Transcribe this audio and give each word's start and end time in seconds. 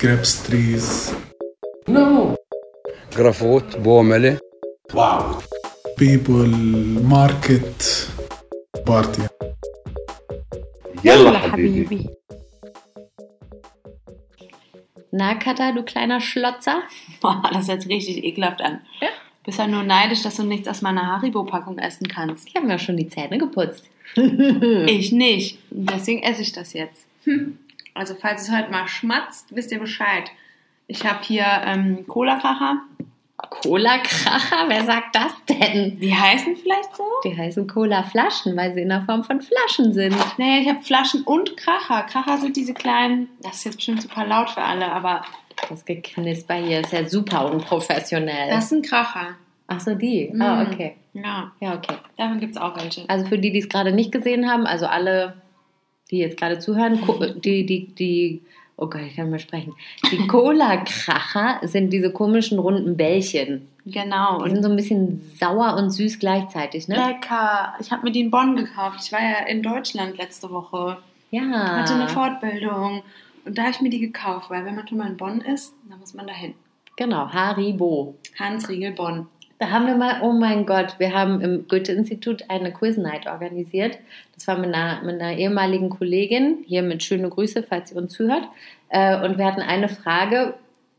grapes 0.00 0.42
trees. 0.42 1.12
No. 1.88 2.36
جرافوت 3.16 3.76
بوملة 3.76 4.38
Wow. 4.94 5.42
People, 5.96 6.48
market, 7.02 8.08
party. 8.86 9.22
يلا 11.04 11.38
حبيبي 11.38 12.06
Na, 15.14 15.34
Katha, 15.34 15.72
du 15.72 15.82
kleiner 15.82 16.20
Schlotzer? 16.22 16.82
Boah, 17.20 17.42
das 17.52 17.68
hört 17.68 17.82
sich 17.82 17.90
richtig 17.92 18.24
ekelhaft 18.24 18.62
an. 18.62 18.80
Ja. 19.02 19.08
Bist 19.44 19.58
halt 19.58 19.70
nur 19.70 19.82
neidisch, 19.82 20.22
dass 20.22 20.36
du 20.36 20.42
nichts 20.42 20.68
aus 20.68 20.80
meiner 20.80 21.06
Haribo-Packung 21.06 21.76
essen 21.78 22.08
kannst. 22.08 22.48
Ich 22.48 22.54
habe 22.56 22.66
mir 22.66 22.78
schon 22.78 22.96
die 22.96 23.08
Zähne 23.08 23.36
geputzt. 23.38 23.84
Ich 24.86 25.12
nicht. 25.12 25.58
Und 25.70 25.90
deswegen 25.90 26.22
esse 26.22 26.40
ich 26.42 26.52
das 26.52 26.72
jetzt. 26.72 27.04
Hm. 27.24 27.58
Also, 27.97 28.15
falls 28.15 28.43
es 28.43 28.51
heute 28.55 28.71
mal 28.71 28.87
schmatzt, 28.87 29.55
wisst 29.55 29.71
ihr 29.71 29.79
Bescheid. 29.79 30.29
Ich 30.87 31.05
habe 31.05 31.19
hier 31.23 31.45
ähm, 31.65 32.05
Cola-Kracher. 32.07 32.81
Cola-Kracher? 33.49 34.65
Wer 34.67 34.83
sagt 34.85 35.15
das 35.15 35.33
denn? 35.45 35.99
Die 35.99 36.13
heißen 36.15 36.55
vielleicht 36.55 36.95
so? 36.95 37.03
Die 37.23 37.37
heißen 37.37 37.67
Cola-Flaschen, 37.67 38.55
weil 38.55 38.73
sie 38.73 38.81
in 38.81 38.89
der 38.89 39.01
Form 39.03 39.23
von 39.23 39.41
Flaschen 39.41 39.93
sind. 39.93 40.15
Naja, 40.37 40.61
ich 40.61 40.69
habe 40.69 40.81
Flaschen 40.81 41.23
und 41.23 41.55
Kracher. 41.57 42.03
Kracher 42.03 42.37
sind 42.37 42.55
diese 42.55 42.73
kleinen, 42.73 43.29
das 43.41 43.57
ist 43.57 43.65
jetzt 43.65 43.75
bestimmt 43.77 44.01
super 44.01 44.25
laut 44.25 44.49
für 44.49 44.61
alle, 44.63 44.91
aber 44.91 45.21
Das 45.69 45.85
Geknisper 45.85 46.55
hier 46.55 46.81
ist 46.81 46.93
ja 46.93 47.07
super 47.07 47.51
unprofessionell. 47.51 48.49
das 48.49 48.69
sind 48.69 48.85
Kracher. 48.85 49.35
Ach 49.67 49.79
so, 49.81 49.95
die. 49.95 50.29
Mm. 50.33 50.41
Ah, 50.41 50.61
okay. 50.63 50.95
Ja, 51.13 51.51
Ja, 51.59 51.73
okay. 51.75 51.95
davon 52.15 52.39
gibt 52.39 52.55
es 52.55 52.61
auch 52.61 52.75
welche. 52.77 53.07
Also 53.09 53.25
für 53.25 53.37
die, 53.37 53.51
die 53.51 53.59
es 53.59 53.67
gerade 53.69 53.91
nicht 53.91 54.11
gesehen 54.11 54.49
haben, 54.49 54.65
also 54.65 54.85
alle, 54.87 55.33
die 56.11 56.17
jetzt 56.19 56.37
gerade 56.37 56.59
zuhören, 56.59 57.01
ko- 57.01 57.23
die, 57.35 57.65
die, 57.65 57.87
die, 57.93 58.41
oh 58.77 58.87
Gott, 58.87 59.01
ich 59.07 59.15
kann 59.15 59.25
nicht 59.25 59.31
mehr 59.31 59.39
sprechen. 59.39 59.73
Die 60.11 60.25
Cola-Kracher 60.27 61.59
sind 61.67 61.91
diese 61.91 62.11
komischen 62.11 62.59
runden 62.59 62.95
Bällchen. 62.97 63.67
Genau. 63.85 64.43
Die 64.43 64.51
sind 64.51 64.63
so 64.63 64.69
ein 64.69 64.75
bisschen 64.75 65.21
sauer 65.39 65.75
und 65.77 65.91
süß 65.91 66.19
gleichzeitig, 66.19 66.87
ne? 66.87 66.95
lecker. 66.95 67.73
Ich 67.79 67.91
habe 67.91 68.03
mir 68.03 68.11
die 68.11 68.21
in 68.21 68.31
Bonn 68.31 68.55
gekauft. 68.55 68.99
Ich 69.03 69.11
war 69.11 69.21
ja 69.21 69.45
in 69.47 69.63
Deutschland 69.63 70.17
letzte 70.17 70.49
Woche. 70.49 70.97
Ja. 71.31 71.41
hatte 71.81 71.93
eine 71.95 72.07
Fortbildung 72.07 73.03
und 73.43 73.57
da 73.57 73.63
habe 73.63 73.71
ich 73.71 73.81
mir 73.81 73.89
die 73.89 73.99
gekauft, 73.99 74.49
weil 74.49 74.63
wenn 74.65 74.75
man 74.75 74.87
schon 74.87 74.97
mal 74.97 75.07
in 75.07 75.17
Bonn 75.17 75.41
ist, 75.41 75.73
dann 75.89 75.99
muss 75.99 76.13
man 76.13 76.25
dahin. 76.27 76.53
Genau, 76.95 77.27
Haribo. 77.29 78.15
Hans 78.39 78.69
Riegel 78.69 78.91
Bonn. 78.93 79.27
Da 79.59 79.71
haben 79.71 79.87
wir 79.87 79.95
mal, 79.95 80.21
oh 80.21 80.33
mein 80.33 80.67
Gott, 80.67 80.99
wir 80.99 81.13
haben 81.13 81.41
im 81.41 81.67
Goethe-Institut 81.67 82.43
eine 82.47 82.71
Quiz-Night 82.71 83.25
organisiert. 83.25 83.97
Das 84.35 84.47
war 84.47 84.55
mit 84.57 84.71
einer, 84.73 85.01
mit 85.01 85.19
einer 85.19 85.35
ehemaligen 85.35 85.89
Kollegin, 85.89 86.63
hier 86.67 86.83
mit 86.83 87.01
schöne 87.01 87.27
Grüße, 87.27 87.63
falls 87.63 87.89
sie 87.89 87.95
uns 87.95 88.13
zuhört. 88.13 88.47
Äh, 88.89 89.19
Und 89.25 89.39
wir 89.39 89.45
hatten 89.45 89.61
eine 89.61 89.89
Frage, 89.89 90.53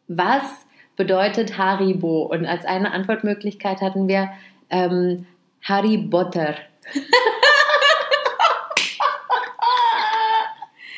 was 0.08 0.66
bedeutet 0.96 1.56
Haribo? 1.56 2.22
Und 2.22 2.46
als 2.46 2.64
eine 2.64 2.90
Antwortmöglichkeit 2.90 3.80
hatten 3.80 4.08
wir 4.08 4.30
ähm, 4.70 5.26
Harry 5.62 5.98
Potter. 5.98 6.56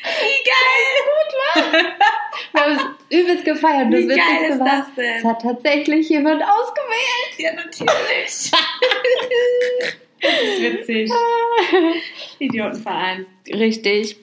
Wie 0.03 0.43
geil! 0.43 1.83
Wir 2.53 2.61
haben 2.61 2.73
es 2.75 2.90
übelst 3.11 3.45
gefeiert. 3.45 3.89
Wie 3.89 4.07
das 4.07 4.17
geil 4.17 4.17
Witzigste 4.17 4.53
ist 4.53 4.59
war, 4.59 4.67
das 4.67 4.95
denn? 4.95 5.15
Es 5.17 5.23
hat 5.23 5.41
tatsächlich 5.41 6.09
jemand 6.09 6.41
ausgewählt. 6.41 7.37
Ja, 7.37 7.53
natürlich. 7.53 8.51
das 10.21 10.31
ist 10.43 10.61
witzig. 10.61 11.11
Idiotenverein. 12.39 13.25
Richtig. 13.47 14.17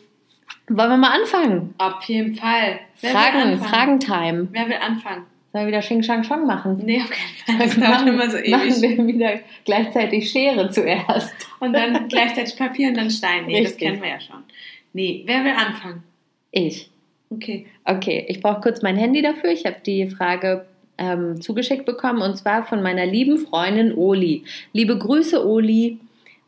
Wollen 0.68 0.90
wir 0.90 0.96
mal 0.96 1.18
anfangen? 1.20 1.74
Auf 1.78 2.02
jeden 2.04 2.34
Fall. 2.34 2.80
Wer 3.00 3.10
Fragen? 3.12 3.58
Fragentime. 3.58 4.48
Wer 4.52 4.68
will 4.68 4.76
anfangen? 4.76 5.26
Sollen 5.52 5.64
wir 5.64 5.68
wieder 5.68 5.80
Xing 5.80 6.02
Shang 6.02 6.24
Shong 6.24 6.46
machen? 6.46 6.78
Nee, 6.84 7.00
auf 7.00 7.10
keinen 7.10 7.58
Fall. 7.58 7.66
Das 7.66 7.80
dauert 7.80 8.06
immer 8.06 8.30
so 8.30 8.36
Machen 8.36 8.68
ewig. 8.68 8.98
wir 8.98 9.06
wieder 9.06 9.40
gleichzeitig 9.64 10.30
Schere 10.30 10.70
zuerst. 10.70 11.32
Und 11.60 11.72
dann 11.72 12.06
gleichzeitig 12.08 12.56
Papier 12.56 12.88
und 12.88 12.96
dann 12.96 13.10
Stein. 13.10 13.46
Nee, 13.46 13.62
das 13.62 13.72
Richtig. 13.72 13.88
kennen 13.88 14.02
wir 14.02 14.10
ja 14.10 14.20
schon. 14.20 14.44
Nee, 14.92 15.22
wer 15.24 15.44
will 15.44 15.52
anfangen? 15.52 16.02
Ich. 16.50 16.90
Okay. 17.30 17.66
Okay, 17.84 18.24
ich 18.28 18.40
brauche 18.40 18.60
kurz 18.60 18.82
mein 18.82 18.96
Handy 18.96 19.22
dafür. 19.22 19.50
Ich 19.50 19.66
habe 19.66 19.76
die 19.84 20.08
Frage 20.08 20.66
ähm, 20.96 21.40
zugeschickt 21.40 21.86
bekommen 21.86 22.22
und 22.22 22.36
zwar 22.36 22.64
von 22.64 22.82
meiner 22.82 23.06
lieben 23.06 23.38
Freundin 23.38 23.94
Oli. 23.94 24.44
Liebe 24.72 24.98
Grüße, 24.98 25.46
Oli. 25.46 25.98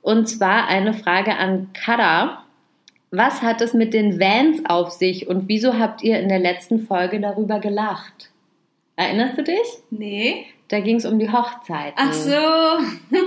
Und 0.03 0.29
zwar 0.29 0.69
eine 0.69 0.95
Frage 0.95 1.37
an 1.37 1.69
Kara. 1.73 2.45
Was 3.11 3.43
hat 3.43 3.61
es 3.61 3.75
mit 3.75 3.93
den 3.93 4.21
Vans 4.21 4.65
auf 4.67 4.91
sich 4.91 5.27
und 5.27 5.49
wieso 5.49 5.79
habt 5.79 6.03
ihr 6.03 6.21
in 6.21 6.29
der 6.29 6.39
letzten 6.39 6.87
Folge 6.87 7.21
darüber 7.21 7.59
gelacht? 7.59 8.31
Erinnerst 8.97 9.39
du 9.39 9.43
dich? 9.43 9.67
Nee. 9.91 10.47
Da 10.69 10.81
ging 10.81 10.97
es 10.97 11.05
um 11.05 11.19
die 11.19 11.31
Hochzeiten. 11.31 11.95
Ach 11.97 12.13
so. 12.13 12.31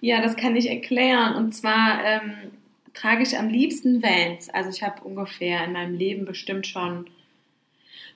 ja, 0.00 0.22
das 0.22 0.36
kann 0.36 0.56
ich 0.56 0.70
erklären. 0.70 1.34
Und 1.34 1.52
zwar 1.54 2.02
ähm, 2.04 2.49
trage 2.94 3.22
ich 3.22 3.38
am 3.38 3.48
liebsten 3.48 4.02
Vans. 4.02 4.48
Also 4.50 4.70
ich 4.70 4.82
habe 4.82 5.02
ungefähr 5.02 5.64
in 5.64 5.72
meinem 5.72 5.94
Leben 5.94 6.24
bestimmt 6.24 6.66
schon 6.66 7.06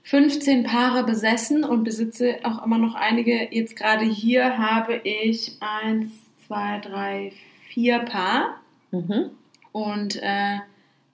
15 0.04 0.64
Paare 0.64 1.04
besessen 1.04 1.64
und 1.64 1.84
besitze 1.84 2.36
auch 2.42 2.64
immer 2.64 2.78
noch 2.78 2.94
einige. 2.94 3.48
Jetzt 3.50 3.76
gerade 3.76 4.04
hier 4.04 4.58
habe 4.58 4.96
ich 4.96 5.56
eins, 5.60 6.12
zwei, 6.46 6.78
drei, 6.80 7.32
vier 7.68 8.00
Paar. 8.00 8.60
Mhm. 8.90 9.30
Und 9.72 10.16
äh, 10.22 10.58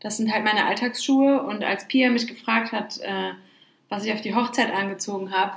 das 0.00 0.16
sind 0.16 0.32
halt 0.32 0.44
meine 0.44 0.66
Alltagsschuhe. 0.66 1.42
Und 1.42 1.62
als 1.62 1.86
Pia 1.86 2.10
mich 2.10 2.26
gefragt 2.26 2.72
hat, 2.72 2.98
äh, 3.00 3.32
was 3.88 4.04
ich 4.04 4.12
auf 4.12 4.20
die 4.22 4.34
Hochzeit 4.34 4.72
angezogen 4.74 5.30
habe, 5.30 5.52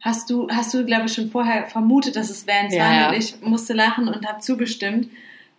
hast 0.00 0.28
du, 0.30 0.48
hast 0.50 0.74
du, 0.74 0.84
glaube 0.84 1.06
ich, 1.06 1.12
schon 1.12 1.30
vorher 1.30 1.68
vermutet, 1.68 2.16
dass 2.16 2.30
es 2.30 2.48
Vans 2.48 2.74
Ja, 2.74 2.84
waren. 2.84 3.14
Und 3.14 3.18
ich 3.18 3.40
musste 3.42 3.74
lachen 3.74 4.08
und 4.08 4.26
habe 4.26 4.40
zugestimmt, 4.40 5.08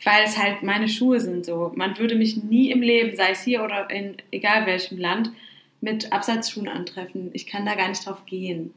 weil 0.04 0.24
es 0.26 0.38
halt 0.38 0.64
meine 0.64 0.90
Schuhe 0.90 1.20
sind 1.20 1.46
so. 1.46 1.72
Man 1.76 1.98
würde 1.98 2.16
mich 2.16 2.44
nie 2.44 2.72
im 2.72 2.82
Leben, 2.82 3.16
sei 3.16 3.32
es 3.32 3.44
hier 3.44 3.64
oder 3.64 3.90
in 3.90 4.18
egal 4.32 4.66
welchem 4.66 4.98
Land, 4.98 5.32
mit 5.80 6.12
Absatzschuhen 6.12 6.68
antreffen. 6.68 7.30
Ich 7.34 7.48
kann 7.48 7.66
da 7.66 7.76
gar 7.76 7.90
nicht 7.90 8.06
drauf 8.06 8.26
gehen. 8.26 8.74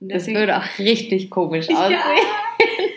Und 0.00 0.10
Das 0.10 0.26
würde 0.26 0.56
auch 0.58 0.78
richtig 0.78 1.30
komisch 1.30 1.68
aussehen. 1.74 1.98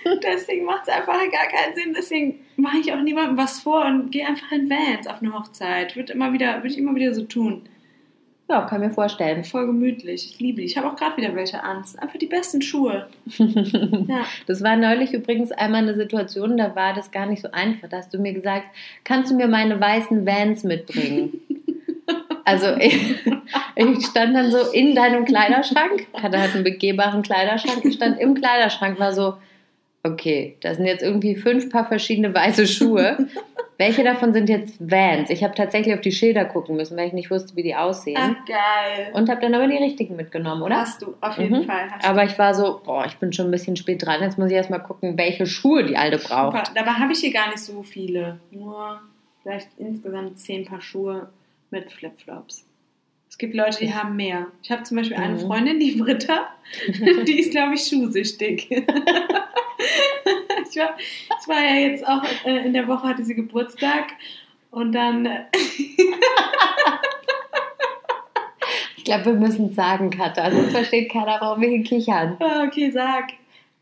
ja, 0.06 0.16
deswegen 0.24 0.66
macht 0.66 0.84
es 0.84 0.90
einfach 0.94 1.14
gar 1.32 1.48
keinen 1.48 1.76
Sinn. 1.76 1.94
Deswegen 1.96 2.40
mache 2.56 2.78
ich 2.78 2.94
auch 2.94 3.02
niemandem 3.02 3.38
was 3.38 3.60
vor 3.62 3.86
und 3.86 4.12
gehe 4.12 4.26
einfach 4.26 4.52
in 4.52 4.70
Vans 4.70 5.08
auf 5.08 5.22
eine 5.22 5.34
Hochzeit. 5.34 5.96
Würde 5.96 6.14
immer 6.14 6.32
wieder, 6.34 6.56
würde 6.58 6.68
ich 6.70 6.78
immer 6.78 6.96
wieder 6.96 7.14
so 7.14 7.24
tun. 7.24 7.64
Ja, 8.50 8.62
kann 8.62 8.82
mir 8.82 8.92
vorstellen. 8.92 9.44
Voll 9.44 9.66
gemütlich. 9.68 10.32
Ich 10.32 10.40
liebe 10.40 10.60
die. 10.60 10.66
Ich 10.66 10.78
habe 10.78 10.88
auch 10.88 10.96
gerade 10.96 11.18
wieder 11.18 11.34
welche 11.36 11.64
an. 11.64 11.78
Einfach 11.98 12.20
die 12.20 12.28
besten 12.28 12.62
Schuhe. 12.62 13.08
Ja. 14.08 14.26
Das 14.48 14.64
war 14.64 14.76
neulich 14.76 15.14
übrigens 15.14 15.52
einmal 15.52 15.82
eine 15.82 15.96
Situation, 15.96 16.58
da 16.58 16.76
war 16.76 16.94
das 16.94 17.12
gar 17.12 17.26
nicht 17.26 17.42
so 17.42 17.50
einfach. 17.52 17.88
Da 17.88 17.98
hast 17.98 18.14
du 18.14 18.20
mir 18.20 18.34
gesagt, 18.34 18.66
kannst 19.04 19.32
du 19.32 19.36
mir 19.36 19.48
meine 19.48 19.80
weißen 19.80 20.26
Vans 20.26 20.64
mitbringen? 20.64 21.34
Also 22.46 22.76
ich, 22.76 23.16
ich 23.76 24.06
stand 24.06 24.36
dann 24.36 24.52
so 24.52 24.58
in 24.74 24.96
deinem 24.96 25.24
Kleiderschrank, 25.24 26.08
hatte 26.14 26.42
halt 26.42 26.54
einen 26.54 26.66
begehbaren 26.66 27.22
Kleiderschrank, 27.22 27.86
ich 27.86 27.94
stand 27.94 28.20
im 28.20 28.34
Kleiderschrank, 28.34 29.00
war 29.00 29.14
so, 29.14 29.36
okay, 30.04 30.58
da 30.60 30.76
sind 30.76 30.86
jetzt 30.86 31.02
irgendwie 31.02 31.36
fünf 31.36 31.70
Paar 31.70 31.88
verschiedene 31.88 32.34
weiße 32.34 32.68
Schuhe. 32.68 33.30
Welche 33.84 34.04
davon 34.06 34.32
sind 34.32 34.48
jetzt 34.48 34.76
Vans? 34.80 35.30
Ich 35.30 35.44
habe 35.44 35.54
tatsächlich 35.56 35.94
auf 35.94 36.00
die 36.00 36.14
Schilder 36.14 36.46
gucken 36.46 36.78
müssen, 36.78 36.96
weil 36.96 37.08
ich 37.08 37.14
nicht 37.14 37.30
wusste, 37.30 37.54
wie 37.58 37.64
die 37.64 37.76
aussehen. 37.76 38.18
Ach, 38.18 38.46
geil. 38.46 39.12
Und 39.14 39.30
habe 39.30 39.42
dann 39.42 39.54
aber 39.54 39.68
die 39.68 39.76
richtigen 39.76 40.16
mitgenommen, 40.16 40.62
oder? 40.62 40.78
Hast 40.78 41.02
du, 41.02 41.16
auf 41.20 41.38
jeden 41.38 41.60
Mhm. 41.60 41.66
Fall. 41.66 41.92
Hast 41.92 42.06
Aber 42.08 42.24
ich 42.24 42.40
war 42.40 42.54
so, 42.54 42.80
boah, 42.86 43.06
ich 43.06 43.18
bin 43.18 43.34
schon 43.34 43.48
ein 43.48 43.52
bisschen 43.52 43.76
spät 43.76 44.06
dran. 44.06 44.22
Jetzt 44.22 44.38
muss 44.38 44.50
ich 44.50 44.56
erstmal 44.56 44.82
gucken, 44.82 45.18
welche 45.18 45.46
Schuhe 45.46 45.84
die 45.84 45.98
Alte 45.98 46.18
braucht. 46.18 46.56
Super. 46.68 46.72
Dabei 46.76 46.92
habe 46.92 47.12
ich 47.12 47.20
hier 47.20 47.34
gar 47.34 47.48
nicht 47.50 47.60
so 47.60 47.84
viele. 47.84 48.40
Nur 48.52 49.02
vielleicht 49.42 49.68
insgesamt 49.78 50.40
zehn 50.40 50.64
Paar 50.64 50.80
Schuhe 50.82 51.30
mit 51.70 51.92
Flipflops. 51.92 52.66
Es 53.30 53.38
gibt 53.38 53.54
Leute, 53.54 53.80
die 53.80 53.94
haben 53.94 54.16
mehr. 54.16 54.48
Ich 54.62 54.72
habe 54.72 54.84
zum 54.84 54.96
Beispiel 54.96 55.18
eine 55.18 55.34
Mhm. 55.34 55.40
Freundin, 55.40 55.80
die 55.82 55.92
Britta, 55.94 56.48
die 57.28 57.40
ist, 57.40 57.52
glaube 57.52 57.74
ich, 57.74 57.82
schuhsüchtig. 57.86 58.70
ich, 60.76 60.82
war, 60.82 60.96
ich 60.98 61.48
war 61.48 61.62
ja 61.62 61.76
jetzt 61.76 62.08
auch, 62.08 62.24
äh, 62.46 62.66
in 62.66 62.74
der 62.74 62.88
Woche 62.88 63.08
hatte 63.08 63.24
sie 63.24 63.36
Geburtstag 63.36 64.06
und 64.72 64.92
dann, 64.94 65.26
äh, 65.26 65.46
Ich 69.04 69.12
glaube, 69.12 69.26
wir 69.26 69.34
müssen 69.34 69.68
es 69.68 69.76
sagen, 69.76 70.10
Katha. 70.12 70.50
Sonst 70.50 70.72
versteht 70.72 71.12
keiner, 71.12 71.36
warum 71.42 71.60
wir 71.60 71.68
hier 71.68 71.84
kichern. 71.84 72.38
ah, 72.40 72.64
okay, 72.66 72.90
sag. 72.90 73.34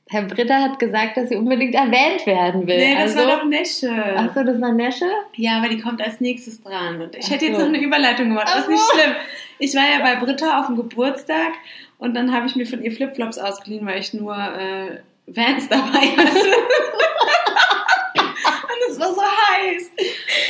Herr 0.10 0.24
Britta 0.24 0.56
hat 0.56 0.80
gesagt, 0.80 1.16
dass 1.16 1.30
sie 1.30 1.36
unbedingt 1.36 1.76
erwähnt 1.76 2.26
werden 2.26 2.66
will. 2.66 2.76
Nee, 2.76 2.96
das 2.96 3.16
also, 3.16 3.30
war 3.30 3.38
doch 3.38 3.46
Nesche. 3.46 3.92
Achso, 4.18 4.44
das 4.44 4.60
war 4.60 4.74
Nesche? 4.74 5.06
Ja, 5.36 5.60
aber 5.60 5.70
die 5.70 5.80
kommt 5.80 6.02
als 6.02 6.22
nächstes 6.22 6.64
dran. 6.64 7.00
Und 7.04 7.16
ich 7.16 7.26
Ach 7.28 7.32
hätte 7.34 7.46
jetzt 7.46 7.60
noch 7.60 7.68
eine 7.68 7.80
Überleitung 7.80 8.30
gemacht, 8.30 8.48
aber 8.48 8.62
Ach 8.62 8.68
ist 8.68 8.70
nicht 8.70 8.84
schlimm. 8.92 9.16
Ich 9.60 9.76
war 9.76 9.84
ja 9.84 10.00
bei 10.02 10.16
Britta 10.16 10.60
auf 10.60 10.66
dem 10.66 10.76
Geburtstag 10.76 11.52
und 12.00 12.16
dann 12.16 12.34
habe 12.34 12.48
ich 12.48 12.56
mir 12.56 12.66
von 12.66 12.84
ihr 12.84 12.92
Flipflops 12.92 13.38
ausgeliehen, 13.38 13.86
weil 13.86 14.00
ich 14.00 14.16
nur 14.16 14.36
äh, 14.36 15.02
Vans 15.27 15.68
dabei 15.69 16.07
hatte. 16.18 16.39
und 18.18 18.91
es 18.91 19.00
war 19.00 19.13
so 19.13 19.21
heiß. 19.21 19.91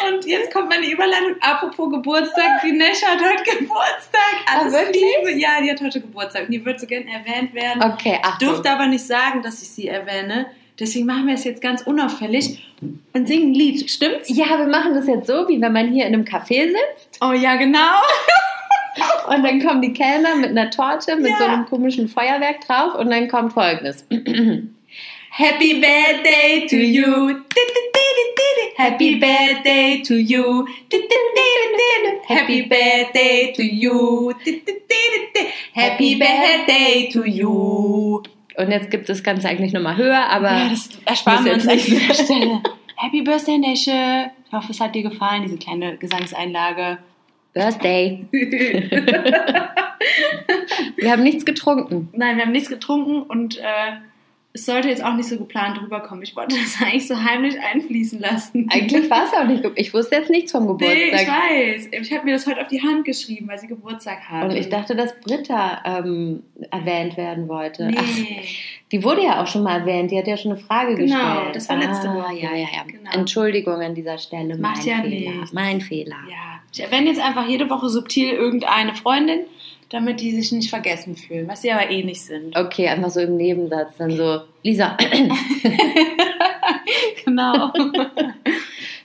Und 0.10 0.26
jetzt 0.26 0.52
kommt 0.54 0.70
meine 0.70 0.88
Überleitung. 0.90 1.36
Apropos 1.42 1.92
Geburtstag, 1.92 2.62
die 2.64 2.72
Nesha 2.72 3.08
hat 3.08 3.20
heute 3.20 3.44
Geburtstag. 3.60 4.36
Alles 4.48 4.74
Ah, 4.74 4.78
wirklich? 4.80 5.04
Liebe. 5.26 5.40
Ja, 5.40 5.62
die 5.62 5.70
hat 5.72 5.82
heute 5.82 6.02
Geburtstag 6.02 6.46
und 6.46 6.52
die 6.52 6.64
wird 6.66 6.80
so 6.80 6.88
gern 6.88 7.08
erwähnt 7.08 7.54
werden. 7.54 7.84
Okay, 7.84 8.18
Ich 8.20 8.26
Achtung. 8.26 8.48
durfte 8.50 8.72
aber 8.72 8.88
nicht 8.88 9.06
sagen, 9.06 9.42
dass 9.44 9.62
ich 9.62 9.70
sie 9.70 9.88
erwähne. 9.88 10.48
Deswegen 10.80 11.06
machen 11.06 11.28
wir 11.28 11.36
es 11.36 11.44
jetzt 11.44 11.62
ganz 11.62 11.84
unauffällig 11.84 12.66
und 13.14 13.28
singen 13.28 13.52
ein 13.52 13.54
Lied. 13.54 13.92
Stimmt's? 13.92 14.30
Ja, 14.30 14.58
wir 14.58 14.66
machen 14.68 14.96
das 14.96 15.06
jetzt 15.06 15.28
so, 15.28 15.48
wie 15.48 15.62
wenn 15.62 15.74
man 15.74 15.92
hier 15.92 16.08
in 16.08 16.14
einem 16.16 16.24
Café 16.26 16.70
sitzt 16.70 17.20
Oh 17.22 17.34
ja, 17.34 17.56
genau. 17.58 17.78
und 19.30 19.44
dann 19.44 19.60
kommen 19.66 19.82
die 19.82 19.94
Kellner 19.94 20.36
mit 20.36 20.50
einer 20.52 20.70
Torte 20.70 21.16
mit 21.16 21.32
Ja. 21.32 21.38
so 21.38 21.44
einem 21.46 21.66
komischen 21.66 22.08
Feuerwerk 22.08 22.62
drauf 22.68 22.96
und 22.96 23.10
dann 23.10 23.28
kommt 23.28 23.54
folgendes. 23.54 24.06
Happy 25.34 25.76
birthday 25.76 26.68
to 26.70 26.76
you. 26.76 27.36
Happy 28.76 29.16
birthday 29.16 30.02
to 30.04 30.16
you. 30.16 30.66
Happy 32.28 32.64
birthday 32.64 33.54
to 33.56 33.62
you. 33.64 34.34
Happy 35.74 36.16
birthday 36.16 37.10
to 37.14 37.24
you. 37.26 38.22
Und 38.58 38.70
jetzt 38.72 38.92
gibt 38.92 39.04
es 39.10 39.18
das 39.18 39.24
Ganze 39.24 39.48
eigentlich 39.48 39.72
nochmal 39.74 39.96
höher, 39.96 40.28
aber 40.30 40.52
Ja, 40.52 40.70
das 40.70 40.90
ersparen 41.06 41.46
wir 41.46 41.54
uns 41.54 41.68
an 41.68 41.78
dieser 41.78 42.14
Stelle. 42.14 42.62
Happy 42.98 43.22
Birthday, 43.22 43.58
Nesche. 43.58 44.32
Ich 44.48 44.54
hoffe, 44.54 44.72
es 44.72 44.80
hat 44.80 44.94
dir 44.94 45.04
gefallen, 45.04 45.44
diese 45.44 45.58
kleine 45.58 45.98
Gesangseinlage. 45.98 46.98
Birthday. 47.54 48.26
wir 48.32 49.72
haben 51.12 51.24
nichts 51.24 51.46
getrunken. 51.46 52.10
Nein, 52.14 52.38
wir 52.38 52.46
haben 52.46 52.52
nichts 52.52 52.70
getrunken 52.70 53.24
und 53.24 53.58
äh, 53.58 53.94
es 54.54 54.66
sollte 54.66 54.90
jetzt 54.90 55.04
auch 55.04 55.14
nicht 55.14 55.30
so 55.30 55.38
geplant 55.38 55.82
rüberkommen. 55.82 56.24
Ich 56.24 56.36
wollte 56.36 56.56
das 56.58 56.82
eigentlich 56.82 57.08
so 57.08 57.16
heimlich 57.24 57.56
einfließen 57.60 58.20
lassen. 58.20 58.68
Eigentlich 58.72 59.10
war 59.10 59.24
es 59.24 59.34
auch 59.34 59.46
nicht. 59.46 59.64
Ich 59.76 59.94
wusste 59.94 60.16
jetzt 60.18 60.30
nichts 60.30 60.52
vom 60.52 60.66
Nee, 60.78 60.86
ich 60.94 61.12
Geburtstag. 61.12 61.28
weiß. 61.28 61.90
Ich 61.92 62.14
habe 62.14 62.26
mir 62.26 62.34
das 62.34 62.46
heute 62.48 62.62
auf 62.62 62.68
die 62.68 62.82
Hand 62.82 63.06
geschrieben, 63.06 63.48
weil 63.48 63.58
sie 63.60 63.68
Geburtstag 63.68 64.20
hat. 64.30 64.50
und 64.50 64.56
ich 64.58 64.68
dachte, 64.70 64.96
dass 64.96 65.18
Britta 65.22 65.82
ähm, 66.04 66.44
erwähnt 66.70 67.16
werden 67.18 67.48
wollte. 67.48 67.88
nee. 67.88 67.96
Ach, 67.98 68.82
die 68.92 69.04
wurde 69.06 69.24
ja 69.24 69.42
auch 69.42 69.48
schon 69.48 69.64
mal 69.64 69.80
erwähnt. 69.80 70.12
Die 70.12 70.18
hat 70.18 70.28
ja 70.28 70.36
schon 70.36 70.52
eine 70.52 70.60
Frage 70.60 70.96
Genau, 70.96 71.16
gestellt. 71.36 71.56
das 71.56 71.70
war 71.70 71.78
letzte 71.78 72.10
ah, 72.10 72.16
Woche. 72.16 72.36
Ja, 72.36 72.52
ja, 72.54 72.68
ja. 72.74 72.84
Genau. 72.86 73.10
Entschuldigung 73.14 73.76
an 73.76 73.96
dieser 73.96 74.18
Stelle. 74.18 74.58
Macht 74.58 74.86
mein 74.86 74.86
ja 74.88 75.02
Fehler. 75.02 75.32
nichts. 75.32 75.54
Mein 75.54 75.80
Fehler. 75.80 76.18
Ja, 76.30 76.60
ich 76.74 76.82
erwähne 76.82 77.08
jetzt 77.08 77.22
einfach 77.22 77.48
jede 77.48 77.70
Woche 77.70 77.88
subtil 77.88 78.32
irgendeine 78.32 78.94
Freundin, 78.96 79.40
damit 79.92 80.22
die 80.22 80.32
sich 80.32 80.52
nicht 80.52 80.70
vergessen 80.70 81.16
fühlen, 81.16 81.48
was 81.48 81.62
sie 81.62 81.72
aber 81.72 81.90
eh 81.90 82.04
nicht 82.04 82.22
sind. 82.22 82.56
Okay, 82.56 82.88
einfach 82.88 83.10
so 83.10 83.20
im 83.20 83.36
Nebensatz. 83.38 83.98
Dann 83.98 84.16
so, 84.16 84.42
Lisa. 84.64 84.98
Genau. 87.24 87.72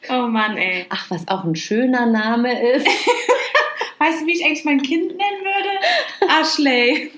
oh 0.09 0.27
Mann, 0.27 0.57
ey. 0.57 0.87
Ach, 0.89 1.11
was 1.11 1.29
auch 1.29 1.45
ein 1.45 1.55
schöner 1.55 2.07
Name 2.07 2.73
ist. 2.73 2.87
Weißt 3.99 4.23
du, 4.23 4.27
wie 4.27 4.33
ich 4.33 4.45
eigentlich 4.45 4.65
mein 4.65 4.83
Kind 4.83 5.17
nennen 5.17 5.43
würde? 5.43 6.41
Ashley. 6.41 7.13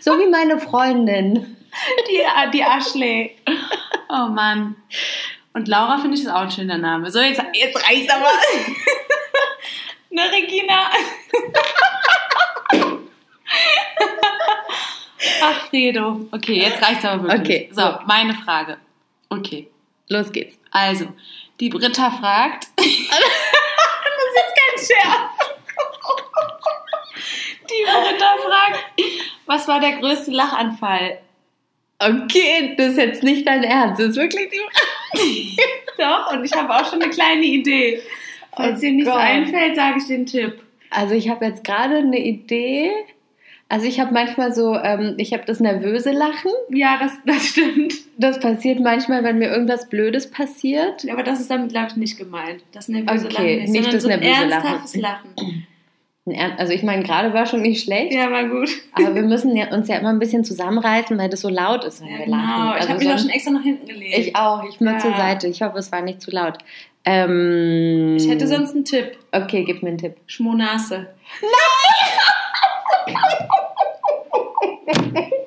So 0.00 0.12
wie 0.18 0.28
meine 0.28 0.58
Freundin. 0.58 1.56
Die, 2.08 2.20
die 2.52 2.60
Ashley. 2.60 3.36
Oh 4.08 4.28
Mann. 4.28 4.76
Und 5.54 5.68
Laura 5.68 5.98
finde 5.98 6.16
ich 6.16 6.22
ist 6.22 6.28
auch 6.28 6.42
ein 6.42 6.50
schöner 6.50 6.78
Name. 6.78 7.10
So, 7.10 7.20
jetzt, 7.20 7.42
jetzt 7.54 7.76
reicht's 7.88 8.12
aber. 8.12 8.28
ne, 10.10 10.22
Regina? 10.32 10.90
Ach, 15.42 15.66
Fredo. 15.68 16.26
Okay, 16.32 16.60
jetzt 16.60 16.82
reicht's 16.82 17.04
aber 17.04 17.22
wirklich. 17.24 17.40
Okay, 17.40 17.68
So, 17.72 17.80
so. 17.82 17.98
meine 18.06 18.34
Frage. 18.34 18.76
Okay. 19.28 19.68
Los 20.08 20.30
geht's. 20.32 20.56
Also, 20.70 21.06
die 21.60 21.68
Britta 21.68 22.10
fragt. 22.10 22.66
das 22.76 22.86
ist 22.86 24.36
jetzt 24.36 24.54
kein 24.58 24.78
Scherz. 24.78 25.30
Die 27.70 27.84
Britta 27.84 28.34
fragt, 28.46 28.84
was 29.46 29.68
war 29.68 29.80
der 29.80 29.92
größte 29.92 30.30
Lachanfall? 30.32 31.18
Okay, 31.98 32.74
das 32.76 32.88
ist 32.92 32.96
jetzt 32.98 33.22
nicht 33.22 33.46
dein 33.46 33.62
Ernst. 33.62 34.00
Das 34.00 34.08
ist 34.08 34.16
wirklich 34.16 34.50
die. 34.50 35.56
Doch, 35.98 36.32
und 36.32 36.44
ich 36.44 36.52
habe 36.52 36.74
auch 36.74 36.88
schon 36.90 37.00
eine 37.00 37.10
kleine 37.12 37.44
Idee. 37.44 38.02
Falls 38.56 38.78
Oh 38.78 38.80
dir 38.80 38.92
nichts 38.92 39.10
Gott. 39.10 39.20
einfällt, 39.20 39.76
sage 39.76 39.98
ich 39.98 40.06
den 40.08 40.26
Tipp. 40.26 40.60
Also 40.90 41.14
ich 41.14 41.28
habe 41.28 41.44
jetzt 41.46 41.64
gerade 41.64 41.98
eine 41.98 42.18
Idee. 42.18 42.90
Also 43.72 43.86
ich 43.86 43.98
habe 44.00 44.12
manchmal 44.12 44.52
so, 44.52 44.76
ähm, 44.76 45.14
ich 45.16 45.32
habe 45.32 45.44
das 45.46 45.58
nervöse 45.58 46.12
Lachen. 46.12 46.50
Ja, 46.68 46.98
das, 47.00 47.12
das 47.24 47.46
stimmt. 47.48 47.94
Das 48.18 48.38
passiert 48.38 48.80
manchmal, 48.80 49.24
wenn 49.24 49.38
mir 49.38 49.48
irgendwas 49.48 49.88
Blödes 49.88 50.30
passiert. 50.30 51.06
Aber 51.10 51.22
das 51.22 51.40
ist 51.40 51.50
damit, 51.50 51.70
glaube 51.70 51.86
ich, 51.88 51.96
nicht 51.96 52.18
gemeint. 52.18 52.62
Das 52.72 52.88
nervöse 52.88 53.24
Okay, 53.28 53.60
Lachen 53.60 53.72
nicht, 53.72 53.80
nicht 53.84 53.94
das 53.94 54.02
so 54.02 54.10
ein 54.10 54.20
nervöse 54.20 54.46
Lachen. 54.48 54.66
ernsthaftes 54.66 54.96
Lachen. 54.96 55.30
Ern- 56.26 56.52
Also 56.58 56.74
ich 56.74 56.82
meine, 56.82 57.02
gerade 57.02 57.32
war 57.32 57.46
schon 57.46 57.62
nicht 57.62 57.82
schlecht. 57.82 58.12
Ja, 58.12 58.30
war 58.30 58.44
gut. 58.46 58.68
Aber 58.92 59.14
wir 59.14 59.22
müssen 59.32 59.56
ja, 59.56 59.72
uns 59.74 59.88
ja 59.88 59.96
immer 59.96 60.10
ein 60.10 60.18
bisschen 60.18 60.44
zusammenreißen, 60.44 61.16
weil 61.16 61.30
das 61.30 61.40
so 61.40 61.48
laut 61.48 61.84
ist, 61.84 62.02
wenn 62.02 62.08
Ja, 62.08 62.18
wir 62.18 62.24
genau. 62.26 62.36
lachen. 62.36 62.68
Ich 62.68 62.74
Also 62.74 62.88
habe 62.90 62.98
mich 62.98 63.08
auch 63.14 63.18
schon 63.18 63.30
extra 63.30 63.50
nach 63.52 63.62
hinten 63.62 63.86
gelegt. 63.88 64.18
Ich 64.18 64.36
auch. 64.36 64.64
Ich 64.68 64.80
mal 64.80 64.92
Ja. 64.92 64.98
zur 64.98 65.14
Seite. 65.14 65.48
Ich 65.48 65.62
hoffe, 65.62 65.78
es 65.78 65.90
war 65.90 66.02
nicht 66.02 66.20
zu 66.20 66.30
laut. 66.30 66.58
Ähm, 67.06 68.16
Ich 68.18 68.28
hätte 68.28 68.46
sonst 68.46 68.74
einen 68.74 68.84
Tipp. 68.84 69.16
Okay, 69.32 69.64
gib 69.64 69.82
mir 69.82 69.88
einen 69.88 69.98
Tipp. 69.98 70.16
Schmonase. 70.26 71.06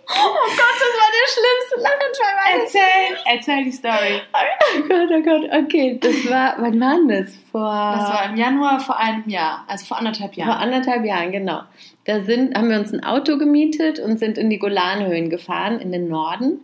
Oh 0.08 0.48
Gott, 0.58 0.78
das 0.80 0.94
war 1.00 1.10
der 1.12 1.28
schlimmste 1.34 1.82
Lachenschwein 1.82 2.36
meines 2.46 2.76
Erzähl, 2.76 3.18
erzähl 3.26 3.64
die 3.66 3.72
Story. 3.72 4.22
Oh 4.34 4.88
Gott, 4.88 5.10
oh 5.12 5.22
Gott, 5.24 5.64
okay. 5.64 5.98
Das 6.00 6.30
war, 6.30 6.56
wann 6.60 6.80
war 6.80 6.96
denn 6.96 7.10
das? 7.10 7.36
Vor, 7.52 7.62
Das 7.62 8.10
war 8.10 8.30
im 8.30 8.38
Januar 8.38 8.80
vor 8.80 8.98
einem 9.00 9.28
Jahr, 9.28 9.64
also 9.68 9.86
vor 9.86 9.98
anderthalb 9.98 10.36
vor 10.36 10.44
Jahren. 10.44 10.58
anderthalb 10.62 11.06
Jahren, 11.06 11.32
genau. 11.32 11.62
Da 12.06 12.22
sind, 12.22 12.56
haben 12.56 12.70
wir 12.70 12.80
uns 12.80 12.94
ein 12.94 13.04
Auto 13.04 13.38
gemietet 13.38 14.00
und 14.00 14.20
sind 14.20 14.38
in 14.38 14.50
die 14.50 14.60
Golanhöhen 14.60 15.30
gefahren, 15.30 15.80
in 15.80 15.92
den 15.92 16.08
Norden. 16.08 16.60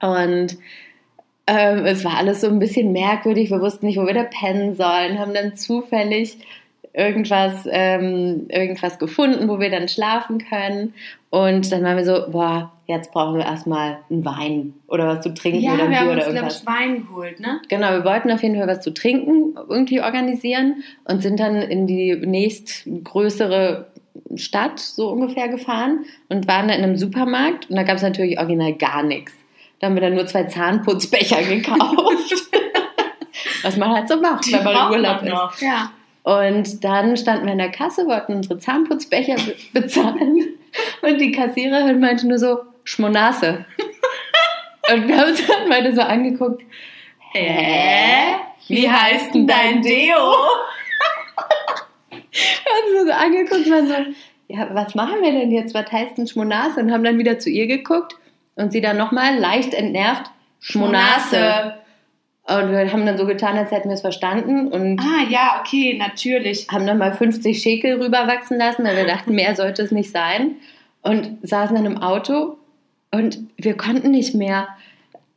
Und 0.00 0.58
ähm, 1.46 1.86
es 1.86 2.04
war 2.04 2.18
alles 2.18 2.42
so 2.42 2.48
ein 2.48 2.58
bisschen 2.58 2.92
merkwürdig. 2.92 3.50
Wir 3.50 3.60
wussten 3.60 3.86
nicht, 3.86 3.98
wo 3.98 4.06
wir 4.06 4.14
da 4.14 4.24
pennen 4.24 4.74
sollen, 4.74 5.18
haben 5.18 5.32
dann 5.32 5.56
zufällig 5.56 6.38
irgendwas, 6.98 7.66
ähm, 7.70 8.46
irgendwas 8.48 8.98
gefunden, 8.98 9.48
wo 9.48 9.60
wir 9.60 9.70
dann 9.70 9.86
schlafen 9.88 10.38
können. 10.38 10.94
Und 11.30 11.70
dann 11.70 11.84
waren 11.84 11.96
wir 11.96 12.04
so, 12.04 12.30
boah, 12.30 12.72
jetzt 12.86 13.12
brauchen 13.12 13.38
wir 13.38 13.44
erstmal 13.44 13.98
einen 14.10 14.24
Wein 14.24 14.74
oder 14.88 15.06
was 15.06 15.22
zu 15.22 15.32
trinken 15.32 15.60
Ja, 15.60 15.74
oder 15.74 15.84
ein 15.84 15.90
wir 15.90 16.00
haben 16.00 16.06
oder 16.08 16.16
uns, 16.16 16.24
glaube 16.24 16.36
irgendwas. 16.38 16.60
ich, 16.60 16.66
Wein 16.66 17.06
geholt, 17.06 17.40
ne? 17.40 17.60
Genau, 17.68 17.90
wir 17.92 18.04
wollten 18.04 18.30
auf 18.32 18.42
jeden 18.42 18.56
Fall 18.58 18.66
was 18.66 18.80
zu 18.80 18.92
trinken 18.92 19.54
irgendwie 19.68 20.00
organisieren 20.00 20.82
und 21.04 21.22
sind 21.22 21.38
dann 21.38 21.56
in 21.56 21.86
die 21.86 22.16
nächstgrößere 22.16 23.86
Stadt 24.34 24.80
so 24.80 25.10
ungefähr 25.10 25.48
gefahren 25.48 26.04
und 26.28 26.48
waren 26.48 26.68
dann 26.68 26.78
in 26.78 26.84
einem 26.84 26.96
Supermarkt 26.96 27.70
und 27.70 27.76
da 27.76 27.84
gab 27.84 27.96
es 27.96 28.02
natürlich 28.02 28.38
original 28.38 28.72
gar 28.74 29.02
nichts. 29.04 29.32
Da 29.78 29.86
haben 29.86 29.94
wir 29.94 30.02
dann 30.02 30.14
nur 30.14 30.26
zwei 30.26 30.44
Zahnputzbecher 30.44 31.42
gekauft. 31.48 32.34
was 33.62 33.76
man 33.76 33.90
halt 33.90 34.08
so 34.08 34.20
macht, 34.20 34.50
wenn 34.52 34.64
man 34.64 34.74
im 34.86 34.92
Urlaub 34.92 35.22
ist. 35.22 35.28
noch. 35.28 35.60
Ja. 35.60 35.90
Und 36.28 36.84
dann 36.84 37.16
standen 37.16 37.46
wir 37.46 37.52
in 37.52 37.58
der 37.58 37.70
Kasse, 37.70 38.06
wollten 38.06 38.34
unsere 38.34 38.58
Zahnputzbecher 38.58 39.36
be 39.36 39.54
bezahlen. 39.80 40.58
Und 41.00 41.18
die 41.18 41.32
Kassiererin 41.32 42.00
meinte 42.00 42.28
nur 42.28 42.38
so, 42.38 42.58
Schmonase. 42.84 43.64
Und 44.92 45.08
wir 45.08 45.16
haben 45.16 45.30
uns 45.30 45.46
dann 45.46 45.70
beide 45.70 45.94
so 45.94 46.02
angeguckt. 46.02 46.62
Hä? 47.32 48.34
Wie 48.66 48.90
heißt 48.90 49.34
denn 49.34 49.46
dein 49.46 49.80
Deo? 49.80 50.16
Wir 52.30 52.72
haben 52.72 53.00
uns 53.00 53.06
so 53.06 53.12
angeguckt 53.12 53.66
und 53.66 53.72
waren 53.72 53.88
so, 53.88 53.94
ja, 54.48 54.68
was 54.72 54.94
machen 54.94 55.22
wir 55.22 55.32
denn 55.32 55.50
jetzt? 55.50 55.74
Was 55.74 55.90
heißt 55.90 56.18
denn 56.18 56.26
Schmonase? 56.26 56.80
Und 56.80 56.92
haben 56.92 57.04
dann 57.04 57.18
wieder 57.18 57.38
zu 57.38 57.48
ihr 57.50 57.66
geguckt 57.66 58.16
und 58.54 58.70
sie 58.70 58.80
dann 58.80 58.96
nochmal 58.96 59.36
leicht 59.38 59.72
entnervt, 59.74 60.30
Schmonase. 60.60 61.74
Und 62.48 62.70
wir 62.70 62.90
haben 62.92 63.04
dann 63.04 63.18
so 63.18 63.26
getan, 63.26 63.58
als 63.58 63.70
hätten 63.70 63.88
wir 63.90 63.94
es 63.94 64.00
verstanden 64.00 64.68
und 64.68 64.98
Ah, 65.00 65.28
ja, 65.28 65.60
okay, 65.60 65.96
natürlich. 65.98 66.66
haben 66.70 66.86
dann 66.86 66.96
mal 66.96 67.12
50 67.12 67.60
Schekel 67.60 68.02
rüberwachsen 68.02 68.56
lassen, 68.58 68.84
weil 68.84 68.96
wir 68.96 69.06
dachten, 69.14 69.34
mehr 69.34 69.54
sollte 69.54 69.82
es 69.82 69.90
nicht 69.90 70.10
sein. 70.10 70.52
Und 71.02 71.38
saßen 71.42 71.76
dann 71.76 71.84
im 71.84 71.98
Auto 71.98 72.56
und 73.12 73.38
wir 73.56 73.76
konnten 73.76 74.10
nicht 74.10 74.34
mehr. 74.34 74.68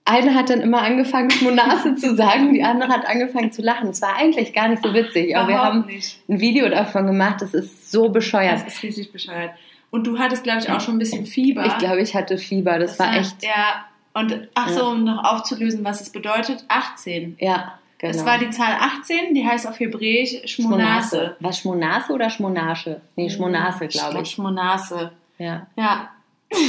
Eine 0.06 0.34
hat 0.36 0.50
dann 0.50 0.62
immer 0.62 0.82
angefangen, 0.82 1.30
Schmonase 1.32 1.96
zu 1.96 2.16
sagen, 2.16 2.54
die 2.54 2.64
andere 2.64 2.90
hat 2.90 3.06
angefangen 3.06 3.52
zu 3.52 3.62
lachen. 3.62 3.90
Es 3.90 4.02
war 4.02 4.16
eigentlich 4.16 4.54
gar 4.54 4.70
nicht 4.70 4.82
so 4.84 4.94
witzig, 4.94 5.36
aber 5.36 5.50
wir 5.50 5.62
haben 5.62 5.86
nicht. 5.88 6.18
ein 6.30 6.40
Video 6.40 6.70
davon 6.70 7.08
gemacht. 7.08 7.42
Das 7.42 7.54
ist 7.54 7.92
so 7.92 8.08
bescheuert. 8.10 8.54
Das 8.66 8.76
ist 8.76 8.84
richtig 8.84 9.12
bescheuert. 9.12 9.52
Und 9.92 10.08
du 10.08 10.18
hattest, 10.18 10.44
glaube 10.44 10.60
ich, 10.62 10.70
auch 10.70 10.80
schon 10.80 10.96
ein 10.96 11.00
bisschen 11.00 11.26
Fieber. 11.26 11.66
Ich 11.66 11.78
glaube, 11.78 12.02
ich 12.02 12.16
hatte 12.16 12.38
Fieber. 12.38 12.80
Das, 12.80 12.98
war 12.98 13.18
echt. 13.18 13.44
Ja, 13.44 13.86
und 14.14 14.50
ach 14.56 14.70
so, 14.70 14.80
Ja. 14.80 14.88
um 14.88 15.04
noch 15.04 15.24
aufzulösen, 15.24 15.84
was 15.84 16.02
es 16.02 16.10
bedeutet, 16.12 16.64
18. 16.68 17.38
Ja, 17.40 17.74
genau. 17.98 18.14
Das 18.14 18.26
war 18.26 18.38
die 18.38 18.50
Zahl 18.50 18.74
18, 18.80 19.34
die 19.34 19.46
heißt 19.46 19.68
auf 19.68 19.80
Hebräisch 19.80 20.42
Schmonase. 20.46 21.36
Was 21.40 21.60
Schmonase 21.60 22.12
oder 22.14 22.30
Schmonasche? 22.30 23.02
Nee, 23.16 23.30
Schmonase, 23.30 23.88
glaube 23.88 24.22
ich. 24.22 24.32
Schmonase. 24.32 25.12
Ja. 25.38 25.68
Ja, 25.76 26.10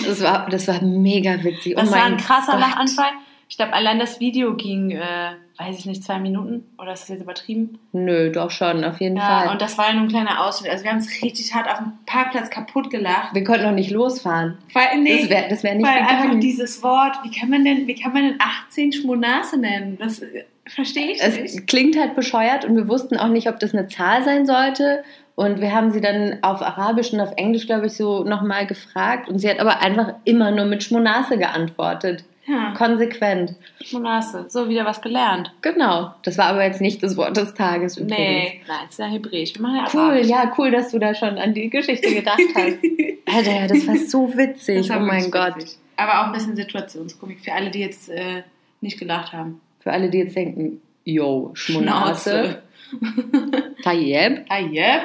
Das 0.07 0.23
war, 0.23 0.49
das 0.49 0.69
war 0.69 0.81
mega 0.83 1.43
witzig. 1.43 1.75
das 1.77 1.89
oh 1.89 1.93
war 1.93 2.05
ein 2.05 2.17
krasser 2.17 2.53
Gott. 2.53 2.61
Lachanfall. 2.61 3.11
Ich 3.49 3.57
glaube, 3.57 3.73
allein 3.75 3.99
das 3.99 4.19
Video 4.21 4.55
ging, 4.57 4.93
äh, 4.93 5.33
weiß 5.59 5.79
ich 5.79 5.85
nicht, 5.87 6.03
zwei 6.03 6.19
Minuten. 6.19 6.65
Oder 6.79 6.93
ist 6.95 7.03
das 7.03 7.09
jetzt 7.11 7.21
übertrieben? 7.23 7.79
Nö, 7.93 8.31
doch 8.33 8.51
schon, 8.51 8.83
auf 8.85 9.01
jeden 9.01 9.17
Ja, 9.19 9.41
Fall. 9.41 9.49
und 9.51 9.61
das 9.61 9.77
war 9.77 9.89
ja 9.89 9.93
nur 9.93 10.03
ein 10.05 10.09
kleiner 10.09 10.45
Ausschnitt. 10.47 10.71
Also 10.71 10.85
wir 10.85 10.91
haben 10.91 10.99
es 10.99 11.23
richtig 11.23 11.55
hart 11.55 11.71
auf 11.71 11.79
dem 11.79 11.93
Parkplatz 12.07 12.49
kaputt 12.51 12.91
gelacht. 12.91 13.35
wir 13.35 13.45
konnten 13.45 13.65
noch 13.65 13.73
nicht 13.73 13.91
losfahren. 13.91 14.57
Weil, 14.73 14.99
nee, 15.03 15.21
Das 15.21 15.31
wäre 15.31 15.49
das 15.51 15.63
wär 15.63 15.75
nicht 15.75 15.87
weil 15.87 15.99
einfach 15.99 16.23
gegangen. 16.23 16.41
dieses 16.41 16.83
Wort, 16.83 17.17
wie 17.25 17.31
kann 17.39 17.51
man 17.51 17.65
denn, 17.65 17.87
wie 17.87 17.95
kann 17.95 18.13
man 18.15 18.23
denn 18.25 18.39
18 18.69 18.93
Schmonase 18.93 19.59
nennen? 19.59 19.99
Das 20.01 20.21
äh, 20.21 20.45
verstehe 20.67 21.13
ich 21.13 21.23
nicht. 21.23 21.45
Es 21.55 21.67
klingt 21.67 21.99
halt 21.99 22.15
bescheuert 22.17 22.65
und 22.65 22.75
wir 22.77 22.89
wussten 22.89 23.19
auch 23.19 23.29
nicht, 23.29 23.49
ob 23.49 23.61
das 23.61 23.75
eine 23.75 23.87
Zahl 23.89 24.23
sein 24.25 24.47
sollte. 24.47 25.05
Und 25.35 25.61
wir 25.61 25.75
haben 25.75 25.91
sie 25.93 26.01
dann 26.03 26.39
auf 26.43 26.61
Arabisch 26.63 27.13
und 27.13 27.21
auf 27.21 27.33
Englisch, 27.37 27.67
glaube 27.67 27.87
ich, 27.87 27.93
so 27.95 28.23
nochmal 28.23 28.67
gefragt. 28.67 29.29
Und 29.29 29.39
sie 29.39 29.49
hat 29.51 29.61
aber 29.61 29.81
einfach 29.81 30.15
immer 30.25 30.51
nur 30.51 30.67
mit 30.67 30.83
Schmonase 30.83 31.39
geantwortet. 31.39 32.25
Ja, 32.45 32.73
Konsequent. 32.77 33.55
Schmonase. 33.83 34.47
So, 34.49 34.69
wieder 34.69 34.85
was 34.85 35.01
gelernt. 35.01 35.53
Genau. 35.63 36.13
Das 36.25 36.39
war 36.39 36.47
aber 36.47 36.65
jetzt 36.65 36.81
nicht 36.81 37.03
das 37.03 37.17
Wort 37.17 37.37
des 37.37 37.55
Tages 37.55 37.97
übrigens. 37.97 38.19
Nee, 38.19 38.61
nein, 38.67 38.79
es 38.85 38.91
ist 38.93 38.99
ja 38.99 39.07
Hebräisch. 39.07 39.55
Wir 39.55 39.63
machen 39.63 39.77
ja 39.77 39.89
Cool, 39.93 40.01
Arabisch. 40.11 40.27
ja, 40.27 40.53
cool, 40.59 40.71
dass 40.73 40.91
du 40.91 40.99
da 40.99 41.15
schon 41.15 41.39
an 41.39 41.55
die 41.55 41.71
Geschichte 41.71 42.13
gedacht 42.13 42.41
hast. 42.55 42.79
Alter, 43.33 43.53
ja, 43.61 43.67
das 43.69 43.87
war 43.87 43.97
so 43.97 44.37
witzig. 44.37 44.89
War 44.89 44.99
oh 44.99 45.01
mein 45.01 45.31
Gott. 45.31 45.57
witzig. 45.57 45.79
Aber 45.97 46.21
auch 46.21 46.27
ein 46.27 46.33
bisschen 46.33 46.57
Situationskomik 46.57 47.41
für 47.41 47.53
alle, 47.53 47.71
die 47.71 47.81
jetzt 47.81 48.09
äh, 48.09 48.43
nicht 48.81 48.99
gelacht 48.99 49.33
haben. 49.33 49.61
Für 49.79 49.93
alle, 49.93 50.11
die 50.11 50.19
jetzt 50.19 50.35
denken, 50.35 50.83
yo, 51.05 51.51
Schmonase, 51.55 52.63
Tayyeb. 53.85 54.45
Ah, 54.49 54.61
yep. 54.61 55.03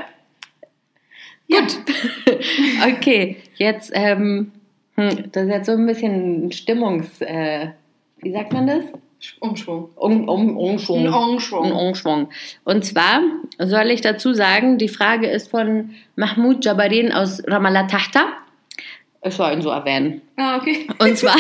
Gut. 1.50 1.78
okay, 2.98 3.38
jetzt, 3.58 3.92
ähm, 3.94 4.52
hm, 4.98 5.32
das 5.32 5.44
ist 5.44 5.50
jetzt 5.50 5.66
so 5.68 5.74
ein 5.74 5.86
bisschen 5.86 6.52
Stimmungs, 6.52 7.22
äh, 7.22 7.70
wie 8.18 8.32
sagt 8.32 8.54
man 8.54 8.68
das? 8.68 8.84
Umschwung. 9.40 9.90
Um, 9.96 10.30
um, 10.30 10.58
Umschwung. 10.58 11.08
Ein 11.08 11.14
Umschwung. 11.14 11.66
Ein 11.66 11.72
Umschwung. 11.72 12.30
Und 12.64 12.86
zwar 12.86 13.22
soll 13.58 13.90
ich 13.92 14.02
dazu 14.02 14.34
sagen, 14.34 14.78
die 14.78 14.90
Frage 14.90 15.28
ist 15.28 15.50
von 15.50 15.92
Mahmoud 16.16 16.64
Jabarin 16.64 17.12
aus 17.12 17.42
Ramallah 17.48 17.88
Tahta. 17.88 18.28
Ich 19.24 19.34
soll 19.34 19.54
ihn 19.54 19.62
so 19.62 19.70
erwähnen. 19.70 20.22
Ah, 20.36 20.58
okay. 20.58 20.88
Und 21.00 21.18
zwar 21.18 21.36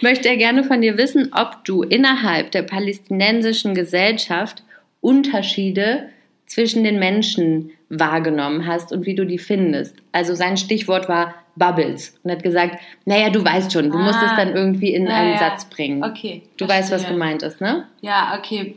möchte 0.00 0.28
er 0.28 0.36
gerne 0.36 0.64
von 0.64 0.80
dir 0.80 0.96
wissen, 0.96 1.32
ob 1.32 1.64
du 1.64 1.82
innerhalb 1.82 2.52
der 2.52 2.62
palästinensischen 2.62 3.74
Gesellschaft 3.74 4.62
Unterschiede 5.00 6.08
zwischen 6.48 6.82
den 6.82 6.98
Menschen 6.98 7.70
wahrgenommen 7.88 8.66
hast 8.66 8.90
und 8.92 9.06
wie 9.06 9.14
du 9.14 9.24
die 9.24 9.38
findest. 9.38 9.94
Also 10.12 10.34
sein 10.34 10.56
Stichwort 10.56 11.08
war 11.08 11.34
Bubbles 11.56 12.18
und 12.22 12.30
hat 12.30 12.42
gesagt, 12.42 12.78
naja, 13.04 13.30
du 13.30 13.44
weißt 13.44 13.72
schon, 13.72 13.90
du 13.90 13.98
musst 13.98 14.18
Ah. 14.20 14.26
es 14.30 14.36
dann 14.36 14.54
irgendwie 14.56 14.92
in 14.94 15.06
Ja, 15.06 15.14
einen. 15.14 15.38
Satz 15.38 15.64
bringen. 15.66 16.02
Okay. 16.04 16.42
Du 16.56 16.66
weißt, 16.66 16.90
was 16.90 17.02
verstehe. 17.02 17.12
gemeint 17.12 17.42
ist, 17.42 17.60
ne? 17.60 17.86
Ja, 18.00 18.34
okay. 18.38 18.76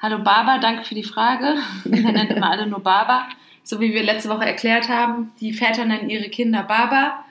Hallo 0.00 0.18
Baba, 0.18 0.58
danke 0.58 0.84
für 0.84 0.94
die 0.94 1.02
Frage. 1.04 1.56
Wir 1.84 2.02
nennen 2.12 2.30
immer 2.36 2.50
alle 2.50 2.66
nur 2.66 2.80
Baba. 2.80 3.28
So 3.64 3.80
wie 3.80 3.94
wir 3.94 4.02
letzte 4.02 4.28
Woche 4.28 4.44
erklärt 4.44 4.88
haben, 4.88 5.30
die 5.40 5.52
Väter 5.52 5.84
nennen 5.84 6.10
ihre 6.10 6.28
Kinder 6.28 6.64
Baba 6.64 7.24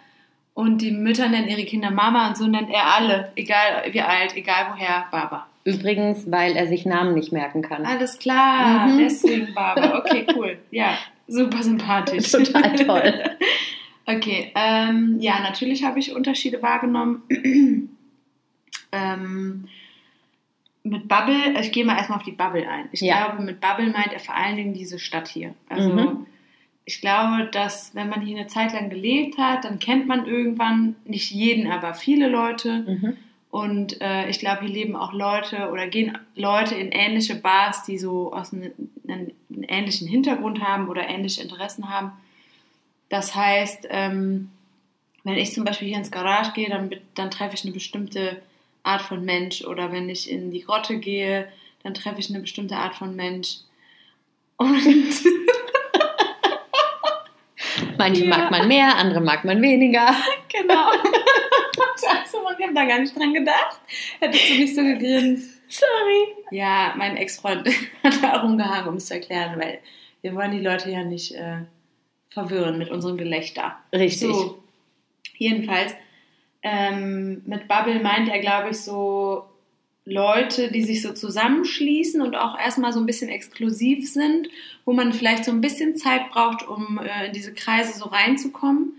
und 0.53 0.81
die 0.81 0.91
Mütter 0.91 1.27
nennen 1.27 1.49
ihre 1.49 1.65
Kinder 1.65 1.91
Mama 1.91 2.29
und 2.29 2.37
so 2.37 2.47
nennt 2.47 2.69
er 2.69 2.85
alle, 2.95 3.31
egal 3.35 3.83
wie 3.91 3.99
alt, 4.01 4.37
egal 4.37 4.67
woher, 4.71 5.05
Baba. 5.11 5.47
Übrigens, 5.63 6.29
weil 6.31 6.55
er 6.55 6.67
sich 6.67 6.85
Namen 6.85 7.13
nicht 7.13 7.31
merken 7.31 7.61
kann. 7.61 7.85
Alles 7.85 8.17
klar, 8.19 8.87
Mhm. 8.87 8.97
deswegen 8.97 9.53
Baba. 9.53 9.99
Okay, 9.99 10.25
cool. 10.35 10.57
Ja, 10.71 10.97
super 11.27 11.61
sympathisch. 11.63 12.31
Total 12.31 12.75
toll. 12.75 13.13
Okay, 14.07 14.51
ähm, 14.55 15.17
ja, 15.19 15.39
natürlich 15.41 15.83
habe 15.85 15.99
ich 15.99 16.13
Unterschiede 16.13 16.61
wahrgenommen. 16.63 17.21
ähm, 18.91 19.67
mit 20.83 21.07
Bubble, 21.07 21.59
ich 21.61 21.71
gehe 21.71 21.85
mal 21.85 21.95
erstmal 21.97 22.17
auf 22.17 22.25
die 22.25 22.31
Bubble 22.31 22.67
ein. 22.67 22.89
Ich 22.91 23.01
Ja. 23.01 23.27
glaube, 23.27 23.43
mit 23.43 23.61
Bubble 23.61 23.89
meint 23.91 24.11
er 24.11 24.19
vor 24.19 24.35
allen 24.35 24.55
Dingen 24.57 24.73
diese 24.73 24.97
Stadt 24.99 25.27
hier. 25.27 25.53
Also 25.69 25.89
Mhm. 25.89 26.25
ich 26.85 26.99
glaube, 26.99 27.45
dass 27.51 27.93
wenn 27.93 28.09
man 28.09 28.21
hier 28.21 28.37
eine 28.37 28.47
Zeit 28.47 28.73
lang 28.73 28.89
gelebt 28.89 29.37
hat, 29.37 29.63
dann 29.65 29.77
kennt 29.79 30.07
man 30.07 30.25
irgendwann, 30.25 30.95
nicht 31.05 31.29
jeden, 31.31 31.71
aber 31.71 31.93
viele 31.93 32.27
Leute. 32.27 32.79
Mhm. 32.87 33.17
Und 33.51 33.99
äh, 34.01 34.29
ich 34.29 34.39
glaube, 34.39 34.61
hier 34.61 34.73
leben 34.73 34.95
auch 34.95 35.11
Leute 35.11 35.69
oder 35.71 35.87
gehen 35.87 36.17
Leute 36.35 36.73
in 36.75 36.91
ähnliche 36.93 37.35
Bars, 37.35 37.83
die 37.83 37.97
so 37.97 38.31
aus 38.33 38.53
einem, 38.53 38.71
einem, 39.07 39.31
ähnlichen 39.67 40.07
Hintergrund 40.07 40.61
haben 40.63 40.87
oder 40.87 41.07
ähnliche 41.07 41.41
Interessen 41.41 41.89
haben. 41.89 42.13
Das 43.09 43.35
heißt, 43.35 43.87
ähm, 43.89 44.49
wenn 45.25 45.35
ich 45.37 45.53
zum 45.53 45.65
Beispiel 45.65 45.89
hier 45.89 45.97
ins 45.97 46.11
Garage 46.11 46.53
gehe, 46.53 46.69
dann, 46.69 46.95
dann 47.13 47.29
treffe 47.29 47.55
ich 47.55 47.63
eine 47.65 47.73
bestimmte 47.73 48.41
Art 48.83 49.01
von 49.01 49.25
Mensch. 49.25 49.65
Oder 49.65 49.91
wenn 49.91 50.07
ich 50.09 50.31
in 50.31 50.49
die 50.51 50.61
Grotte 50.63 50.97
gehe, 50.99 51.47
dann 51.83 51.93
treffe 51.93 52.19
ich 52.19 52.29
eine 52.29 52.39
bestimmte 52.39 52.77
Art 52.77 52.95
von 52.95 53.17
Mensch. 53.17 53.57
Und 54.55 54.81
Manche 57.97 58.23
Ja. 58.25 58.29
mag 58.37 58.49
man 58.51 58.67
mehr, 58.69 58.95
andere 58.97 59.19
mag 59.19 59.43
man 59.43 59.61
weniger. 59.61 60.15
genau. 60.49 60.89
Scheiße, 62.05 62.41
Mann, 62.43 62.55
ich 62.57 62.65
habe 62.65 62.73
da 62.73 62.85
gar 62.85 62.99
nicht 62.99 63.17
dran 63.17 63.33
gedacht. 63.33 63.79
Hättest 64.19 64.49
du 64.49 64.53
nicht 64.55 64.75
so 64.75 64.81
gegrinst. 64.81 65.61
Sorry. 65.69 66.35
Ja, 66.51 66.93
mein 66.97 67.17
Ex-Freund 67.17 67.67
hat 68.03 68.23
da 68.23 68.41
rumgehangen, 68.41 68.89
um 68.89 68.95
es 68.95 69.07
zu 69.07 69.13
erklären, 69.13 69.59
weil 69.59 69.79
wir 70.21 70.35
wollen 70.35 70.51
die 70.51 70.59
Leute 70.59 70.91
ja 70.91 71.03
nicht 71.03 71.33
äh, 71.33 71.61
verwirren 72.29 72.77
mit 72.77 72.89
unserem 72.89 73.17
Gelächter. 73.17 73.75
Richtig. 73.93 74.33
So, 74.33 74.63
jedenfalls, 75.37 75.95
ähm, 76.63 77.41
mit 77.45 77.67
Bubble 77.67 78.01
meint 78.01 78.29
er, 78.29 78.39
glaube 78.39 78.69
ich, 78.71 78.77
so 78.77 79.45
Leute, 80.05 80.71
die 80.71 80.83
sich 80.83 81.01
so 81.01 81.13
zusammenschließen 81.13 82.21
und 82.21 82.35
auch 82.35 82.57
erstmal 82.59 82.91
so 82.91 82.99
ein 82.99 83.05
bisschen 83.05 83.29
exklusiv 83.29 84.11
sind, 84.11 84.49
wo 84.83 84.93
man 84.93 85.13
vielleicht 85.13 85.45
so 85.45 85.51
ein 85.51 85.61
bisschen 85.61 85.95
Zeit 85.95 86.29
braucht, 86.31 86.67
um 86.67 86.99
äh, 86.99 87.27
in 87.27 87.33
diese 87.33 87.53
Kreise 87.53 87.97
so 87.97 88.05
reinzukommen. 88.05 88.95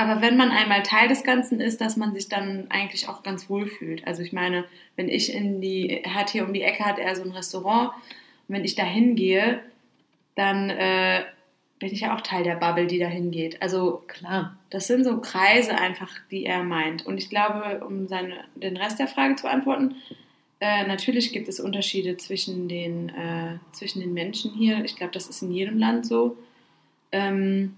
Aber 0.00 0.22
wenn 0.22 0.38
man 0.38 0.50
einmal 0.50 0.82
Teil 0.82 1.08
des 1.08 1.24
Ganzen 1.24 1.60
ist, 1.60 1.82
dass 1.82 1.98
man 1.98 2.14
sich 2.14 2.30
dann 2.30 2.68
eigentlich 2.70 3.06
auch 3.06 3.22
ganz 3.22 3.50
wohl 3.50 3.66
fühlt. 3.66 4.06
Also 4.06 4.22
ich 4.22 4.32
meine, 4.32 4.64
wenn 4.96 5.10
ich 5.10 5.34
in 5.34 5.60
die, 5.60 6.02
hat 6.08 6.30
hier 6.30 6.46
um 6.46 6.54
die 6.54 6.62
Ecke 6.62 6.86
hat 6.86 6.98
er 6.98 7.14
so 7.14 7.22
ein 7.22 7.32
Restaurant, 7.32 7.90
und 8.48 8.54
wenn 8.54 8.64
ich 8.64 8.74
da 8.74 8.82
hingehe, 8.82 9.60
dann 10.36 10.70
äh, 10.70 11.24
bin 11.80 11.92
ich 11.92 12.00
ja 12.00 12.16
auch 12.16 12.22
Teil 12.22 12.44
der 12.44 12.54
Bubble, 12.54 12.86
die 12.86 12.98
da 12.98 13.08
hingeht. 13.08 13.60
Also 13.60 14.02
Klar. 14.06 14.56
das 14.70 14.86
sind 14.86 15.04
so 15.04 15.20
Kreise 15.20 15.76
einfach, 15.76 16.10
die 16.30 16.46
er 16.46 16.62
meint. 16.62 17.04
Und 17.04 17.18
ich 17.18 17.28
glaube, 17.28 17.84
um 17.84 18.08
seine, 18.08 18.44
den 18.54 18.78
Rest 18.78 19.00
der 19.00 19.06
Frage 19.06 19.36
zu 19.36 19.42
beantworten, 19.42 19.96
äh, 20.60 20.86
natürlich 20.86 21.30
gibt 21.30 21.46
es 21.46 21.60
Unterschiede 21.60 22.16
zwischen 22.16 22.68
den, 22.68 23.10
äh, 23.10 23.58
zwischen 23.72 24.00
den 24.00 24.14
Menschen 24.14 24.54
hier. 24.54 24.82
Ich 24.82 24.96
glaube, 24.96 25.12
das 25.12 25.28
ist 25.28 25.42
in 25.42 25.52
jedem 25.52 25.76
Land 25.76 26.06
so. 26.06 26.38
Ähm, 27.12 27.76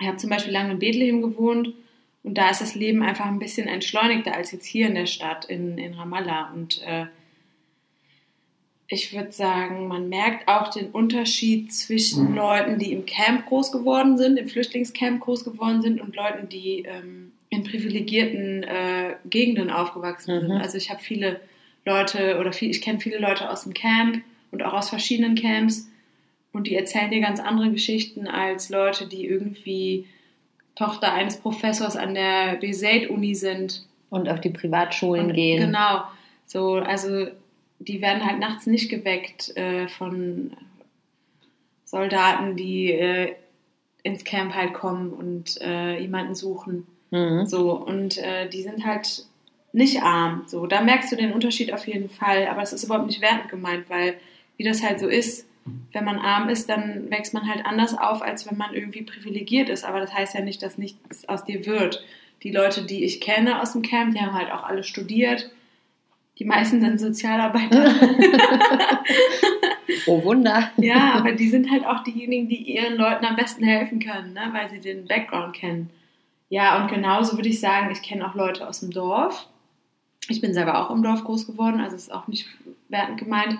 ich 0.00 0.06
habe 0.06 0.16
zum 0.16 0.30
Beispiel 0.30 0.52
lange 0.52 0.72
in 0.72 0.78
Bethlehem 0.78 1.22
gewohnt 1.22 1.74
und 2.22 2.36
da 2.36 2.50
ist 2.50 2.60
das 2.60 2.74
Leben 2.74 3.02
einfach 3.02 3.26
ein 3.26 3.38
bisschen 3.38 3.68
entschleunigter 3.68 4.34
als 4.34 4.52
jetzt 4.52 4.66
hier 4.66 4.86
in 4.86 4.94
der 4.94 5.06
Stadt, 5.06 5.44
in, 5.46 5.78
in 5.78 5.94
Ramallah. 5.94 6.50
Und 6.52 6.82
äh, 6.86 7.06
ich 8.88 9.14
würde 9.14 9.30
sagen, 9.32 9.86
man 9.88 10.08
merkt 10.08 10.48
auch 10.48 10.68
den 10.68 10.90
Unterschied 10.90 11.72
zwischen 11.72 12.34
Leuten, 12.34 12.78
die 12.78 12.92
im 12.92 13.06
Camp 13.06 13.46
groß 13.46 13.70
geworden 13.72 14.18
sind, 14.18 14.36
im 14.36 14.48
Flüchtlingscamp 14.48 15.20
groß 15.20 15.44
geworden 15.44 15.80
sind 15.80 16.00
und 16.00 16.16
Leuten, 16.16 16.48
die 16.48 16.84
ähm, 16.86 17.32
in 17.50 17.62
privilegierten 17.64 18.64
äh, 18.64 19.14
Gegenden 19.26 19.70
aufgewachsen 19.70 20.34
Mhm. 20.34 20.40
sind. 20.40 20.52
Also 20.60 20.76
ich 20.76 20.90
habe 20.90 21.00
viele 21.00 21.40
Leute 21.84 22.38
oder 22.38 22.52
viel, 22.52 22.70
ich 22.70 22.82
kenne 22.82 23.00
viele 23.00 23.18
Leute 23.18 23.48
aus 23.50 23.62
dem 23.64 23.74
Camp 23.74 24.22
und 24.50 24.62
auch 24.62 24.72
aus 24.72 24.88
verschiedenen 24.90 25.36
Camps 25.36 25.89
und 26.52 26.66
die 26.66 26.74
erzählen 26.74 27.10
dir 27.10 27.20
ganz 27.20 27.40
andere 27.40 27.70
Geschichten 27.70 28.26
als 28.26 28.70
Leute, 28.70 29.06
die 29.06 29.26
irgendwie 29.26 30.06
Tochter 30.74 31.12
eines 31.12 31.36
Professors 31.36 31.96
an 31.96 32.14
der 32.14 32.56
Besaid-Uni 32.56 33.34
sind 33.34 33.86
Und 34.08 34.28
auf 34.28 34.40
die 34.40 34.50
Privatschulen 34.50 35.26
und, 35.26 35.34
gehen. 35.34 35.60
Genau. 35.60 36.02
So, 36.46 36.74
also 36.74 37.26
die 37.78 38.00
werden 38.00 38.24
halt 38.24 38.38
nachts 38.40 38.66
nicht 38.66 38.88
geweckt 38.88 39.56
äh, 39.56 39.88
von 39.88 40.52
Soldaten, 41.84 42.56
die 42.56 42.92
äh, 42.92 43.34
ins 44.02 44.24
Camp 44.24 44.54
halt 44.54 44.74
kommen 44.74 45.12
und 45.12 45.60
äh, 45.60 45.98
jemanden 45.98 46.34
suchen. 46.34 46.86
Mhm. 47.10 47.46
So, 47.46 47.72
und 47.72 48.18
äh, 48.18 48.48
die 48.48 48.62
sind 48.62 48.84
halt 48.84 49.24
nicht 49.72 50.02
arm. 50.02 50.44
So, 50.46 50.66
da 50.66 50.80
merkst 50.80 51.12
du 51.12 51.16
den 51.16 51.32
Unterschied 51.32 51.72
auf 51.72 51.86
jeden 51.86 52.08
Fall, 52.08 52.46
aber 52.48 52.62
es 52.62 52.72
ist 52.72 52.84
überhaupt 52.84 53.06
nicht 53.06 53.20
wertend 53.20 53.48
gemeint, 53.48 53.88
weil 53.88 54.14
wie 54.56 54.64
das 54.64 54.82
halt 54.82 55.00
so 55.00 55.08
ist, 55.08 55.46
wenn 55.92 56.04
man 56.04 56.18
arm 56.18 56.48
ist, 56.48 56.68
dann 56.68 57.10
wächst 57.10 57.34
man 57.34 57.48
halt 57.48 57.64
anders 57.66 57.96
auf, 57.96 58.22
als 58.22 58.48
wenn 58.50 58.56
man 58.56 58.74
irgendwie 58.74 59.02
privilegiert 59.02 59.68
ist. 59.68 59.84
Aber 59.84 60.00
das 60.00 60.12
heißt 60.14 60.34
ja 60.34 60.40
nicht, 60.40 60.62
dass 60.62 60.78
nichts 60.78 61.28
aus 61.28 61.44
dir 61.44 61.66
wird. 61.66 62.04
Die 62.42 62.52
Leute, 62.52 62.82
die 62.82 63.04
ich 63.04 63.20
kenne 63.20 63.60
aus 63.60 63.72
dem 63.72 63.82
Camp, 63.82 64.14
die 64.14 64.20
haben 64.20 64.34
halt 64.34 64.50
auch 64.50 64.64
alle 64.64 64.84
studiert. 64.84 65.50
Die 66.38 66.44
meisten 66.44 66.80
sind 66.80 66.98
Sozialarbeiter. 66.98 67.94
Oh 70.06 70.22
Wunder. 70.24 70.70
ja, 70.76 71.14
aber 71.14 71.32
die 71.32 71.48
sind 71.48 71.70
halt 71.70 71.84
auch 71.84 72.02
diejenigen, 72.04 72.48
die 72.48 72.62
ihren 72.62 72.96
Leuten 72.96 73.24
am 73.24 73.36
besten 73.36 73.64
helfen 73.64 73.98
können, 73.98 74.32
ne? 74.32 74.48
weil 74.52 74.70
sie 74.70 74.80
den 74.80 75.06
Background 75.06 75.54
kennen. 75.54 75.90
Ja, 76.48 76.80
und 76.80 76.90
genauso 76.90 77.36
würde 77.36 77.48
ich 77.48 77.60
sagen, 77.60 77.90
ich 77.90 78.02
kenne 78.02 78.26
auch 78.26 78.34
Leute 78.34 78.66
aus 78.66 78.80
dem 78.80 78.90
Dorf. 78.90 79.46
Ich 80.28 80.40
bin 80.40 80.54
selber 80.54 80.78
auch 80.78 80.94
im 80.94 81.02
Dorf 81.02 81.24
groß 81.24 81.46
geworden, 81.46 81.80
also 81.80 81.96
ist 81.96 82.12
auch 82.12 82.28
nicht 82.28 82.46
wertend 82.88 83.18
gemeint. 83.18 83.58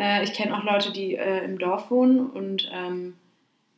Äh, 0.00 0.24
ich 0.24 0.32
kenne 0.32 0.56
auch 0.56 0.64
Leute, 0.64 0.92
die 0.92 1.14
äh, 1.14 1.44
im 1.44 1.58
Dorf 1.58 1.90
wohnen 1.90 2.30
und 2.30 2.70
ähm, 2.74 3.14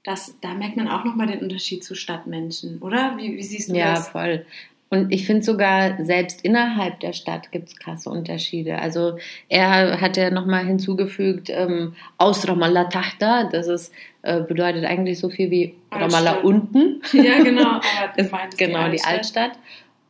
das, 0.05 0.37
da 0.41 0.55
merkt 0.55 0.76
man 0.76 0.88
auch 0.88 1.05
nochmal 1.05 1.26
den 1.26 1.41
Unterschied 1.41 1.85
zu 1.85 1.95
Stadtmenschen, 1.95 2.79
oder? 2.81 3.14
Wie, 3.17 3.37
wie 3.37 3.43
siehst 3.43 3.71
du 3.71 3.75
Ja, 3.76 3.95
das? 3.95 4.09
voll. 4.09 4.45
Und 4.88 5.11
ich 5.11 5.26
finde 5.26 5.43
sogar, 5.43 6.05
selbst 6.05 6.45
innerhalb 6.45 7.00
der 7.00 7.14
Stadt 7.14 7.50
gibt 7.50 7.69
es 7.69 7.76
krasse 7.79 8.11
Unterschiede. 8.11 8.79
Also 8.79 9.17
er 9.49 10.00
hat 10.02 10.19
ja 10.19 10.31
nochmal 10.31 10.67
hinzugefügt, 10.67 11.49
ähm, 11.49 11.95
aus 12.19 12.47
Ramallah 12.47 12.85
Tahta, 12.91 13.45
das 13.45 13.69
ist, 13.69 13.93
äh, 14.21 14.43
bedeutet 14.43 14.85
eigentlich 14.85 15.19
so 15.19 15.31
viel 15.31 15.50
wie 15.50 15.75
Ramallah 15.91 16.33
Altstadt. 16.33 16.45
unten. 16.45 17.00
Ja, 17.14 17.43
genau. 17.43 17.69
Aber 17.76 17.83
du 18.14 18.21
ist 18.23 18.33
meintest 18.33 18.59
genau 18.59 18.91
die 18.91 19.02
Altstadt. 19.02 19.52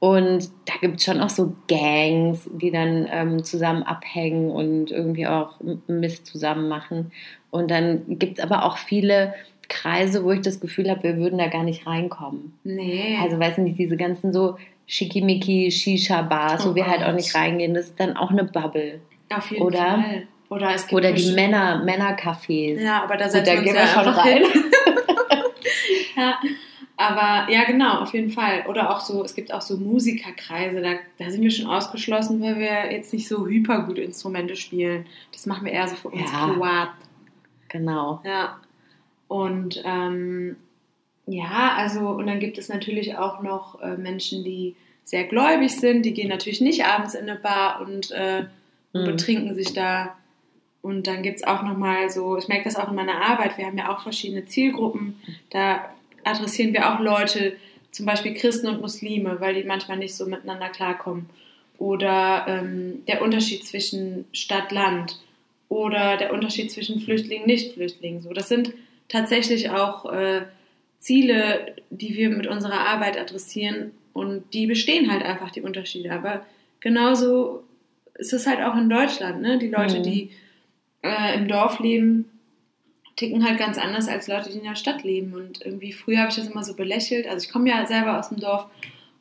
Und 0.03 0.51
da 0.65 0.73
gibt 0.81 0.97
es 0.99 1.05
schon 1.05 1.21
auch 1.21 1.29
so 1.31 1.53
Gangs, 1.69 2.51
die 2.55 2.73
dann 2.73 3.07
ähm, 3.09 3.45
zusammen 3.45 3.85
abhängen 3.85 4.51
und 4.51 4.91
irgendwie 4.91 5.29
auch 5.29 5.61
Mist 5.87 6.27
zusammen 6.27 6.69
machen. 6.69 7.13
Und 7.53 7.71
dann 7.71 8.03
gibt 8.19 8.39
es 8.39 8.45
aber 8.45 8.65
auch 8.65 8.79
viele 8.79 9.33
Kreise, 9.69 10.25
wo 10.25 10.33
ich 10.33 10.41
das 10.41 10.59
Gefühl 10.59 10.91
habe, 10.91 11.05
wir 11.05 11.19
würden 11.19 11.39
da 11.39 11.47
gar 11.47 11.63
nicht 11.63 11.87
reinkommen. 11.87 12.53
Nee. 12.65 13.17
Also 13.23 13.39
weiß 13.39 13.59
nicht, 13.59 13.79
diese 13.79 13.97
ganzen 13.97 14.33
so 14.33 14.57
Schickimicki, 14.89 15.71
Shisha-Bars, 15.71 16.67
Oh 16.67 16.71
wo 16.71 16.75
wir 16.75 16.89
halt 16.89 17.05
auch 17.05 17.15
nicht 17.15 17.33
reingehen, 17.37 17.73
das 17.73 17.85
ist 17.91 18.01
dann 18.01 18.17
auch 18.17 18.33
eine 18.33 18.43
Bubble. 18.43 19.01
auf 19.33 19.53
jeden 19.53 19.63
oder- 19.63 19.79
Fall. 19.79 20.23
Oder 20.49 20.75
es 20.75 20.83
gibt 20.89 20.95
Oder 20.95 21.13
die 21.13 21.31
Männer, 21.31 21.81
Männercafés. 21.85 22.81
Ja, 22.83 23.05
aber 23.05 23.17
da 23.17 23.27
uns 23.27 23.35
gehen 23.35 23.65
wir 23.65 23.87
schon 23.87 24.09
rein. 24.09 24.43
ja, 26.17 26.39
aber 26.97 27.51
ja, 27.51 27.65
genau, 27.65 27.99
auf 28.01 28.13
jeden 28.15 28.31
Fall. 28.31 28.65
Oder 28.69 28.91
auch 28.91 29.01
so, 29.01 29.25
es 29.25 29.35
gibt 29.35 29.53
auch 29.53 29.63
so 29.63 29.77
Musikerkreise, 29.77 30.81
da, 30.81 30.95
da 31.19 31.31
sind 31.31 31.43
wir 31.43 31.51
schon 31.51 31.67
ausgeschlossen, 31.67 32.41
weil 32.41 32.59
wir 32.59 32.93
jetzt 32.93 33.13
nicht 33.13 33.27
so 33.29 33.47
hyper 33.47 33.83
gut 33.83 33.99
Instrumente 33.99 34.57
spielen. 34.57 35.07
Das 35.33 35.47
machen 35.47 35.65
wir 35.65 35.73
eher 35.73 35.89
so 35.89 35.97
für 35.97 36.09
uns 36.11 36.31
Ja. 36.31 36.47
privat. 36.49 36.89
Genau. 37.69 38.21
Ja. 38.25 38.61
Und 39.29 39.83
ähm, 39.85 40.57
ja, 41.27 41.75
also, 41.77 42.09
und 42.11 42.27
dann 42.27 42.41
gibt 42.41 42.59
es 42.59 42.69
natürlich 42.69 43.17
auch 43.17 43.43
noch 43.43 43.81
äh, 43.81 43.97
Menschen, 43.97 44.45
die 44.45 44.77
sehr 45.05 45.25
gläubig 45.25 45.71
sind, 45.77 46.03
die 46.05 46.15
gehen 46.15 46.29
natürlich 46.29 46.61
nicht 46.61 46.85
abends 46.85 47.15
in 47.15 47.29
eine 47.29 47.39
Bar 47.39 47.81
und, 47.81 48.11
äh, 48.13 48.45
Mhm. 48.95 49.05
betrinken 49.07 49.55
sich 49.55 49.73
da. 49.73 50.15
Und 50.83 51.07
dann 51.07 51.23
gibt 51.23 51.39
es 51.39 51.45
auch 51.45 51.63
nochmal 51.63 52.11
so, 52.11 52.37
ich 52.37 52.47
merke 52.49 52.65
das 52.65 52.77
auch 52.77 52.89
in 52.91 52.95
meiner 52.95 53.25
Arbeit, 53.25 53.57
wir 53.57 53.65
haben 53.65 53.79
ja 53.79 53.89
auch 53.91 54.03
verschiedene 54.03 54.45
Zielgruppen. 54.45 55.19
Da 55.49 55.89
adressieren 56.25 56.73
wir 56.73 56.93
auch 56.93 57.01
Leute, 57.01 57.57
zum 57.91 58.07
Beispiel 58.07 58.35
Christen 58.35 58.69
und 58.69 58.81
Muslime, 58.81 59.41
weil 59.41 59.55
die 59.55 59.65
manchmal 59.65 59.99
nicht 59.99 60.15
so 60.15 60.27
miteinander 60.27 60.69
klarkommen. 60.71 61.27
Oder 61.79 62.47
ähm, 62.49 63.05
der 63.07 63.23
Unterschied 63.23 63.65
zwischen 63.65 64.25
Stadt-Land 64.33 65.19
oder 65.69 66.17
der 66.17 66.33
Unterschied 66.33 66.71
zwischen 66.71 67.01
Flüchtlingen 67.01 67.43
und 67.43 67.49
Nicht-Flüchtlingen. 67.49 68.23
So, 68.23 68.33
das 68.33 68.49
sind 68.49 68.73
tatsächlich 69.09 69.71
auch 69.71 70.11
äh, 70.13 70.43
Ziele, 70.99 71.75
die 71.91 72.15
wir 72.17 72.31
mit 72.31 72.47
unserer 72.47 72.81
Arbeit 72.87 73.19
adressieren 73.19 73.91
und 74.13 74.45
die 74.55 74.67
bestehen 74.67 75.11
halt 75.11 75.23
einfach 75.25 75.51
die 75.51 75.63
Unterschiede. 75.63 76.13
Aber 76.13 76.47
genauso 76.81 77.65
ist 78.15 78.33
es 78.33 78.47
halt 78.47 78.61
auch 78.61 78.77
in 78.77 78.89
Deutschland. 78.89 79.43
Ne? 79.43 79.59
Die 79.59 79.69
Leute, 79.69 79.99
Mhm. 79.99 80.03
die 80.03 80.31
äh, 81.03 81.35
im 81.37 81.49
Dorf 81.49 81.81
leben, 81.81 82.31
ticken 83.17 83.45
halt 83.45 83.59
ganz 83.59 83.79
anders 83.79 84.09
als 84.09 84.29
Leute, 84.29 84.51
die 84.51 84.59
in 84.59 84.65
der 84.65 84.77
Stadt 84.77 85.03
leben. 85.05 85.35
Und 85.35 85.65
irgendwie 85.65 85.93
früher 85.93 86.19
habe 86.19 86.31
ich 86.31 86.37
das 86.37 86.49
immer 86.49 86.65
so 86.65 86.75
belächelt. 86.75 87.27
Also 87.27 87.47
ich 87.47 87.53
komme 87.53 87.71
ja 87.71 87.87
selber 87.87 88.19
aus 88.19 88.29
dem 88.29 88.41
Dorf 88.41 88.67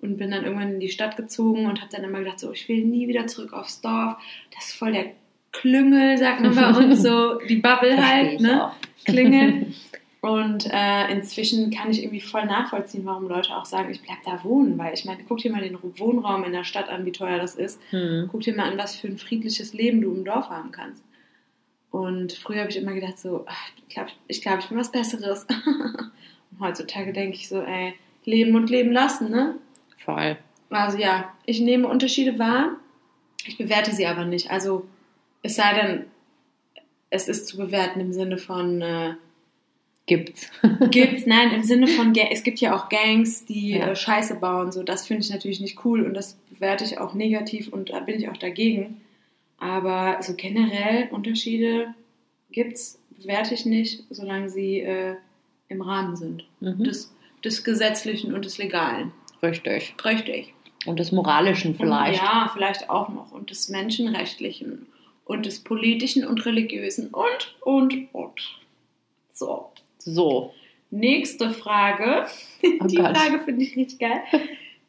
und 0.01 0.17
bin 0.17 0.31
dann 0.31 0.43
irgendwann 0.43 0.73
in 0.73 0.79
die 0.79 0.89
Stadt 0.89 1.17
gezogen 1.17 1.65
und 1.67 1.81
habe 1.81 1.91
dann 1.91 2.03
immer 2.03 2.19
gedacht, 2.19 2.39
so 2.39 2.51
ich 2.51 2.67
will 2.67 2.83
nie 2.83 3.07
wieder 3.07 3.27
zurück 3.27 3.53
aufs 3.53 3.81
Dorf. 3.81 4.15
Das 4.53 4.69
ist 4.69 4.73
voll 4.73 4.93
der 4.93 5.11
Klüngel, 5.51 6.17
sagt 6.17 6.41
man 6.41 6.55
bei 6.55 6.69
uns 6.69 7.01
so, 7.01 7.39
die 7.47 7.57
Bubble 7.57 7.97
halt, 8.05 8.39
ne? 8.39 8.67
auch. 8.67 8.75
Klingel. 9.05 9.67
Und 10.21 10.69
äh, 10.71 11.11
inzwischen 11.11 11.71
kann 11.71 11.89
ich 11.89 12.03
irgendwie 12.03 12.21
voll 12.21 12.45
nachvollziehen, 12.45 13.05
warum 13.05 13.27
Leute 13.27 13.57
auch 13.57 13.65
sagen, 13.65 13.89
ich 13.91 14.03
bleib 14.03 14.19
da 14.23 14.43
wohnen, 14.43 14.77
weil 14.77 14.93
ich 14.93 15.03
meine, 15.03 15.23
guck 15.27 15.39
dir 15.39 15.51
mal 15.51 15.61
den 15.61 15.79
Wohnraum 15.81 16.43
in 16.43 16.51
der 16.51 16.63
Stadt 16.63 16.89
an, 16.89 17.07
wie 17.07 17.11
teuer 17.11 17.39
das 17.39 17.55
ist. 17.55 17.81
Hm. 17.89 18.29
Guck 18.31 18.41
dir 18.41 18.55
mal 18.55 18.71
an, 18.71 18.77
was 18.77 18.95
für 18.95 19.07
ein 19.07 19.17
friedliches 19.17 19.73
Leben 19.73 19.99
du 19.99 20.13
im 20.13 20.23
Dorf 20.23 20.49
haben 20.49 20.71
kannst. 20.71 21.03
Und 21.91 22.33
früher 22.33 22.61
habe 22.61 22.69
ich 22.69 22.77
immer 22.77 22.93
gedacht, 22.93 23.19
so, 23.19 23.45
ach, 23.47 23.69
ich 23.87 23.93
glaube, 23.93 24.09
ich, 24.27 24.41
glaub, 24.41 24.59
ich 24.59 24.67
bin 24.67 24.77
was 24.77 24.91
Besseres. 24.91 25.45
und 26.51 26.59
heutzutage 26.59 27.11
denke 27.13 27.35
ich 27.35 27.49
so, 27.49 27.61
ey, 27.61 27.93
leben 28.23 28.55
und 28.55 28.69
leben 28.69 28.91
lassen, 28.91 29.29
ne? 29.29 29.55
Voll. 29.97 30.37
Also 30.69 30.97
ja, 30.97 31.33
ich 31.45 31.59
nehme 31.59 31.87
Unterschiede 31.87 32.39
wahr, 32.39 32.77
ich 33.45 33.57
bewerte 33.57 33.91
sie 33.91 34.05
aber 34.05 34.23
nicht. 34.23 34.49
Also 34.51 34.85
es 35.43 35.55
sei 35.55 35.73
denn, 35.73 36.05
es 37.09 37.27
ist 37.27 37.47
zu 37.47 37.57
bewerten 37.57 37.99
im 37.99 38.13
Sinne 38.13 38.37
von, 38.37 38.81
äh, 38.81 39.15
Gibt's. 40.07 40.49
gibt's, 40.91 41.25
nein, 41.25 41.51
im 41.51 41.63
Sinne 41.63 41.87
von, 41.87 42.13
es 42.15 42.43
gibt 42.43 42.59
ja 42.59 42.75
auch 42.75 42.89
Gangs, 42.89 43.45
die 43.45 43.71
Ja. 43.71 43.91
äh, 43.91 43.95
Scheiße 43.95 44.35
bauen, 44.35 44.71
so, 44.71 44.83
das 44.83 45.07
finde 45.07 45.23
ich 45.23 45.29
natürlich 45.29 45.61
nicht 45.61 45.85
cool 45.85 46.05
und 46.05 46.15
das 46.15 46.33
bewerte 46.49 46.83
ich 46.83 46.97
auch 46.97 47.13
negativ 47.13 47.71
und 47.71 47.91
da 47.91 47.99
bin 47.99 48.19
ich 48.19 48.27
auch 48.29 48.37
dagegen. 48.37 49.01
Aber 49.61 50.17
so 50.21 50.33
generell 50.33 51.07
Unterschiede 51.11 51.93
gibt's, 52.51 52.99
bewerte 53.15 53.53
ich 53.53 53.65
nicht, 53.65 54.03
solange 54.09 54.49
sie 54.49 54.79
äh, 54.79 55.15
im 55.67 55.83
Rahmen 55.83 56.15
sind. 56.15 56.45
Mhm. 56.61 56.83
Des, 56.83 57.13
des 57.45 57.63
Gesetzlichen 57.63 58.33
und 58.33 58.43
des 58.43 58.57
Legalen. 58.57 59.11
Richtig. 59.43 59.93
Richtig. 60.03 60.53
Und 60.87 60.99
des 60.99 61.11
Moralischen 61.11 61.75
vielleicht. 61.75 62.19
Und, 62.19 62.27
ja, 62.27 62.49
vielleicht 62.51 62.89
auch 62.89 63.09
noch. 63.09 63.31
Und 63.31 63.51
des 63.51 63.69
Menschenrechtlichen 63.69 64.87
und 65.25 65.45
des 65.45 65.59
Politischen 65.59 66.25
und 66.25 66.43
Religiösen 66.43 67.09
und, 67.09 67.55
und, 67.61 67.93
und. 68.13 68.41
So. 69.31 69.71
So. 69.99 70.55
Nächste 70.89 71.51
Frage. 71.51 72.25
Oh 72.63 72.85
die 72.87 72.95
Gott. 72.95 73.15
Frage 73.15 73.41
finde 73.45 73.63
ich 73.63 73.75
richtig 73.75 73.99
geil. 73.99 74.23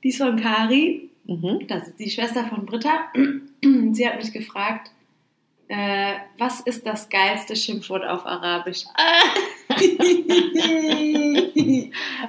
Die 0.02 0.08
ist 0.08 0.16
von 0.16 0.36
Kari. 0.40 1.10
Mhm. 1.24 1.66
Das 1.68 1.88
ist 1.88 1.98
die 1.98 2.10
Schwester 2.10 2.44
von 2.46 2.66
Britta. 2.66 3.12
Sie 3.92 4.08
hat 4.08 4.16
mich 4.16 4.32
gefragt, 4.32 4.90
äh, 5.68 6.14
was 6.38 6.60
ist 6.60 6.86
das 6.86 7.08
geilste 7.08 7.56
Schimpfwort 7.56 8.04
auf 8.04 8.26
Arabisch? 8.26 8.84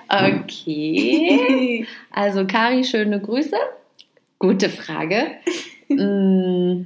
Okay. 0.10 1.86
Also, 2.12 2.46
Kari, 2.46 2.84
schöne 2.84 3.20
Grüße. 3.20 3.56
Gute 4.40 4.70
Frage. 4.70 5.32
Mm, 5.90 6.86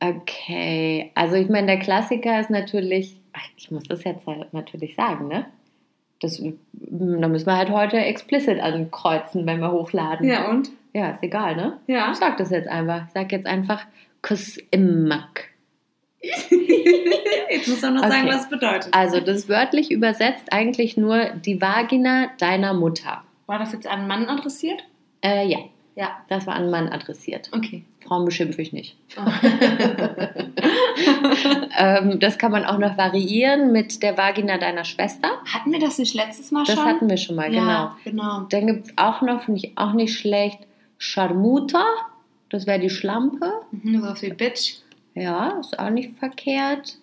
okay. 0.00 1.10
Also, 1.14 1.36
ich 1.36 1.48
meine, 1.48 1.66
der 1.66 1.78
Klassiker 1.78 2.40
ist 2.40 2.50
natürlich, 2.50 3.16
ich 3.56 3.70
muss 3.70 3.84
das 3.84 4.04
jetzt 4.04 4.26
halt 4.26 4.52
natürlich 4.52 4.94
sagen, 4.94 5.28
ne? 5.28 5.46
Das, 6.20 6.42
da 6.72 7.28
müssen 7.28 7.46
wir 7.46 7.56
halt 7.56 7.70
heute 7.70 7.98
explicit 7.98 8.58
ankreuzen, 8.58 9.46
wenn 9.46 9.60
wir 9.60 9.70
hochladen. 9.70 10.28
ja, 10.28 10.50
und? 10.50 10.70
Ja, 10.94 11.10
ist 11.10 11.22
egal, 11.22 11.56
ne? 11.56 11.78
Ja. 11.86 12.10
Ich 12.10 12.16
sag 12.18 12.36
das 12.38 12.50
jetzt 12.50 12.68
einfach. 12.68 13.06
Ich 13.06 13.12
sag 13.14 13.30
jetzt 13.32 13.46
einfach 13.46 13.84
Kussimmak. 14.22 15.44
Jetzt 17.50 17.68
muss 17.68 17.82
er 17.82 17.92
noch 17.92 18.02
sagen, 18.02 18.26
Okay. 18.26 18.28
was 18.34 18.42
es 18.44 18.48
bedeutet. 18.50 18.88
Also, 18.92 19.20
das 19.20 19.48
wörtlich 19.48 19.90
übersetzt 19.92 20.52
eigentlich 20.52 20.96
nur 20.96 21.26
die 21.30 21.60
Vagina 21.60 22.28
deiner 22.38 22.74
Mutter. 22.74 23.22
War 23.46 23.58
das 23.60 23.72
jetzt 23.72 23.86
an 23.86 24.00
einen 24.00 24.08
Mann 24.08 24.26
adressiert? 24.28 24.82
Äh, 25.24 25.46
ja, 25.46 25.58
Ja. 25.94 26.08
das 26.28 26.46
war 26.46 26.54
an 26.56 26.62
einen 26.62 26.70
Mann 26.72 26.88
adressiert. 26.88 27.50
Okay. 27.54 27.84
Frauen 28.04 28.24
beschimpfe 28.24 28.60
ich 28.62 28.72
nicht. 28.72 28.96
Oh. 29.16 29.30
Ähm, 31.80 32.18
das 32.18 32.38
kann 32.38 32.50
man 32.50 32.64
auch 32.64 32.78
noch 32.78 32.98
variieren 32.98 33.70
mit 33.70 34.02
der 34.02 34.18
Vagina 34.18 34.58
deiner 34.58 34.84
Schwester. 34.84 35.28
Hatten 35.52 35.70
wir 35.72 35.78
das 35.78 35.98
nicht 35.98 36.12
letztes 36.14 36.50
Mal 36.50 36.64
Das 36.64 36.74
schon? 36.74 36.84
hatten 36.84 37.08
wir 37.08 37.16
schon 37.16 37.36
mal, 37.36 37.52
ja, 37.54 37.94
genau. 38.04 38.18
genau. 38.26 38.46
Dann 38.50 38.66
gibt 38.66 38.86
es 38.86 38.92
auch 38.96 39.22
noch, 39.22 39.42
finde 39.42 39.60
ich 39.62 39.78
auch 39.78 39.92
nicht 39.92 40.18
schlecht, 40.18 40.58
Scharmuta. 40.98 41.84
Das 42.50 42.66
wäre 42.66 42.80
die 42.80 42.90
Schlampe. 42.90 43.52
Mhm, 43.70 44.00
sowas 44.00 44.22
wie 44.22 44.32
Bitch. 44.32 44.76
Ja, 45.14 45.58
ist 45.60 45.78
auch 45.78 45.90
nicht 45.90 46.18
verkehrt. 46.18 46.98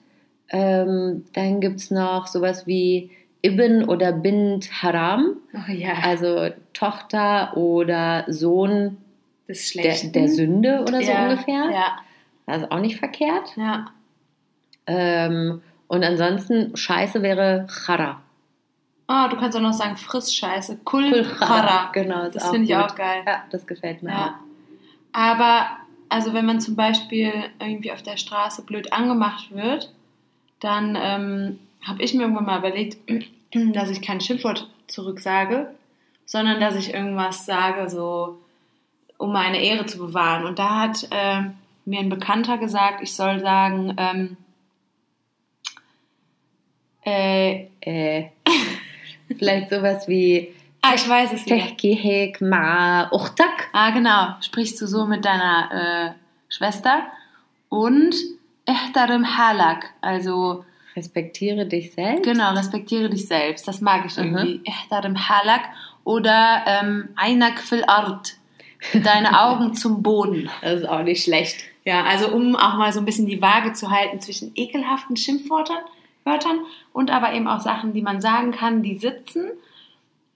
Ähm, 0.49 1.25
dann 1.33 1.59
gibt 1.59 1.79
es 1.79 1.91
noch 1.91 2.27
sowas 2.27 2.65
wie 2.67 3.09
Ibn 3.43 3.85
oder 3.85 4.11
Bint 4.11 4.69
Haram. 4.83 5.37
Oh 5.53 5.71
ja, 5.71 5.93
Also 6.03 6.49
Tochter 6.73 7.55
oder 7.57 8.25
Sohn 8.27 8.97
ist 9.47 9.75
der, 9.75 9.95
der 10.11 10.27
Sünde 10.29 10.81
oder 10.81 11.01
so 11.01 11.11
ja, 11.11 11.23
ungefähr. 11.29 11.69
Ja, 11.71 11.97
Das 12.47 12.63
ist 12.63 12.71
auch 12.71 12.79
nicht 12.79 12.97
verkehrt. 12.97 13.53
ja. 13.55 13.87
Ähm, 14.87 15.61
und 15.87 16.03
ansonsten 16.03 16.75
Scheiße 16.75 17.21
wäre 17.21 17.67
Chara. 17.69 18.21
Oh, 19.07 19.27
du 19.29 19.37
kannst 19.37 19.55
auch 19.55 19.61
noch 19.61 19.73
sagen 19.73 19.97
Frissscheiße. 19.97 20.79
Kul 20.83 21.11
Kul 21.11 21.37
Chara. 21.37 21.91
Genau, 21.91 22.27
Das 22.29 22.43
auch 22.43 22.51
finde 22.51 22.65
ich 22.65 22.75
auch 22.75 22.95
geil. 22.95 23.23
Ja, 23.25 23.43
das 23.51 23.67
gefällt 23.67 24.01
mir 24.01 24.11
Ja. 24.11 24.39
Aber, 25.13 25.67
also 26.09 26.33
wenn 26.33 26.45
man 26.45 26.59
zum 26.59 26.75
Beispiel 26.75 27.31
irgendwie 27.59 27.91
auf 27.91 28.01
der 28.01 28.17
Straße 28.17 28.63
blöd 28.63 28.91
angemacht 28.91 29.51
wird, 29.55 29.93
dann 30.59 30.97
ähm, 30.99 31.59
habe 31.87 32.01
ich 32.01 32.13
mir 32.13 32.23
irgendwann 32.23 32.45
mal 32.45 32.59
überlegt, 32.59 32.97
dass 33.73 33.89
ich 33.89 34.01
kein 34.01 34.21
Schimpfwort 34.21 34.69
zurücksage, 34.87 35.73
sondern 36.25 36.59
dass 36.59 36.75
ich 36.75 36.93
irgendwas 36.93 37.45
sage, 37.45 37.89
so, 37.89 38.39
um 39.17 39.31
meine 39.31 39.61
Ehre 39.61 39.85
zu 39.85 39.99
bewahren. 39.99 40.45
Und 40.45 40.57
da 40.57 40.79
hat 40.79 41.07
äh, 41.11 41.41
mir 41.85 41.99
ein 41.99 42.09
Bekannter 42.09 42.57
gesagt, 42.57 43.01
ich 43.01 43.13
soll 43.13 43.39
sagen, 43.39 43.93
ähm, 43.97 44.37
äh, 47.05 47.67
Äh, 47.85 48.31
vielleicht 49.27 49.69
sowas 49.69 50.07
wie 50.07 50.53
ah, 50.81 50.93
ich 50.95 51.07
weiß 51.07 51.33
es. 51.33 51.45
Tehkihek 51.45 52.41
ma 52.41 53.09
uchtak. 53.11 53.69
Ah, 53.73 53.91
genau. 53.91 54.35
Sprichst 54.41 54.81
du 54.81 54.87
so 54.87 55.05
mit 55.05 55.25
deiner 55.25 56.15
äh, 56.15 56.53
Schwester. 56.53 57.03
Und 57.69 58.15
ihtarim 58.67 59.37
halak, 59.37 59.93
also 60.01 60.63
Respektiere 60.95 61.65
dich 61.65 61.93
selbst. 61.93 62.23
genau, 62.23 62.53
respektiere 62.53 63.09
dich 63.09 63.27
selbst. 63.27 63.67
Das 63.67 63.81
mag 63.81 64.05
ich 64.05 64.17
irgendwie. 64.17 64.61
Ihtarim 64.63 65.27
halak 65.29 65.63
oder 66.03 66.63
ähm, 66.65 67.09
einak 67.17 67.59
fil 67.59 67.83
art, 67.85 68.37
deine 68.93 69.41
Augen 69.41 69.73
zum 69.75 70.01
Boden. 70.01 70.49
Das 70.61 70.81
ist 70.81 70.87
auch 70.87 71.03
nicht 71.03 71.23
schlecht. 71.23 71.65
Ja, 71.83 72.03
also 72.03 72.29
um 72.29 72.55
auch 72.55 72.77
mal 72.77 72.93
so 72.93 72.99
ein 72.99 73.05
bisschen 73.05 73.27
die 73.27 73.41
Waage 73.41 73.73
zu 73.73 73.91
halten 73.91 74.19
zwischen 74.21 74.53
ekelhaften 74.55 75.17
Schimpfwörtern 75.17 75.83
Wörtern 76.25 76.59
und 76.91 77.11
aber 77.11 77.33
eben 77.33 77.47
auch 77.47 77.61
Sachen, 77.61 77.93
die 77.93 78.01
man 78.01 78.19
sagen 78.19 78.51
kann, 78.51 78.83
die 78.83 78.97
sitzen 78.97 79.45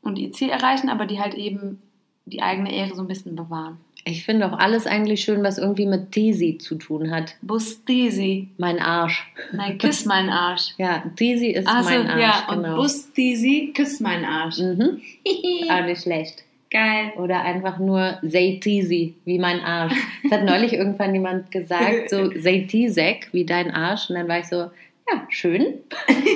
und 0.01 0.17
ihr 0.17 0.31
Ziel 0.31 0.49
erreichen, 0.49 0.89
aber 0.89 1.05
die 1.05 1.19
halt 1.19 1.33
eben 1.33 1.79
die 2.25 2.41
eigene 2.41 2.71
Ehre 2.73 2.95
so 2.95 3.01
ein 3.01 3.07
bisschen 3.07 3.35
bewahren. 3.35 3.77
Ich 4.05 4.23
finde 4.23 4.47
auch 4.47 4.57
alles 4.57 4.87
eigentlich 4.87 5.21
schön, 5.21 5.43
was 5.43 5.57
irgendwie 5.57 5.85
mit 5.85 6.11
Tisi 6.11 6.57
zu 6.57 6.75
tun 6.75 7.11
hat. 7.11 7.35
Bustisi. 7.41 8.47
Mein 8.57 8.79
Arsch. 8.79 9.29
Nein, 9.51 9.77
küss 9.77 10.05
meinen 10.05 10.29
Arsch. 10.29 10.73
Ja, 10.77 11.03
Tisi 11.15 11.47
ist 11.47 11.67
Achso, 11.67 11.89
mein 11.89 12.07
Arsch. 12.07 12.21
ja, 12.21 12.43
genau. 12.49 12.69
und 12.69 12.75
Bustisi, 12.77 13.73
küss 13.75 13.99
meinen 13.99 14.25
Arsch. 14.25 14.57
Mhm. 14.59 15.01
Auch 15.69 15.85
nicht 15.85 16.03
schlecht. 16.03 16.43
Geil. 16.71 17.13
Oder 17.17 17.41
einfach 17.41 17.79
nur 17.79 18.19
say 18.21 18.59
Tisi, 18.59 19.15
wie 19.25 19.39
mein 19.39 19.59
Arsch. 19.59 19.95
Das 20.23 20.39
hat 20.39 20.45
neulich 20.45 20.73
irgendwann 20.73 21.13
jemand 21.13 21.51
gesagt, 21.51 22.09
so 22.09 22.31
say 22.37 22.67
Tisek, 22.67 23.29
wie 23.31 23.45
dein 23.45 23.71
Arsch. 23.71 24.09
Und 24.09 24.15
dann 24.15 24.27
war 24.27 24.39
ich 24.39 24.47
so, 24.47 24.69
ja, 25.11 25.25
schön. 25.29 25.83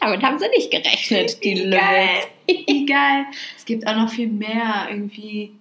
Damit 0.00 0.22
haben 0.22 0.38
sie 0.38 0.48
nicht 0.48 0.70
gerechnet, 0.70 1.42
die 1.44 1.56
Wie 1.56 2.86
geil. 2.86 3.26
Es 3.56 3.64
gibt 3.64 3.86
auch 3.86 3.96
noch 3.96 4.10
viel 4.10 4.28
mehr. 4.28 4.88
Irgendwie. 4.90 5.52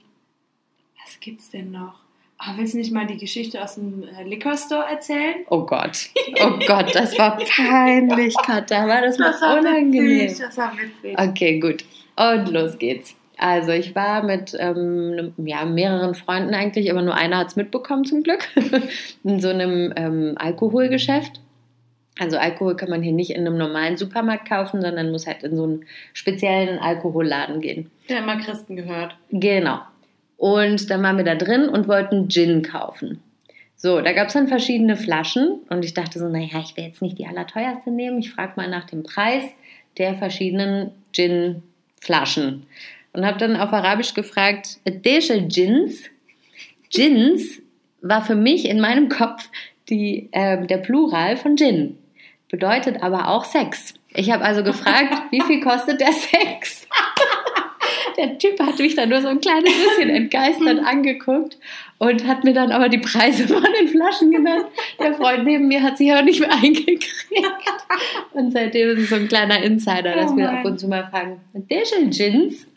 Was 1.04 1.20
gibt's 1.20 1.50
denn 1.52 1.72
noch? 1.72 2.00
Ah, 2.40 2.54
willst 2.56 2.76
du 2.76 2.78
nicht 2.78 2.92
mal 2.92 3.08
die 3.08 3.18
Geschichte 3.18 3.64
aus 3.64 3.76
dem 3.76 4.04
äh, 4.04 4.24
Liquor 4.24 4.56
Store 4.58 4.86
erzählen? 4.88 5.38
Oh 5.50 5.66
Gott. 5.66 6.10
Oh 6.40 6.60
Gott, 6.68 6.94
das 6.94 7.18
war 7.18 7.36
peinlich, 7.56 8.36
Katha. 8.44 8.88
War 8.88 9.02
das, 9.02 9.18
mal 9.18 9.34
unangenehm? 9.60 10.28
witzig. 10.28 10.46
Das 10.46 10.58
war 10.58 10.72
witzig. 10.78 11.18
Okay, 11.18 11.60
gut. 11.60 11.84
Und 12.16 12.52
los 12.52 12.78
geht's. 12.78 13.16
Also 13.38 13.72
ich 13.72 13.94
war 13.96 14.24
mit 14.24 14.56
ähm, 14.60 15.34
ja, 15.38 15.64
mehreren 15.66 16.16
Freunden 16.16 16.54
eigentlich, 16.54 16.90
aber 16.90 17.02
nur 17.02 17.14
einer 17.14 17.38
hat 17.38 17.48
es 17.48 17.56
mitbekommen 17.56 18.04
zum 18.04 18.24
Glück, 18.24 18.48
in 19.24 19.40
so 19.40 19.50
einem 19.50 19.94
ähm, 19.96 20.34
Alkoholgeschäft. 20.38 21.40
Also 22.20 22.38
Alkohol 22.38 22.76
kann 22.76 22.90
man 22.90 23.04
hier 23.04 23.12
nicht 23.14 23.30
in 23.30 23.46
einem 23.46 23.58
normalen 23.58 23.96
Supermarkt 23.96 24.50
kaufen, 24.50 24.82
sondern 24.82 25.12
muss 25.12 25.28
halt 25.28 25.44
in 25.44 25.56
so 25.56 25.64
einen 25.64 25.86
speziellen 26.14 26.80
Alkoholladen 26.80 27.62
gehen. 27.62 27.92
Der 28.10 28.20
immer 28.20 28.38
Christen 28.38 28.76
gehört. 28.76 29.16
Genau. 29.32 29.82
Und 30.38 30.90
dann 30.90 31.04
waren 31.04 31.18
wir 31.18 31.24
da 31.24 31.36
drin 31.36 31.70
und 31.70 31.88
wollten 31.88 32.30
Gin 32.30 32.64
kaufen. 32.64 33.22
So, 33.76 34.02
da 34.02 34.14
gab 34.14 34.28
es 34.28 34.34
dann 34.34 34.48
verschiedene 34.48 34.98
Flaschen 34.98 35.60
und 35.70 35.86
ich 35.86 35.94
dachte 35.94 36.18
so, 36.18 36.28
naja, 36.28 36.60
ich 36.64 36.76
will 36.76 36.86
jetzt 36.86 37.04
nicht 37.04 37.20
die 37.20 37.28
allerteuerste 37.28 37.92
nehmen. 37.92 38.18
Ich 38.20 38.32
frage 38.32 38.54
mal 38.56 38.68
nach 38.68 38.86
dem 38.86 39.04
Preis 39.04 39.44
der 40.00 40.16
verschiedenen 40.16 40.92
Gin-Flaschen. 41.14 42.66
Und 43.18 43.26
habe 43.26 43.40
dann 43.40 43.56
auf 43.56 43.74
Arabisch 43.74 44.14
gefragt, 44.14 44.78
Desche 44.86 45.42
Gins? 45.42 46.04
Gins 46.92 47.64
war 48.00 48.24
für 48.24 48.36
mich 48.36 48.70
in 48.70 48.80
meinem 48.80 49.10
Kopf 49.18 49.50
die, 49.90 50.30
ähm, 50.34 50.68
der 50.68 50.78
Plural 50.78 51.36
von 51.36 51.58
Gin. 51.58 51.98
Bedeutet 52.48 53.02
aber 53.02 53.30
auch 53.30 53.44
Sex. 53.44 53.96
Ich 54.14 54.30
habe 54.30 54.44
also 54.44 54.64
gefragt, 54.64 55.16
wie 55.32 55.42
viel 55.42 55.62
kostet 55.62 56.00
der 56.00 56.12
Sex? 56.12 56.88
Der 58.18 58.38
Typ 58.38 58.60
hat 58.60 58.80
mich 58.80 58.96
dann 58.96 59.10
nur 59.10 59.22
so 59.22 59.28
ein 59.28 59.40
kleines 59.40 59.72
bisschen 59.72 60.10
entgeistert 60.16 60.80
angeguckt 60.84 61.58
und 62.00 62.26
hat 62.26 62.44
mir 62.44 62.54
dann 62.54 62.72
aber 62.72 62.90
die 62.90 62.98
Preise 62.98 63.48
von 63.48 63.64
den 63.80 63.88
Flaschen 63.88 64.32
genannt. 64.32 64.66
Der 65.00 65.14
Freund 65.14 65.46
neben 65.46 65.68
mir 65.68 65.82
hat 65.84 65.98
sich 65.98 66.12
aber 66.12 66.24
nicht 66.24 66.40
mehr 66.40 66.52
eingekriegt. 66.52 67.08
Und 68.34 68.52
seitdem 68.52 68.90
ist 68.90 69.04
es 69.04 69.10
so 69.10 69.16
ein 69.16 69.28
kleiner 69.28 69.62
Insider, 69.62 70.16
dass 70.16 70.32
Oh 70.32 70.38
wir 70.38 70.50
ab 70.50 70.66
und 70.66 70.80
zu 70.80 70.88
mal 70.88 71.08
fragen, 71.10 71.40
Deschel 71.54 72.10
Gins? 72.10 72.68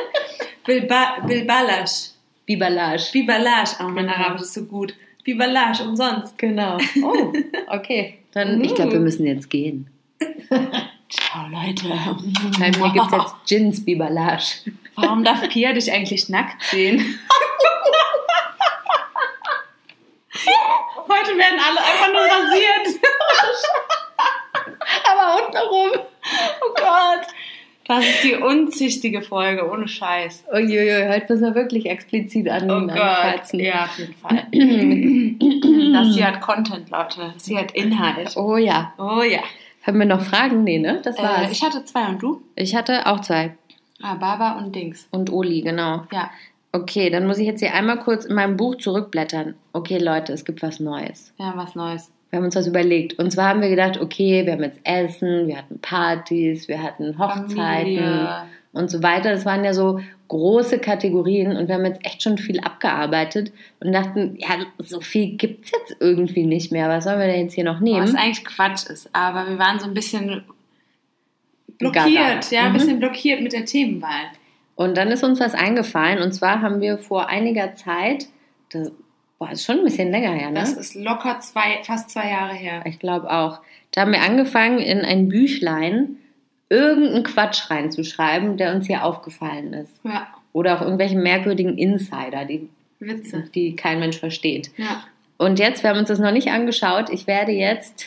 Bilba 0.66 1.20
Bilbalasch. 1.26 2.10
Bibalage. 2.44 3.10
Bibalage. 3.12 3.76
Oh, 3.80 3.88
mein 3.88 4.06
Genau. 4.06 4.16
Arabisch 4.16 4.42
ist 4.42 4.54
so 4.54 4.64
gut. 4.64 4.94
Bibalage, 5.24 5.82
umsonst. 5.82 6.38
Genau. 6.38 6.78
Oh, 7.02 7.32
okay. 7.68 8.18
Dann, 8.32 8.62
ich 8.62 8.74
glaube, 8.74 8.92
wir 8.92 9.00
müssen 9.00 9.26
jetzt 9.26 9.50
gehen. 9.50 9.88
Ciao, 11.08 11.46
Leute. 11.48 11.88
Bei 12.58 12.70
mir 12.70 12.92
gibt 12.92 13.06
es 13.06 13.12
jetzt 13.12 13.34
Gins 13.48 13.84
Bibalage. 13.84 14.72
Warum 14.96 15.22
darf 15.24 15.48
Pia 15.48 15.72
dich 15.72 15.90
eigentlich 15.92 16.28
nackt 16.28 16.62
sehen? 16.64 17.18
Heute 21.08 21.38
werden 21.38 21.58
alle 21.60 21.80
einfach 21.80 22.08
nur 22.08 22.22
rasiert. 22.22 23.00
Aber 25.10 25.46
untenrum. 25.46 25.90
Oh 26.60 26.74
Gott. 26.74 27.26
Das 27.86 28.04
ist 28.04 28.24
die 28.24 28.34
unzüchtige 28.34 29.22
Folge, 29.22 29.70
ohne 29.70 29.86
Scheiß. 29.86 30.44
Uiuiui, 30.52 31.06
heute 31.08 31.32
müssen 31.32 31.44
wir 31.44 31.54
wirklich 31.54 31.86
explizit 31.86 32.48
an, 32.48 32.68
Oh 32.68 32.80
Gott. 32.88 33.52
Ja, 33.52 33.84
auf 33.84 33.96
jeden 33.98 34.14
Fall. 34.14 34.48
Das 35.92 36.08
hier 36.14 36.26
hat 36.26 36.40
Content, 36.42 36.90
Leute. 36.90 37.32
Das 37.34 37.46
hier 37.46 37.58
hat 37.60 37.70
Inhalt. 37.72 38.36
Oh 38.36 38.56
ja. 38.56 38.92
Oh 38.98 39.22
ja. 39.22 39.40
Haben 39.86 39.98
wir 39.98 40.06
noch 40.06 40.22
Fragen? 40.22 40.64
Nee, 40.64 40.78
ne? 40.78 41.00
Das 41.02 41.18
Äh, 41.18 41.22
war's. 41.22 41.50
ich 41.52 41.62
hatte 41.62 41.84
zwei 41.84 42.08
und 42.08 42.22
du? 42.22 42.42
ich 42.56 42.74
hatte 42.74 43.06
auch 43.06 43.20
zwei. 43.20 43.56
Ah, 44.02 44.14
Baba 44.16 44.58
und 44.58 44.74
Dings. 44.74 45.08
Und 45.10 45.30
Oli, 45.32 45.62
genau. 45.62 46.02
Ja. 46.12 46.30
Okay, 46.72 47.08
dann 47.08 47.26
muss 47.26 47.38
ich 47.38 47.46
jetzt 47.46 47.60
hier 47.60 47.72
einmal 47.72 47.98
kurz 48.00 48.24
in 48.26 48.34
meinem 48.34 48.56
Buch 48.56 48.74
zurückblättern. 48.76 49.54
Okay, 49.72 49.98
Leute, 49.98 50.32
es 50.32 50.44
gibt 50.44 50.62
was 50.62 50.80
Neues. 50.80 51.32
Ja, 51.38 51.52
was 51.56 51.74
Neues. 51.74 52.10
Wir 52.30 52.38
haben 52.38 52.44
uns 52.44 52.56
was 52.56 52.66
überlegt. 52.66 53.18
Und 53.18 53.30
zwar 53.30 53.48
haben 53.50 53.62
wir 53.62 53.70
gedacht, 53.70 53.98
okay, 54.00 54.44
wir 54.44 54.52
haben 54.52 54.62
jetzt 54.64 54.80
Essen, 54.84 55.46
wir 55.46 55.56
hatten 55.56 55.78
Partys, 55.80 56.66
wir 56.68 56.82
hatten 56.82 57.16
Hochzeiten 57.18 57.56
Familie. 57.56 58.28
Und 58.76 58.90
so 58.90 59.02
weiter. 59.02 59.30
Das 59.32 59.44
waren 59.44 59.64
ja 59.64 59.72
so 59.74 60.00
große 60.28 60.78
Kategorien 60.78 61.56
und 61.56 61.68
wir 61.68 61.76
haben 61.76 61.84
jetzt 61.84 62.04
echt 62.04 62.22
schon 62.22 62.36
viel 62.38 62.60
abgearbeitet 62.60 63.52
und 63.80 63.92
dachten, 63.92 64.36
ja, 64.38 64.48
so 64.78 65.00
viel 65.00 65.36
gibt 65.36 65.64
es 65.66 65.70
jetzt 65.72 65.96
irgendwie 66.00 66.46
nicht 66.46 66.72
mehr. 66.72 66.88
Was 66.88 67.04
sollen 67.04 67.18
wir 67.20 67.26
denn 67.26 67.42
jetzt 67.42 67.54
hier 67.54 67.64
noch 67.64 67.80
nehmen? 67.80 68.02
Was 68.02 68.14
eigentlich 68.14 68.44
Quatsch 68.44 68.86
ist, 68.90 69.08
aber 69.12 69.48
wir 69.48 69.58
waren 69.58 69.78
so 69.78 69.86
ein 69.86 69.94
bisschen 69.94 70.42
blockiert, 71.78 72.50
ja, 72.50 72.62
ein 72.64 72.70
Mhm. 72.72 72.74
bisschen 72.74 72.98
blockiert 72.98 73.40
mit 73.42 73.52
der 73.52 73.64
Themenwahl. 73.64 74.30
Und 74.74 74.96
dann 74.96 75.08
ist 75.08 75.24
uns 75.24 75.40
was 75.40 75.54
eingefallen 75.54 76.20
und 76.22 76.32
zwar 76.32 76.60
haben 76.60 76.80
wir 76.80 76.98
vor 76.98 77.28
einiger 77.28 77.74
Zeit, 77.74 78.26
das 78.70 78.92
boah, 79.38 79.50
ist 79.50 79.64
schon 79.64 79.78
ein 79.78 79.84
bisschen 79.84 80.10
länger 80.10 80.32
her, 80.32 80.48
ne? 80.50 80.60
Das 80.60 80.72
ist 80.72 80.94
locker 80.94 81.38
zwei, 81.40 81.82
fast 81.82 82.10
zwei 82.10 82.30
Jahre 82.30 82.54
her. 82.54 82.82
Ich 82.86 82.98
glaube 82.98 83.30
auch. 83.30 83.60
Da 83.92 84.02
haben 84.02 84.12
wir 84.12 84.22
angefangen, 84.22 84.78
in 84.78 85.00
ein 85.02 85.28
Büchlein 85.28 86.16
irgendeinen 86.68 87.22
Quatsch 87.24 87.70
reinzuschreiben, 87.70 88.56
der 88.56 88.74
uns 88.74 88.86
hier 88.86 89.04
aufgefallen 89.04 89.72
ist. 89.72 89.92
Ja, 90.04 90.26
Oder 90.52 90.76
auch 90.76 90.82
irgendwelche 90.82 91.16
merkwürdigen 91.16 91.78
Insider, 91.78 92.44
die, 92.44 92.68
Witze. 92.98 93.44
die 93.54 93.76
kein 93.76 94.00
Mensch 94.00 94.18
versteht. 94.18 94.70
Ja. 94.76 95.04
Und 95.38 95.58
jetzt, 95.58 95.82
wir 95.82 95.90
haben 95.90 95.98
uns 95.98 96.08
das 96.08 96.18
noch 96.18 96.32
nicht 96.32 96.48
angeschaut, 96.48 97.10
ich 97.10 97.26
werde 97.26 97.52
jetzt 97.52 98.06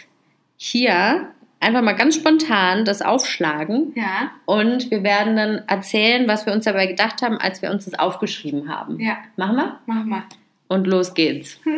hier 0.57 1.29
einfach 1.61 1.81
mal 1.81 1.93
ganz 1.93 2.15
spontan 2.15 2.85
das 2.85 3.01
aufschlagen 3.01 3.93
Ja, 3.95 4.31
und 4.45 4.89
wir 4.91 5.03
werden 5.03 5.35
dann 5.35 5.61
erzählen, 5.67 6.27
was 6.27 6.45
wir 6.45 6.53
uns 6.53 6.65
dabei 6.65 6.87
gedacht 6.87 7.21
haben, 7.21 7.37
als 7.37 7.61
wir 7.61 7.69
uns 7.71 7.85
das 7.85 7.99
aufgeschrieben 7.99 8.67
haben. 8.69 8.99
ja, 8.99 9.17
Machen 9.35 9.55
wir? 9.57 9.79
mach 9.85 10.03
mal. 10.05 10.23
Und 10.67 10.87
los 10.87 11.13
geht's. 11.13 11.59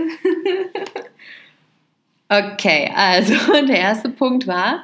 Okay, 2.29 2.89
also 2.95 3.33
der 3.67 3.77
erste 3.77 4.07
Punkt 4.09 4.47
war, 4.47 4.83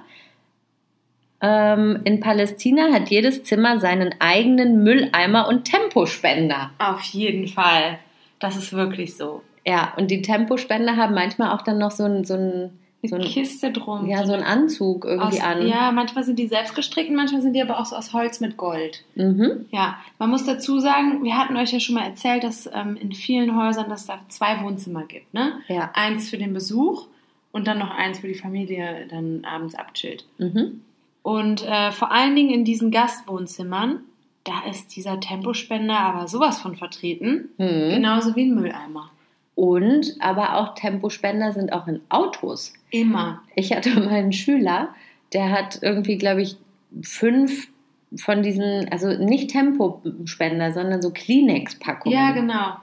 ähm, 1.41 2.02
in 2.04 2.19
Palästina 2.19 2.91
hat 2.91 3.10
jedes 3.10 3.43
Zimmer 3.43 3.80
seinen 3.80 4.15
eigenen 4.19 4.84
Mülleimer 4.84 5.47
und 5.47 5.65
Tempospender. 5.65 6.71
Auf 6.80 7.02
jeden 7.04 7.47
Fall. 7.47 8.00
Das 8.39 8.56
ist 8.58 8.73
wirklich 8.73 9.15
so. 9.15 9.41
Ja, 9.65 9.93
und 9.97 10.10
die 10.10 10.21
Tempospender 10.21 10.95
haben 10.95 11.13
manchmal 11.13 11.52
auch 11.52 11.62
dann 11.62 11.78
noch 11.78 11.91
so 11.91 12.06
ein, 12.06 12.23
so 12.23 12.36
ein, 12.36 12.71
so 13.04 13.15
Eine 13.15 13.26
ein, 13.26 13.30
Kiste 13.30 13.71
drum. 13.71 14.08
ja, 14.08 14.26
so 14.26 14.34
ein 14.34 14.43
Anzug 14.43 15.06
irgendwie 15.06 15.39
aus, 15.39 15.43
an. 15.43 15.67
Ja, 15.67 15.91
manchmal 15.91 16.23
sind 16.23 16.39
die 16.39 16.47
selbst 16.47 16.73
gestrickt, 16.73 17.12
manchmal 17.12 17.41
sind 17.41 17.54
die 17.54 17.62
aber 17.62 17.80
auch 17.80 17.86
so 17.86 17.95
aus 17.95 18.13
Holz 18.13 18.39
mit 18.39 18.58
Gold. 18.58 19.04
Mhm. 19.15 19.65
Ja, 19.71 19.97
man 20.19 20.30
muss 20.30 20.45
dazu 20.45 20.80
sagen, 20.80 21.23
wir 21.23 21.38
hatten 21.38 21.56
euch 21.58 21.71
ja 21.71 21.80
schon 21.80 21.95
mal 21.95 22.06
erzählt, 22.06 22.43
dass 22.43 22.67
ähm, 22.73 22.97
in 23.00 23.12
vielen 23.12 23.62
Häusern 23.62 23.89
dass 23.89 24.06
da 24.06 24.19
zwei 24.30 24.62
Wohnzimmer 24.63 25.04
gibt. 25.04 25.34
Ne? 25.34 25.54
Ja. 25.67 25.91
Eins 25.93 26.30
für 26.30 26.38
den 26.38 26.54
Besuch 26.54 27.08
und 27.52 27.67
dann 27.67 27.78
noch 27.80 27.91
eins, 27.91 28.23
wo 28.23 28.28
die 28.28 28.36
Familie 28.36 29.06
dann 29.10 29.43
abends 29.45 29.76
abchillt. 29.76 30.26
Mhm. 30.38 30.82
Und 31.28 31.68
äh, 31.68 31.92
vor 31.92 32.13
allen 32.13 32.38
Dingen 32.38 32.52
in 32.52 32.63
diesen 32.63 32.90
Gastwohnzimmern, 32.90 34.00
da 34.46 34.62
ist 34.72 34.96
dieser 34.96 35.20
Tempospender 35.20 36.00
aber 36.00 36.30
sowas 36.30 36.58
von 36.62 36.78
vertreten. 36.78 37.50
Hm. 37.58 37.90
Genauso 37.90 38.34
wie 38.38 38.46
ein 38.46 38.56
Mülleimer. 38.56 39.12
Und 39.54 40.16
aber 40.22 40.56
auch 40.56 40.74
Tempospender 40.74 41.52
sind 41.52 41.74
auch 41.74 41.86
in 41.88 42.00
Autos. 42.08 42.72
Immer. 42.92 43.42
Ich 43.56 43.74
hatte 43.76 43.90
mal 44.00 44.08
einen 44.08 44.32
Schüler, 44.32 44.96
der 45.34 45.52
hat 45.52 45.80
irgendwie, 45.82 46.18
glaube 46.18 46.44
ich, 46.44 46.56
fünf 47.02 47.68
von 48.16 48.42
diesen, 48.42 48.88
also 48.90 49.10
nicht 49.10 49.50
Tempospender, 49.50 50.72
sondern 50.72 51.02
so 51.02 51.12
Kleenex-Packungen. 51.12 52.18
Ja, 52.18 52.32
genau. 52.32 52.78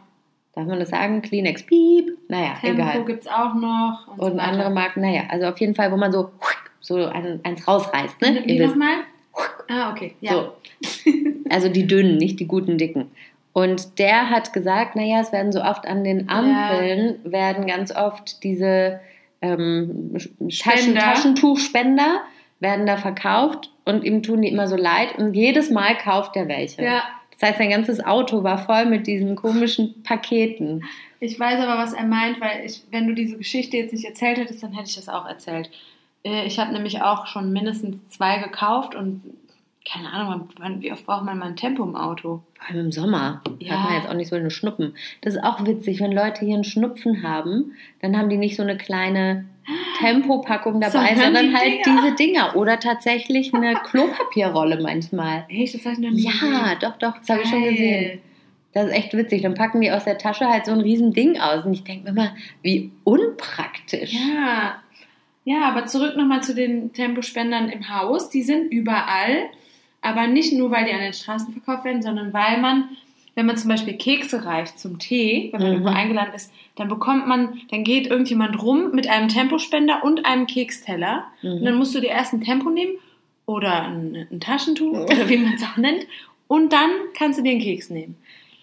Darf 0.53 0.67
man 0.67 0.81
das 0.81 0.91
sagen? 0.91 1.23
Kleenex, 1.23 1.63
piep. 1.63 2.19
Naja, 2.29 2.57
Tempo 2.61 2.83
egal. 2.83 3.05
gibt 3.07 3.23
es 3.23 3.27
auch 3.27 3.55
noch. 3.55 4.07
Und, 4.09 4.19
so 4.19 4.27
Und 4.27 4.37
weiter. 4.37 4.49
andere 4.49 4.71
Marken, 4.71 5.01
naja, 5.01 5.23
also 5.31 5.47
auf 5.47 5.59
jeden 5.61 5.75
Fall, 5.75 5.91
wo 5.91 5.97
man 5.97 6.13
so, 6.13 6.31
so 6.85 6.97
ein, 7.07 7.41
eins 7.45 7.67
rausreißt, 7.67 8.21
ne? 8.21 8.43
Wie 8.45 8.59
nochmal? 8.59 8.99
Ah, 9.69 9.91
okay. 9.91 10.15
Ja. 10.21 10.33
So. 10.33 10.53
Also 11.49 11.69
die 11.69 11.87
dünnen, 11.87 12.19
nicht 12.19 12.39
die 12.41 12.47
guten 12.47 12.79
dicken. 12.79 13.11
Und 13.53 13.99
der 13.99 14.31
hat 14.31 14.53
gesagt, 14.53 14.97
naja, 14.97 15.21
es 15.21 15.33
werden 15.33 15.53
so 15.53 15.63
oft 15.63 15.87
an 15.87 16.05
den 16.05 16.29
Ampeln, 16.29 17.21
werden 17.25 17.67
ganz 17.67 17.95
oft 17.95 18.43
diese 18.43 19.01
ähm, 19.41 20.13
Taschen, 20.13 20.51
Spender. 20.51 21.01
Taschentuchspender 21.01 22.21
werden 22.61 22.87
da 22.87 22.97
verkauft 22.97 23.71
und 23.85 24.05
ihm 24.05 24.23
tun 24.23 24.43
die 24.43 24.49
immer 24.49 24.67
so 24.67 24.77
leid 24.77 25.17
und 25.19 25.35
jedes 25.35 25.71
Mal 25.71 25.97
kauft 25.97 26.37
er 26.37 26.49
welche. 26.49 26.83
ja. 26.83 27.03
Das 27.39 27.49
heißt, 27.49 27.59
sein 27.59 27.71
ganzes 27.71 28.05
Auto 28.05 28.45
war 28.45 28.59
voll 28.59 28.87
mit 28.87 29.09
diesen 29.09 29.35
komischen 29.35 30.05
Paketen. 30.05 30.85
Ich 31.19 31.39
weiß 31.39 31.59
aber, 31.61 31.79
was 31.83 31.93
er 31.93 32.05
meint, 32.05 32.41
weil 32.41 32.65
ich, 32.65 32.83
wenn 32.93 33.09
du 33.09 33.15
diese 33.15 33.37
Geschichte 33.37 33.77
jetzt 33.77 33.93
nicht 33.93 34.05
erzählt 34.05 34.39
hättest, 34.39 34.63
dann 34.63 34.73
hätte 34.73 34.89
ich 34.89 34.95
das 34.95 35.09
auch 35.09 35.27
erzählt. 35.27 35.69
Äh, 36.25 36.47
Ich 36.47 36.59
habe 36.59 36.73
nämlich 36.73 37.03
auch 37.03 37.27
schon 37.27 37.53
mindestens 37.53 38.09
zwei 38.09 38.39
gekauft 38.39 38.95
und 38.95 39.23
keine 39.91 40.11
Ahnung, 40.11 40.49
wann, 40.59 40.81
wie 40.81 40.91
oft 40.93 41.05
braucht 41.05 41.25
man 41.25 41.39
mal 41.39 41.49
ein 41.49 41.57
Tempo 41.57 41.83
im 41.85 41.95
Auto? 41.95 42.41
Vor 42.59 42.69
allem 42.69 42.87
im 42.87 42.93
Sommer 42.93 43.43
Ja. 43.59 43.75
hat 43.75 43.85
man 43.91 43.99
jetzt 43.99 44.09
auch 44.09 44.15
nicht 44.15 44.31
so 44.31 44.37
eine 44.37 44.51
Schnuppen. 44.51 44.95
Das 45.21 45.35
ist 45.35 45.43
auch 45.45 45.67
witzig, 45.67 46.01
wenn 46.01 46.11
Leute 46.13 46.45
hier 46.47 46.55
einen 46.55 46.65
Schnupfen 46.65 47.23
haben, 47.23 47.73
dann 48.01 48.17
haben 48.17 48.31
die 48.31 48.39
nicht 48.39 48.57
so 48.57 48.63
eine 48.63 48.79
kleine 48.79 49.45
Tempopackung 49.99 50.81
dabei, 50.81 50.91
Sondern 51.15 51.17
sondern 51.19 51.49
die 51.51 51.55
halt 51.55 51.87
Dinger. 51.87 52.01
diese 52.03 52.15
Dinger 52.17 52.57
oder 52.57 52.79
tatsächlich 52.81 53.53
eine 53.55 53.75
Klopapierrolle 53.85 54.81
manchmal. 54.83 55.45
Echt, 55.49 55.75
das 55.75 55.85
habe 55.85 55.95
ich 55.95 56.01
noch 56.01 56.11
nie 56.11 56.23
Ja, 56.23 56.75
doch, 56.81 56.97
doch, 56.99 57.19
das 57.19 57.29
habe 57.29 57.43
ich 57.43 57.49
schon 57.51 57.63
gesehen. 57.65 58.21
Das 58.73 58.87
ist 58.87 58.93
echt 58.93 59.15
witzig. 59.15 59.43
Dann 59.43 59.55
packen 59.55 59.81
die 59.83 59.91
aus 59.93 60.05
der 60.05 60.19
Tasche 60.19 60.47
halt 60.49 60.67
so 60.67 60.73
ein 60.73 60.81
riesen 60.81 61.13
Ding 61.13 61.39
aus. 61.39 61.65
Und 61.65 61.75
ich 61.75 61.85
denke 61.85 62.05
mir 62.05 62.11
immer, 62.11 62.35
wie 62.63 62.91
unpraktisch. 63.05 64.13
Ja. 64.15 64.77
Ja, 65.45 65.63
aber 65.69 65.87
zurück 65.87 66.17
nochmal 66.17 66.43
zu 66.43 66.55
den 66.55 66.93
Tempospendern 66.93 67.69
im 67.69 67.89
Haus. 67.95 68.31
Die 68.31 68.43
sind 68.43 68.73
überall, 68.73 69.51
aber 70.01 70.27
nicht 70.27 70.53
nur, 70.53 70.71
weil 70.71 70.87
die 70.87 70.93
an 70.93 71.01
den 71.01 71.13
Straßen 71.13 71.53
verkauft 71.53 71.85
werden, 71.85 72.03
sondern 72.03 72.33
weil 72.33 72.61
man, 72.61 72.89
wenn 73.35 73.45
man 73.47 73.57
zum 73.57 73.69
Beispiel 73.69 73.95
Kekse 73.95 74.45
reicht 74.45 74.79
zum 74.79 74.99
Tee, 74.99 75.51
wenn 75.53 75.61
man 75.61 75.71
Mhm. 75.71 75.75
irgendwo 75.77 75.93
eingeladen 75.95 76.35
ist, 76.35 76.53
dann 76.77 76.89
bekommt 76.89 77.27
man, 77.29 77.61
dann 77.71 77.85
geht 77.85 78.07
irgendjemand 78.07 78.61
rum 78.63 78.93
mit 78.93 79.09
einem 79.09 79.29
Tempospender 79.29 80.03
und 80.03 80.25
einem 80.25 80.47
Keksteller. 80.47 81.27
Und 81.43 81.61
Mhm. 81.61 81.65
dann 81.65 81.75
musst 81.77 81.95
du 81.95 82.01
dir 82.01 82.11
erst 82.11 82.33
ein 82.33 82.41
Tempo 82.43 82.71
nehmen 82.71 82.93
oder 83.47 83.83
ein, 83.85 84.27
ein 84.31 84.41
Taschentuch 84.41 84.93
oder 84.99 85.29
wie 85.29 85.37
man 85.37 85.55
es 85.55 85.63
auch 85.63 85.77
nennt. 85.77 86.07
Und 86.49 86.73
dann 86.73 86.91
kannst 87.17 87.39
du 87.39 87.43
dir 87.43 87.51
einen 87.53 87.61
Keks 87.61 87.91
nehmen. 87.91 88.17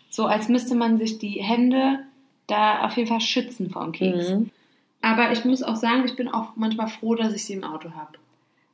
So 0.10 0.26
als 0.26 0.50
müsste 0.50 0.76
man 0.76 0.98
sich 0.98 1.20
die 1.20 1.42
Hände 1.44 2.00
da 2.48 2.82
auf 2.86 2.98
jeden 2.98 3.08
Fall 3.08 3.22
schützen 3.22 3.70
vor 3.70 3.84
dem 3.84 3.92
Keks. 3.92 4.30
Mhm. 4.32 4.50
Aber 5.02 5.32
ich 5.32 5.44
muss 5.46 5.64
auch 5.64 5.76
sagen, 5.76 6.04
ich 6.06 6.16
bin 6.16 6.28
auch 6.28 6.56
manchmal 6.56 6.88
froh, 6.88 7.16
dass 7.16 7.34
ich 7.34 7.44
sie 7.46 7.54
im 7.54 7.64
Auto 7.64 7.92
habe. 7.92 8.18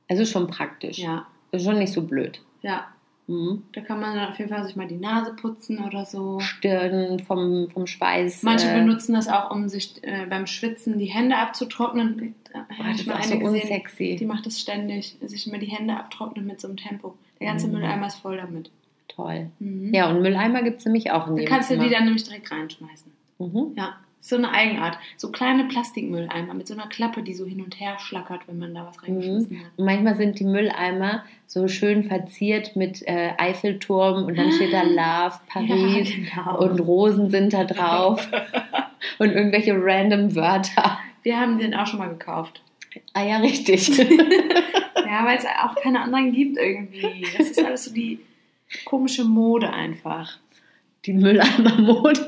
Also 0.09 0.25
schon 0.25 0.47
praktisch. 0.47 0.97
Ja, 0.99 1.25
Ist 1.51 1.63
schon 1.65 1.77
nicht 1.79 1.93
so 1.93 2.01
blöd. 2.03 2.41
ja. 2.61 2.87
Mhm. 3.29 3.63
Da 3.73 3.81
kann 3.81 3.99
man 3.99 4.15
dann 4.15 4.29
auf 4.29 4.37
jeden 4.39 4.49
Fall 4.49 4.63
sich 4.65 4.77
mal 4.77 4.87
die 4.87 4.95
Nase 4.95 5.33
putzen 5.33 5.83
oder 5.83 6.05
so. 6.05 6.39
Stirn 6.39 7.19
vom, 7.19 7.69
vom 7.69 7.85
Schweiß. 7.85 8.41
Manche 8.43 8.69
äh, 8.69 8.79
benutzen 8.79 9.15
das 9.15 9.27
auch, 9.27 9.51
um 9.51 9.67
sich 9.67 10.01
äh, 10.03 10.25
beim 10.29 10.47
Schwitzen 10.47 10.97
die 10.97 11.07
Hände 11.07 11.35
abzutrocknen. 11.35 12.35
Da 12.53 12.59
boah, 12.69 12.77
habe 12.77 12.87
das 12.91 12.95
ich 12.95 13.01
ist 13.01 13.07
mal 13.07 13.15
eine 13.15 13.23
so 13.25 13.39
gesehen, 13.39 13.61
unsexy. 13.63 14.15
die 14.17 14.25
macht 14.25 14.45
das 14.45 14.61
ständig, 14.61 15.17
sich 15.19 15.45
immer 15.45 15.57
die 15.57 15.65
Hände 15.65 15.97
abtrocknen 15.97 16.47
mit 16.47 16.61
so 16.61 16.69
einem 16.69 16.77
Tempo. 16.77 17.15
Der 17.41 17.47
ganze 17.49 17.67
Mhm. 17.67 17.73
Mülleimer 17.73 18.07
ist 18.07 18.15
voll 18.15 18.37
damit. 18.37 18.71
Toll. 19.09 19.47
Mhm. 19.59 19.93
Ja, 19.93 20.09
und 20.09 20.21
Mülleimer 20.21 20.63
gibt 20.63 20.79
es 20.79 20.85
nämlich 20.85 21.11
auch 21.11 21.27
in 21.27 21.35
Da 21.35 21.41
jedem 21.41 21.53
kannst 21.53 21.69
du 21.69 21.73
Zimmer. 21.73 21.83
die 21.89 21.93
dann 21.93 22.05
nämlich 22.05 22.23
direkt 22.23 22.49
reinschmeißen. 22.49 23.11
Mhm. 23.39 23.73
Ja, 23.75 23.97
so 24.27 24.35
eine 24.35 24.51
Eigenart. 24.51 24.97
So 25.17 25.31
kleine 25.31 25.65
Plastikmülleimer 25.65 26.53
mit 26.53 26.67
so 26.67 26.73
einer 26.73 26.87
Klappe, 26.87 27.23
die 27.23 27.33
so 27.33 27.45
hin 27.45 27.61
und 27.61 27.79
her 27.79 27.97
schlackert, 27.99 28.41
wenn 28.47 28.59
man 28.59 28.73
da 28.75 28.85
was 28.87 29.01
reingeschmissen 29.03 29.59
hat. 29.59 29.65
Und 29.77 29.85
manchmal 29.85 30.15
sind 30.15 30.39
die 30.39 30.43
Mülleimer 30.45 31.23
so 31.47 31.67
schön 31.67 32.03
verziert 32.03 32.75
mit 32.75 33.01
äh, 33.07 33.31
Eiffelturm 33.37 34.25
und 34.25 34.37
dann 34.37 34.51
steht 34.51 34.73
da 34.73 34.83
Love, 34.83 35.39
Paris 35.47 36.09
Ja, 36.35 36.43
genau. 36.43 36.59
und 36.59 36.79
Rosen 36.79 37.29
sind 37.29 37.53
da 37.53 37.63
drauf 37.63 38.27
und 39.19 39.31
irgendwelche 39.31 39.73
random 39.75 40.35
Wörter. 40.35 40.99
Wir 41.23 41.39
haben 41.39 41.57
den 41.59 41.73
auch 41.73 41.87
schon 41.87 41.99
mal 41.99 42.09
gekauft. 42.09 42.61
Ah 43.13 43.23
ja, 43.23 43.37
richtig. 43.37 43.91
Ja, 45.09 45.25
weil 45.25 45.37
es 45.37 45.45
auch 45.45 45.73
keine 45.75 46.01
anderen 46.01 46.33
gibt 46.33 46.57
irgendwie. 46.57 47.25
Das 47.37 47.49
ist 47.49 47.63
alles 47.63 47.85
so 47.85 47.93
die 47.93 48.19
komische 48.83 49.23
Mode 49.23 49.71
einfach. 49.71 50.37
die 51.05 51.13
Mülleimer-Mode. 51.13 52.27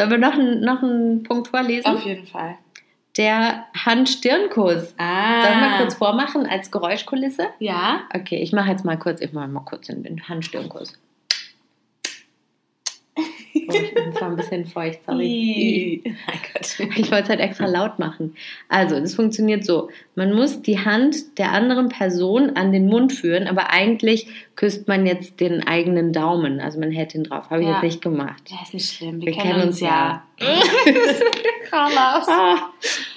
Sollen 0.00 0.10
wir 0.10 0.18
noch, 0.18 0.32
einen- 0.32 0.60
noch 0.62 0.82
einen 0.82 1.22
Punkt 1.24 1.48
vorlesen? 1.48 1.86
Auf 1.86 2.02
jeden 2.06 2.26
Fall. 2.26 2.56
Der 3.18 3.66
Hand-Stirn-Kuss. 3.84 4.94
Ah. 4.96 5.42
Sollen 5.42 5.60
wir 5.60 5.78
kurz 5.78 5.94
vormachen 5.94 6.46
als 6.46 6.70
Geräuschkulisse? 6.70 7.48
Ja. 7.58 8.00
Okay, 8.14 8.36
ich 8.36 8.52
mache 8.52 8.70
jetzt 8.70 8.84
mal 8.84 8.96
kurz, 8.98 9.20
ich 9.20 9.32
mache 9.32 9.48
mal 9.48 9.60
kurz 9.60 9.88
den, 9.88 10.02
den 10.02 10.26
Hand-Stirn-Kuss. 10.28 10.98
Ich 13.74 13.94
bin 13.94 14.12
zwar 14.12 14.28
ein 14.30 14.36
bisschen 14.36 14.66
feucht, 14.66 15.00
sorry. 15.06 16.02
Ich 16.96 17.10
wollte 17.10 17.24
es 17.24 17.28
halt 17.30 17.40
extra 17.40 17.66
laut 17.66 17.98
machen. 17.98 18.34
Also, 18.68 19.00
das 19.00 19.14
funktioniert 19.14 19.64
so. 19.64 19.88
Man 20.14 20.34
muss 20.34 20.62
die 20.62 20.78
Hand 20.78 21.38
der 21.38 21.52
anderen 21.52 21.88
Person 21.88 22.56
an 22.56 22.70
den 22.72 22.86
Mund 22.86 23.12
führen, 23.12 23.48
aber 23.48 23.70
eigentlich 23.70 24.28
küsst 24.56 24.86
man 24.86 25.06
jetzt 25.06 25.40
den 25.40 25.66
eigenen 25.66 26.12
Daumen. 26.12 26.60
Also 26.60 26.78
man 26.78 26.90
hält 26.90 27.14
ihn 27.14 27.24
drauf. 27.24 27.48
Habe 27.50 27.62
ich 27.62 27.66
Ja. 27.66 27.74
jetzt 27.74 27.82
nicht 27.82 28.02
gemacht. 28.02 28.42
Ja, 28.48 28.58
ist 28.62 28.74
nicht 28.74 28.92
schlimm. 28.92 29.20
Wir, 29.20 29.26
Wir 29.28 29.32
kennen, 29.32 29.50
kennen 29.52 29.62
uns 29.62 29.76
uns 29.76 29.80
ja. 29.80 30.22
Ah. 31.72 32.70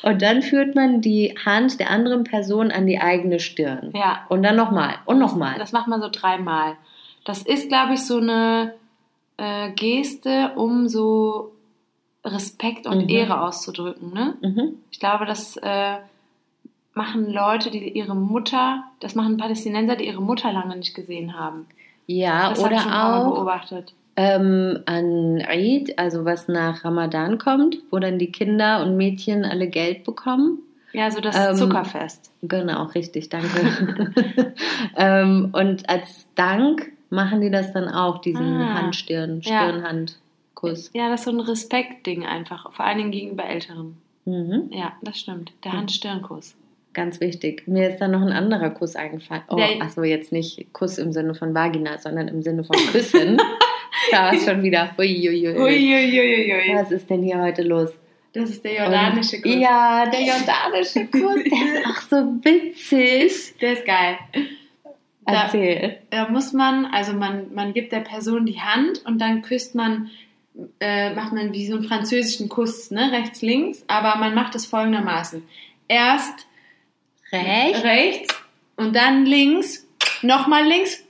Und 0.03 0.21
dann 0.21 0.41
führt 0.43 0.75
man 0.75 1.01
die 1.01 1.35
Hand 1.43 1.79
der 1.79 1.89
anderen 1.89 2.23
Person 2.23 2.71
an 2.71 2.85
die 2.85 2.99
eigene 2.99 3.39
Stirn. 3.39 3.91
Ja. 3.95 4.25
Und 4.29 4.43
dann 4.43 4.55
nochmal 4.55 4.95
und 5.05 5.17
nochmal. 5.19 5.55
Das 5.57 5.71
macht 5.71 5.87
man 5.87 6.01
so 6.01 6.09
dreimal. 6.11 6.75
Das 7.25 7.41
ist, 7.41 7.69
glaube 7.69 7.93
ich, 7.93 8.01
so 8.01 8.17
eine 8.17 8.73
äh, 9.37 9.71
Geste, 9.71 10.51
um 10.55 10.87
so 10.87 11.51
Respekt 12.25 12.87
und 12.87 13.03
Mhm. 13.03 13.09
Ehre 13.09 13.41
auszudrücken. 13.41 14.13
Ne? 14.13 14.35
Mhm. 14.41 14.73
Ich 14.91 14.99
glaube, 14.99 15.25
das 15.25 15.57
äh, 15.57 15.97
machen 16.93 17.31
Leute, 17.31 17.69
die 17.71 17.89
ihre 17.89 18.15
Mutter, 18.15 18.83
das 18.99 19.15
machen 19.15 19.37
Palästinenser, 19.37 19.95
die 19.95 20.07
ihre 20.07 20.21
Mutter 20.21 20.51
lange 20.53 20.75
nicht 20.77 20.93
gesehen 20.95 21.37
haben. 21.37 21.65
Ja, 22.07 22.49
Das 22.49 22.59
oder 22.59 22.77
auch 23.05 23.33
beobachtet. 23.35 23.93
ähm, 24.15 24.79
an 24.85 25.41
Eid, 25.47 25.97
also 25.97 26.23
was 26.25 26.47
nach 26.47 26.83
Ramadan 26.85 27.37
kommt, 27.39 27.77
wo 27.91 27.99
dann 27.99 28.19
die 28.19 28.31
Kinder 28.31 28.81
und 28.83 28.95
Mädchen 28.97 29.43
alle 29.45 29.67
Geld 29.67 30.03
bekommen. 30.03 30.59
Ja, 30.93 31.09
so 31.09 31.19
das 31.21 31.35
Ähm, 31.35 31.55
Zuckerfest. 31.55 32.29
Genau, 32.43 32.83
richtig, 32.83 33.29
danke. 33.29 34.53
ähm, 34.95 35.49
und 35.53 35.89
als 35.89 36.27
Dank 36.35 36.91
machen 37.13 37.41
die 37.41 37.49
das 37.51 37.71
dann 37.73 37.87
auch, 37.87 38.19
diesen 38.19 38.57
Ah, 38.61 38.73
Handstirn, 38.81 39.41
ja. 39.41 39.69
Stirn-Hand-Kuss. 39.69 40.91
Ja, 40.93 41.09
das 41.09 41.21
ist 41.21 41.25
so 41.25 41.31
ein 41.31 41.39
Respektding 41.39 42.25
einfach, 42.25 42.71
vor 42.73 42.85
allen 42.85 42.97
Dingen 42.97 43.11
gegenüber 43.11 43.45
Älteren. 43.45 43.97
Mhm. 44.25 44.69
Ja, 44.71 44.93
das 45.01 45.19
stimmt. 45.19 45.51
Der 45.63 45.71
Mhm. 45.73 45.77
Hand-Stirn-Kuss. 45.77 46.55
Ganz 46.93 47.19
wichtig. 47.19 47.63
Mir 47.67 47.89
ist 47.89 47.97
dann 47.99 48.11
noch 48.11 48.21
ein 48.21 48.31
anderer 48.31 48.69
Kuss 48.69 48.95
eingefallen. 48.95 49.43
Oh, 49.49 49.57
achso, 49.79 50.03
jetzt 50.03 50.31
nicht 50.31 50.71
Kuss 50.73 50.97
im 50.99 51.11
Sinne 51.11 51.33
von 51.33 51.53
Vagina, 51.55 51.97
sondern 51.97 52.27
im 52.27 52.43
Sinne 52.43 52.63
von 52.63 52.75
Küssen. 52.91 53.37
da 54.11 54.29
ist 54.29 54.47
schon 54.47 54.61
wieder. 54.61 54.91
Uiuiui. 54.99 55.57
Uiuiuiui. 55.57 56.75
Was 56.75 56.91
ist 56.91 57.09
denn 57.09 57.23
hier 57.23 57.41
heute 57.41 57.63
los? 57.63 57.89
Das 58.33 58.49
ist 58.49 58.63
der 58.63 58.75
jordanische 58.83 59.41
Kuss. 59.41 59.55
Ja, 59.55 60.05
der 60.09 60.21
jordanische 60.21 61.05
Kuss, 61.07 61.43
der 61.43 61.81
ist 61.81 61.87
auch 61.87 62.01
so 62.01 62.15
witzig. 62.43 63.55
Der 63.59 63.73
ist 63.73 63.85
geil. 63.85 64.17
Da- 65.25 65.43
Erzähl. 65.43 65.99
Da 66.09 66.29
muss 66.29 66.53
man, 66.53 66.85
also 66.85 67.13
man, 67.13 67.53
man 67.53 67.73
gibt 67.73 67.91
der 67.91 68.01
Person 68.01 68.45
die 68.45 68.59
Hand 68.59 69.05
und 69.05 69.19
dann 69.19 69.41
küsst 69.41 69.73
man, 69.75 70.09
äh, 70.79 71.13
macht 71.13 71.33
man 71.33 71.53
wie 71.53 71.65
so 71.67 71.75
einen 71.75 71.83
französischen 71.83 72.49
Kuss, 72.49 72.91
ne, 72.91 73.11
rechts, 73.11 73.41
links, 73.41 73.83
aber 73.87 74.15
man 74.17 74.35
macht 74.35 74.55
es 74.55 74.65
folgendermaßen. 74.65 75.43
Erst 75.87 76.47
Recht? 77.31 77.83
rechts 77.83 78.43
und 78.75 78.95
dann 78.95 79.25
links, 79.25 79.87
nochmal 80.21 80.65
links 80.65 81.03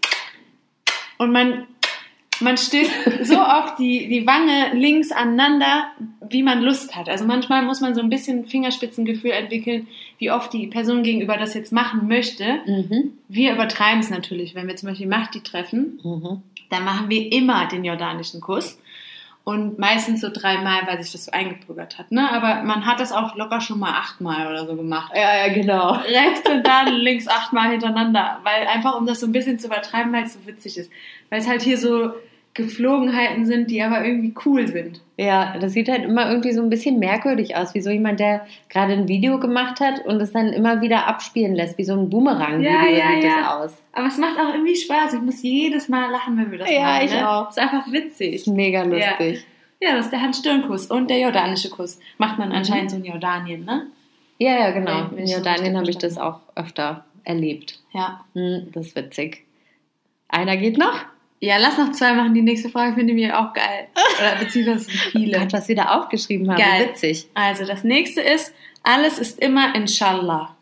und 1.18 1.32
man 1.32 1.68
man 2.42 2.58
stößt 2.58 2.92
so 3.24 3.40
oft 3.40 3.80
die, 3.80 4.08
die 4.10 4.26
Wange 4.28 4.74
links 4.74 5.12
aneinander, 5.12 5.86
wie 6.30 6.44
man 6.44 6.62
Lust 6.62 6.96
hat. 6.96 7.10
Also 7.10 7.26
manchmal 7.26 7.64
muss 7.64 7.82
man 7.82 7.94
so 7.96 8.02
ein 8.02 8.10
bisschen 8.10 8.46
Fingerspitzengefühl 8.46 9.32
entwickeln, 9.32 9.88
wie 10.18 10.32
oft 10.32 10.52
die 10.54 10.68
Person 10.68 11.04
gegenüber 11.04 11.38
das 11.38 11.54
jetzt 11.54 11.72
machen 11.72 12.08
möchte. 12.08 12.60
Mhm. 12.66 13.14
Wir 13.28 13.54
übertreiben 13.54 14.00
es 14.00 14.10
natürlich. 14.10 14.56
Wenn 14.56 14.68
wir 14.68 14.76
zum 14.76 14.90
Beispiel 14.90 15.08
Mahdi 15.08 15.42
treffen, 15.42 16.00
Mhm. 16.04 16.42
dann 16.70 16.86
machen 16.86 17.10
wir 17.10 17.32
immer 17.32 17.68
den 17.68 17.84
jordanischen 17.86 18.42
Kuss. 18.42 18.80
Und 19.46 19.78
meistens 19.78 20.22
so 20.22 20.30
dreimal, 20.32 20.88
weil 20.88 21.04
sich 21.04 21.12
das 21.12 21.26
so 21.26 21.32
eingebürgert 21.32 22.00
hat. 22.00 22.14
Ne? 22.14 22.32
Aber 22.32 22.64
man 22.64 22.86
hat 22.86 23.02
das 23.02 23.12
auch 23.12 23.36
locker 23.36 23.60
schon 23.60 23.78
mal 23.78 23.92
achtmal 23.92 24.48
oder 24.48 24.66
so 24.66 24.78
gemacht. 24.78 25.12
Ja, 25.14 25.46
ja, 25.46 25.54
genau. 25.54 25.92
Rechts 25.96 26.50
und 26.50 26.66
dann 26.66 26.88
links 26.94 27.28
achtmal 27.28 27.72
hintereinander. 27.72 28.40
Weil 28.44 28.68
einfach, 28.68 28.96
um 28.96 29.06
das 29.06 29.20
so 29.20 29.28
ein 29.28 29.34
bisschen 29.34 29.60
zu 29.60 29.68
übertreiben, 29.68 30.14
weil 30.14 30.24
es 30.24 30.34
so 30.34 30.46
witzig 30.46 30.78
ist. 30.78 30.90
Weil 31.30 31.42
es 31.42 31.48
halt 31.48 31.62
hier 31.62 31.78
so 31.78 32.14
Geflogenheiten 32.54 33.46
sind, 33.46 33.72
die 33.72 33.82
aber 33.82 34.06
irgendwie 34.06 34.34
cool 34.46 34.68
sind. 34.68 35.02
Ja, 35.18 35.58
das 35.60 35.74
sieht 35.74 35.90
halt 35.90 36.04
immer 36.04 36.30
irgendwie 36.30 36.52
so 36.54 36.62
ein 36.62 36.70
bisschen 36.70 37.00
merkwürdig 37.00 37.56
aus, 37.56 37.74
wie 37.74 37.82
so 37.82 37.90
jemand, 37.90 38.20
der 38.20 38.46
gerade 38.70 38.94
ein 38.94 39.08
Video 39.08 39.40
gemacht 39.40 39.80
hat 39.80 40.06
und 40.06 40.22
es 40.22 40.32
dann 40.32 40.50
immer 40.54 40.82
wieder 40.82 41.08
abspielen 41.08 41.56
lässt, 41.56 41.78
wie 41.78 41.84
so 41.84 41.94
ein 41.94 42.10
Boomerang-Video 42.10 42.72
Ja, 42.72 42.86
ja, 42.88 43.16
sieht 43.16 43.24
ja. 43.24 43.38
das 43.42 43.50
aus. 43.72 43.78
Aber 43.94 44.08
es 44.08 44.18
macht 44.18 44.40
auch 44.40 44.54
irgendwie 44.54 44.76
Spaß. 44.76 45.14
Ich 45.16 45.22
muss 45.22 45.42
jedes 45.42 45.90
Mal 45.90 46.12
lachen, 46.12 46.38
wenn 46.38 46.52
wir 46.52 46.60
das 46.60 46.70
Ja, 46.72 46.82
machen. 46.82 47.06
ich 47.06 47.12
ne? 47.14 47.30
auch. 47.30 47.50
Ist 47.50 47.60
einfach 47.60 47.92
witzig. 47.92 48.34
ist 48.36 48.48
mega 48.48 48.84
lustig. 48.84 49.46
Ja, 49.82 49.96
das 49.96 50.06
ist 50.06 50.12
der 50.12 50.22
Hand-Stirn-Kuss 50.22 50.86
und 50.88 51.10
der 51.10 51.20
jordanische 51.20 51.70
Kuss. 51.70 52.00
Macht 52.18 52.38
man 52.40 52.52
anscheinend 52.52 52.92
so 52.92 52.98
in 52.98 53.04
Jordanien, 53.06 53.66
ne? 53.66 53.88
Ja, 54.38 54.58
ja, 54.60 54.72
genau. 54.72 54.92
Ja, 54.92 55.10
In 55.16 55.28
Jordanien 55.28 55.78
habe 55.78 55.90
ich 55.90 55.98
das 55.98 56.18
auch 56.18 56.40
öfter 56.56 57.04
erlebt. 57.24 57.80
Ja. 57.94 58.24
Hm, 58.34 58.70
das 58.74 58.88
ist 58.88 58.96
witzig. 58.96 59.44
Einer 60.28 60.58
geht 60.58 60.78
noch? 60.78 61.00
Ja, 61.44 61.58
lass 61.58 61.78
noch 61.78 61.92
zwei 61.92 62.14
machen. 62.14 62.34
Die 62.34 62.42
nächste 62.42 62.70
Frage 62.70 62.96
finde 62.96 63.12
ich 63.12 63.20
mir 63.20 63.38
auch 63.38 63.52
geil. 63.52 63.88
Oder 64.18 64.38
beziehungsweise 64.40 64.90
viele. 64.90 65.40
Gott, 65.40 65.52
was 65.52 65.68
wir 65.68 65.76
da 65.76 66.00
aufgeschrieben 66.00 66.50
haben. 66.50 66.58
Geil. 66.58 66.88
Witzig. 66.88 67.28
Also, 67.34 67.66
das 67.66 67.84
nächste 67.84 68.22
ist, 68.22 68.56
alles 68.82 69.20
ist 69.20 69.40
immer 69.40 69.76
Inshallah. 69.76 70.56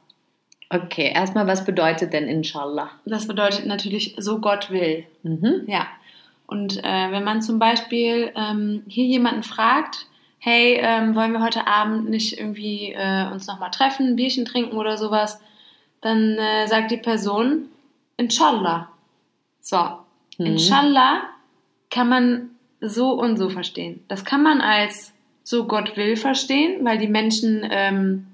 Okay, 0.72 1.12
erstmal, 1.14 1.46
was 1.46 1.66
bedeutet 1.66 2.14
denn 2.14 2.28
Inshallah? 2.28 2.90
Das 3.06 3.28
bedeutet 3.28 3.68
natürlich, 3.68 4.16
so 4.18 4.40
Gott 4.40 4.72
will. 4.72 5.06
Mhm. 5.22 5.66
Ja. 5.68 5.86
Und 6.48 6.84
äh, 6.84 7.12
wenn 7.12 7.24
man 7.24 7.44
zum 7.44 7.60
Beispiel 7.60 8.32
ähm, 8.36 8.82
hier 8.88 9.06
jemanden 9.06 9.44
fragt, 9.44 10.08
hey, 10.40 10.80
ähm, 10.82 11.14
wollen 11.14 11.34
wir 11.34 11.44
heute 11.44 11.68
Abend 11.68 12.10
nicht 12.10 12.40
irgendwie 12.40 12.94
äh, 12.94 13.28
uns 13.32 13.46
nochmal 13.46 13.70
treffen, 13.70 14.08
ein 14.08 14.16
Bierchen 14.16 14.46
trinken 14.46 14.78
oder 14.78 14.98
sowas, 14.98 15.40
dann 16.02 16.40
äh, 16.40 16.66
sagt 16.66 16.90
die 16.90 16.98
Person, 16.98 17.68
Inshallah. 18.18 18.90
So, 19.62 20.01
Mhm. 20.38 20.46
Inshallah 20.46 21.24
kann 21.90 22.10
man 22.10 22.50
so 22.80 23.12
und 23.14 23.38
so 23.38 23.50
verstehen. 23.50 24.04
Das 24.08 24.26
kann 24.26 24.44
man 24.44 24.62
als 24.62 25.14
so 25.44 25.66
Gott 25.66 25.98
will 25.98 26.16
verstehen, 26.16 26.84
weil 26.86 26.98
die 26.98 27.08
Menschen 27.08 27.68
ähm, 27.70 28.28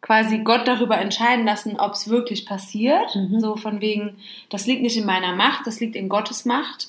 quasi 0.00 0.38
Gott 0.38 0.66
darüber 0.66 0.98
entscheiden 0.98 1.46
lassen, 1.46 1.78
ob 1.78 1.92
es 1.92 2.08
wirklich 2.08 2.46
passiert. 2.46 3.14
Mhm. 3.14 3.40
So 3.40 3.56
von 3.56 3.80
wegen, 3.80 4.16
das 4.50 4.66
liegt 4.66 4.82
nicht 4.82 4.96
in 4.96 5.06
meiner 5.06 5.34
Macht, 5.34 5.66
das 5.66 5.80
liegt 5.80 5.96
in 5.96 6.08
Gottes 6.08 6.44
Macht. 6.44 6.88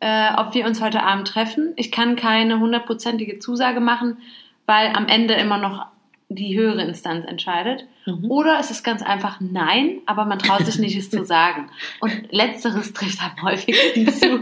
Äh, 0.00 0.34
ob 0.36 0.54
wir 0.54 0.66
uns 0.66 0.82
heute 0.82 1.02
Abend 1.02 1.28
treffen. 1.28 1.72
Ich 1.76 1.90
kann 1.90 2.16
keine 2.16 2.60
hundertprozentige 2.60 3.38
Zusage 3.38 3.80
machen, 3.80 4.18
weil 4.66 4.92
am 4.94 5.08
Ende 5.08 5.34
immer 5.34 5.58
noch 5.58 5.86
die 6.34 6.58
höhere 6.58 6.82
Instanz 6.82 7.26
entscheidet. 7.26 7.86
Mhm. 8.06 8.30
Oder 8.30 8.58
es 8.58 8.70
ist 8.70 8.82
ganz 8.82 9.02
einfach 9.02 9.40
Nein, 9.40 10.00
aber 10.06 10.24
man 10.24 10.38
traut 10.38 10.64
sich 10.64 10.78
nicht, 10.78 10.96
es 10.96 11.10
zu 11.10 11.24
sagen. 11.26 11.70
Und 12.00 12.32
letzteres 12.32 12.92
trifft 12.92 13.18
am 13.22 13.42
häufigsten 13.42 14.08
zu. 14.12 14.40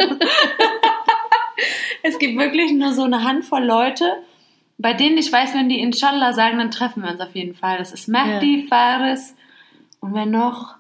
es 2.02 2.18
gibt 2.18 2.38
wirklich 2.38 2.72
nur 2.72 2.92
so 2.92 3.05
eine 3.05 3.24
Handvoll 3.24 3.64
Leute, 3.64 4.16
bei 4.78 4.94
denen 4.94 5.18
ich 5.18 5.33
weiß, 5.33 5.55
wenn 5.55 5.68
die 5.68 5.81
Inshallah 5.81 6.33
sagen, 6.33 6.59
dann 6.59 6.70
treffen 6.70 7.02
wir 7.02 7.11
uns 7.11 7.20
auf 7.20 7.35
jeden 7.35 7.55
Fall. 7.55 7.78
Das 7.78 7.92
ist 7.92 8.09
Mahdi, 8.09 8.66
Faris 8.68 9.37
und 10.00 10.14
wer 10.14 10.26
noch? 10.26 10.74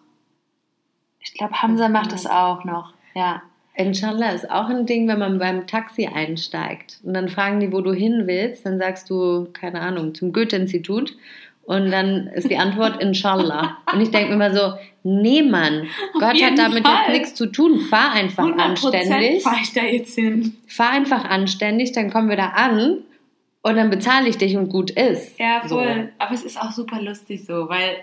Ich 1.20 1.34
glaube, 1.34 1.62
Hamza 1.62 1.88
macht 1.88 2.12
das 2.12 2.26
auch 2.26 2.64
noch. 2.64 2.92
Ja. 3.14 3.42
Inshallah 3.74 4.32
ist 4.32 4.50
auch 4.50 4.68
ein 4.68 4.84
Ding, 4.86 5.08
wenn 5.08 5.18
man 5.18 5.38
beim 5.38 5.66
Taxi 5.66 6.06
einsteigt 6.06 6.98
und 7.04 7.14
dann 7.14 7.28
fragen 7.28 7.60
die, 7.60 7.72
wo 7.72 7.80
du 7.80 7.92
hin 7.92 8.24
willst, 8.26 8.66
dann 8.66 8.78
sagst 8.78 9.08
du, 9.08 9.48
keine 9.52 9.80
Ahnung, 9.80 10.14
zum 10.14 10.32
Goethe-Institut 10.32 11.16
und 11.64 11.90
dann 11.90 12.26
ist 12.28 12.50
die 12.50 12.56
Antwort 12.58 13.00
Inshallah. 13.02 13.78
Und 13.92 14.00
ich 14.02 14.10
denke 14.10 14.28
mir 14.28 14.34
immer 14.34 14.54
so, 14.54 14.74
nee 15.04 15.42
Mann, 15.42 15.86
Gott 16.14 16.42
hat 16.42 16.58
damit 16.58 16.86
Fall. 16.86 16.96
jetzt 16.98 17.08
nichts 17.12 17.34
zu 17.34 17.46
tun, 17.46 17.80
fahr 17.80 18.12
einfach 18.12 18.44
100% 18.44 18.58
anständig, 18.58 19.42
fahre 19.42 19.56
ich 19.62 19.72
da 19.72 19.82
jetzt 19.84 20.14
hin. 20.16 20.54
fahr 20.66 20.90
einfach 20.90 21.24
anständig, 21.24 21.92
dann 21.92 22.10
kommen 22.10 22.28
wir 22.28 22.36
da 22.36 22.48
an 22.48 22.98
und 23.62 23.76
dann 23.76 23.88
bezahle 23.88 24.28
ich 24.28 24.36
dich 24.36 24.56
und 24.56 24.68
gut 24.68 24.90
ist. 24.90 25.38
Ja, 25.38 25.62
So. 25.66 25.76
voll. 25.76 26.12
Aber 26.18 26.34
es 26.34 26.42
ist 26.44 26.60
auch 26.60 26.72
super 26.72 27.00
lustig 27.00 27.44
so, 27.46 27.68
weil 27.70 27.96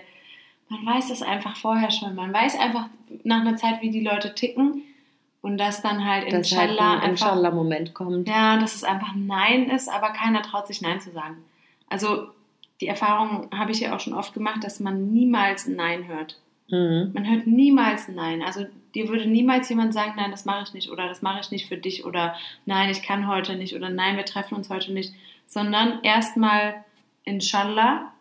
man 0.68 0.84
weiß 0.96 1.08
das 1.08 1.22
einfach 1.22 1.56
vorher 1.56 1.90
schon. 1.90 2.14
Man 2.14 2.32
weiß 2.32 2.58
einfach 2.58 2.86
nach 3.24 3.40
einer 3.42 3.56
Zeit, 3.56 3.82
wie 3.82 3.90
die 3.90 4.02
Leute 4.04 4.34
ticken 4.34 4.82
und 5.42 5.58
dass 5.58 5.82
dann 5.82 6.04
halt 6.04 6.24
halt 6.24 6.32
Inshallah 6.32 6.92
ein 6.94 7.00
einfach 7.00 7.10
Inshallah-Moment 7.10 7.94
kommt. 7.94 8.28
Ja, 8.28 8.58
dass 8.58 8.74
es 8.74 8.84
einfach 8.84 9.14
Nein 9.14 9.70
ist, 9.70 9.88
aber 9.88 10.10
keiner 10.10 10.42
traut 10.42 10.66
sich 10.66 10.82
Nein 10.82 11.00
zu 11.00 11.10
sagen. 11.12 11.36
Also 11.88 12.28
die 12.80 12.86
Erfahrung 12.86 13.48
habe 13.54 13.72
ich 13.72 13.80
ja 13.80 13.94
auch 13.94 14.00
schon 14.00 14.14
oft 14.14 14.34
gemacht, 14.34 14.62
dass 14.64 14.80
man 14.80 15.12
niemals 15.12 15.66
ein 15.66 15.76
Nein 15.76 16.06
hört. 16.06 16.38
Mhm. 16.68 17.10
Man 17.14 17.28
hört 17.28 17.46
niemals 17.46 18.08
ein 18.08 18.14
Nein. 18.14 18.42
Also 18.42 18.66
dir 18.94 19.08
würde 19.08 19.26
niemals 19.26 19.68
jemand 19.68 19.94
sagen, 19.94 20.12
nein, 20.16 20.30
das 20.30 20.44
mache 20.44 20.64
ich 20.64 20.74
nicht 20.74 20.90
oder 20.90 21.08
das 21.08 21.22
mache 21.22 21.40
ich 21.40 21.50
nicht 21.50 21.68
für 21.68 21.76
dich 21.76 22.04
oder 22.04 22.34
nein, 22.66 22.90
ich 22.90 23.02
kann 23.02 23.28
heute 23.28 23.56
nicht 23.56 23.74
oder 23.74 23.88
nein, 23.88 24.16
wir 24.16 24.24
treffen 24.24 24.54
uns 24.54 24.70
heute 24.70 24.92
nicht, 24.92 25.14
sondern 25.46 26.00
erstmal 26.02 26.84
Inshallah 27.24 28.12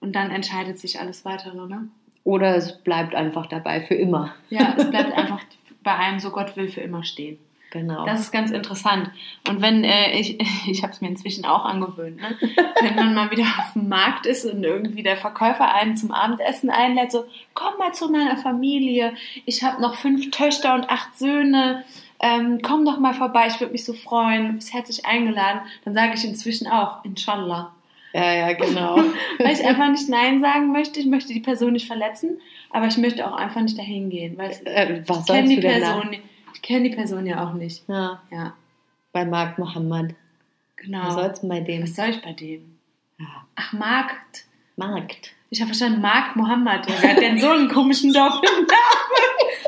und 0.00 0.14
dann 0.14 0.30
entscheidet 0.30 0.78
sich 0.78 1.00
alles 1.00 1.24
weitere, 1.24 1.66
ne? 1.66 1.88
Oder 2.24 2.56
es 2.56 2.78
bleibt 2.82 3.16
einfach 3.16 3.46
dabei 3.46 3.80
für 3.80 3.94
immer. 3.94 4.32
Ja, 4.48 4.74
es 4.76 4.88
bleibt 4.88 5.12
einfach 5.12 5.40
bei 5.82 5.94
einem, 5.94 6.20
so 6.20 6.30
Gott 6.30 6.56
will, 6.56 6.68
für 6.68 6.80
immer 6.80 7.04
stehen. 7.04 7.38
Genau. 7.72 8.04
Das 8.04 8.20
ist 8.20 8.32
ganz 8.32 8.50
interessant. 8.50 9.10
Und 9.48 9.62
wenn 9.62 9.82
äh, 9.82 10.12
ich, 10.18 10.38
ich 10.68 10.82
habe 10.82 10.92
es 10.92 11.00
mir 11.00 11.08
inzwischen 11.08 11.46
auch 11.46 11.64
angewöhnt, 11.64 12.20
ne? 12.20 12.36
wenn 12.82 12.94
man 12.94 13.14
mal 13.14 13.30
wieder 13.30 13.44
auf 13.44 13.72
dem 13.72 13.88
Markt 13.88 14.26
ist 14.26 14.44
und 14.44 14.62
irgendwie 14.62 15.02
der 15.02 15.16
Verkäufer 15.16 15.74
einen 15.74 15.96
zum 15.96 16.12
Abendessen 16.12 16.68
einlädt, 16.68 17.10
so 17.10 17.24
komm 17.54 17.78
mal 17.78 17.94
zu 17.94 18.10
meiner 18.10 18.36
Familie. 18.36 19.14
Ich 19.46 19.64
habe 19.64 19.80
noch 19.80 19.94
fünf 19.94 20.30
Töchter 20.30 20.74
und 20.74 20.90
acht 20.90 21.16
Söhne. 21.18 21.84
Ähm, 22.20 22.60
komm 22.62 22.84
doch 22.84 22.98
mal 22.98 23.14
vorbei, 23.14 23.46
ich 23.48 23.58
würde 23.58 23.72
mich 23.72 23.86
so 23.86 23.94
freuen. 23.94 24.48
Du 24.48 24.52
bist 24.52 24.74
herzlich 24.74 25.06
eingeladen. 25.06 25.62
Dann 25.86 25.94
sage 25.94 26.12
ich 26.14 26.24
inzwischen 26.24 26.68
auch, 26.68 27.02
Inshallah. 27.04 27.72
Ja, 28.12 28.32
ja, 28.34 28.52
genau. 28.52 28.96
Weil 29.38 29.52
ich 29.52 29.64
einfach 29.64 29.90
nicht 29.90 30.08
Nein 30.08 30.40
sagen 30.40 30.72
möchte. 30.72 31.00
Ich 31.00 31.06
möchte 31.06 31.32
die 31.32 31.40
Person 31.40 31.72
nicht 31.72 31.86
verletzen, 31.86 32.40
aber 32.70 32.86
ich 32.86 32.96
möchte 32.98 33.26
auch 33.26 33.36
einfach 33.36 33.60
nicht 33.60 33.78
dahin 33.78 34.10
gehen, 34.10 34.36
weil 34.38 34.50
ich 34.52 34.66
äh, 34.66 35.02
was 35.06 35.26
kenne 35.26 35.46
sollst 35.48 35.50
die 35.52 35.60
Person, 35.60 36.16
ich 36.54 36.62
kenne 36.62 36.88
die 36.88 36.94
Person 36.94 37.26
ja 37.26 37.44
auch 37.46 37.52
nicht. 37.54 37.88
Ja, 37.88 38.22
Ja, 38.30 38.54
bei 39.12 39.24
Marc 39.24 39.58
Mohammed. 39.58 40.14
genau. 40.76 41.06
Was 41.06 41.14
soll's 41.14 41.48
bei 41.48 41.60
dem? 41.60 41.82
Was 41.82 41.96
soll 41.96 42.08
ich 42.10 42.22
bei 42.22 42.32
dem? 42.32 42.78
Ja. 43.18 43.26
Ach, 43.56 43.72
Markt. 43.72 44.44
Markt. 44.76 45.32
Ich 45.50 45.60
habe 45.60 45.68
verstanden, 45.68 46.00
Mark 46.00 46.34
Mohammed. 46.34 46.88
Der 46.88 47.02
hat 47.10 47.20
denn 47.20 47.38
so 47.38 47.50
einen 47.50 47.68
komischen 47.68 48.12
Doppelnamen. 48.12 48.66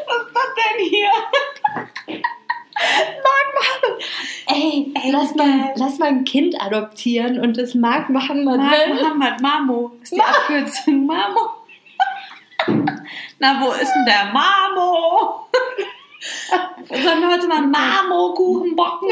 Was 0.06 0.26
ist 0.26 0.34
das 0.34 0.54
denn 0.56 0.88
hier? 0.88 1.10
Ey, 4.46 4.92
Ey, 4.94 5.10
lass, 5.10 5.34
mal, 5.34 5.72
lass 5.76 5.98
mal 5.98 6.08
ein 6.08 6.24
Kind 6.24 6.60
adoptieren 6.60 7.38
und 7.40 7.56
das 7.56 7.74
Marc 7.74 8.10
Mohammed 8.10 8.44
Mark 8.44 8.70
nennen. 8.70 8.98
Mohammed, 9.02 9.40
Mamo. 9.40 9.92
Ist 10.02 10.14
die 10.14 10.20
Abkürzung 10.20 11.06
Mamo? 11.06 11.40
Na, 13.38 13.60
wo 13.60 13.72
ist 13.72 13.92
denn 13.92 14.04
der 14.04 14.32
Mamo? 14.32 15.46
Sollen 16.88 17.20
wir 17.20 17.28
heute 17.30 17.48
mal 17.48 17.62
Mamo-Kuchen 17.62 18.76
backen? 18.76 19.08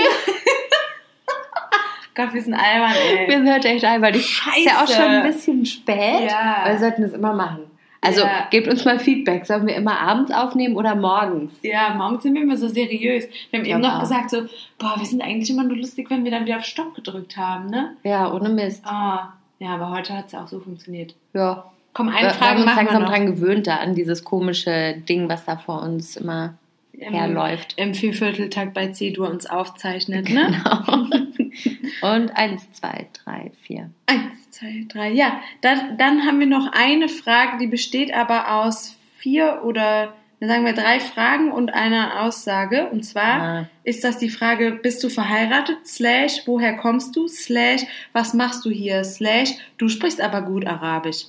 Gott, 2.14 2.34
wir 2.34 2.42
sind 2.42 2.54
albern, 2.54 2.92
ey. 2.92 3.26
Wir 3.28 3.38
sind 3.38 3.52
heute 3.52 3.68
echt 3.68 3.84
albern. 3.84 4.14
Ich 4.14 4.40
ist 4.46 4.64
ja 4.66 4.82
auch 4.82 4.86
Scheiße. 4.86 4.92
schon 4.94 5.04
ein 5.04 5.22
bisschen 5.22 5.64
spät. 5.66 6.30
Ja. 6.30 6.56
Aber 6.62 6.72
wir 6.72 6.78
sollten 6.78 7.02
das 7.02 7.12
immer 7.12 7.32
machen. 7.32 7.70
Also 8.04 8.20
Ja. 8.22 8.48
gebt 8.50 8.66
uns 8.68 8.84
mal 8.84 8.98
Feedback. 8.98 9.46
Sollen 9.46 9.66
wir 9.66 9.76
immer 9.76 9.98
abends 10.00 10.32
aufnehmen 10.32 10.76
oder 10.76 10.94
morgens? 10.96 11.52
Ja, 11.62 11.94
morgens 11.96 12.24
sind 12.24 12.34
wir 12.34 12.42
immer 12.42 12.56
so 12.56 12.66
seriös. 12.68 13.28
Wir 13.50 13.58
haben 13.60 13.64
Ich 13.64 13.70
eben 13.72 13.80
noch 13.80 13.94
auch. 13.96 14.00
gesagt 14.00 14.28
so, 14.30 14.42
boah, 14.78 14.94
wir 14.98 15.06
sind 15.06 15.22
eigentlich 15.22 15.48
immer 15.50 15.62
nur 15.62 15.76
lustig, 15.76 16.10
wenn 16.10 16.24
wir 16.24 16.30
dann 16.32 16.44
wieder 16.44 16.56
auf 16.56 16.64
Stopp 16.64 16.94
gedrückt 16.96 17.36
haben, 17.36 17.70
ne? 17.70 17.96
Ja, 18.02 18.32
ohne 18.32 18.48
Mist. 18.48 18.82
Ah, 18.84 19.32
ja, 19.60 19.68
aber 19.76 19.90
heute 19.90 20.14
hat 20.16 20.26
es 20.26 20.32
ja 20.32 20.42
auch 20.42 20.48
so 20.48 20.58
funktioniert. 20.58 21.14
Ja. 21.32 21.64
Komm, 21.94 22.08
Wir, 22.08 22.16
eine 22.16 22.26
wir 22.28 22.34
Frage 22.34 22.50
haben 22.52 22.62
uns 22.62 22.70
wir 22.70 22.76
langsam 22.76 23.04
dran 23.04 23.26
gewöhnt 23.26 23.66
da 23.68 23.76
an 23.76 23.94
dieses 23.94 24.24
komische 24.24 24.94
Ding, 25.08 25.28
was 25.28 25.44
da 25.44 25.56
vor 25.56 25.82
uns 25.82 26.16
immer 26.16 26.54
Im, 27.02 27.12
herläuft. 27.14 27.74
Im 27.76 27.94
Viervierteltag 27.94 28.72
bei 28.74 28.88
C-Dur 28.88 29.28
uns 29.30 29.46
aufzeichnet, 29.46 30.28
ne? 30.28 30.46
Genau. 30.46 31.06
Und 32.14 32.30
eins, 32.36 32.70
zwei, 32.72 33.06
drei, 33.24 33.52
vier. 33.62 33.90
Eins, 34.06 34.50
zwei, 34.50 34.86
drei. 34.88 35.10
Ja, 35.10 35.40
dann, 35.60 35.98
dann 35.98 36.24
haben 36.26 36.40
wir 36.40 36.46
noch 36.46 36.70
eine 36.72 37.08
Frage, 37.08 37.58
die 37.58 37.66
besteht 37.66 38.12
aber 38.14 38.62
aus 38.62 38.96
vier 39.18 39.60
oder 39.64 40.14
sagen 40.40 40.64
wir 40.64 40.72
drei 40.72 40.98
Fragen 40.98 41.52
und 41.52 41.72
eine 41.72 42.20
Aussage. 42.20 42.88
Und 42.88 43.04
zwar 43.04 43.40
Ah. 43.40 43.68
ist 43.84 44.02
das 44.02 44.18
die 44.18 44.30
Frage, 44.30 44.72
bist 44.82 45.04
du 45.04 45.08
verheiratet? 45.08 45.86
Slash, 45.86 46.42
woher 46.46 46.76
kommst 46.76 47.14
du? 47.14 47.28
Slash, 47.28 47.82
was 48.12 48.34
machst 48.34 48.64
du 48.64 48.70
hier? 48.70 49.04
Slash, 49.04 49.50
du 49.78 49.88
sprichst 49.88 50.20
aber 50.20 50.42
gut 50.42 50.66
Arabisch. 50.66 51.26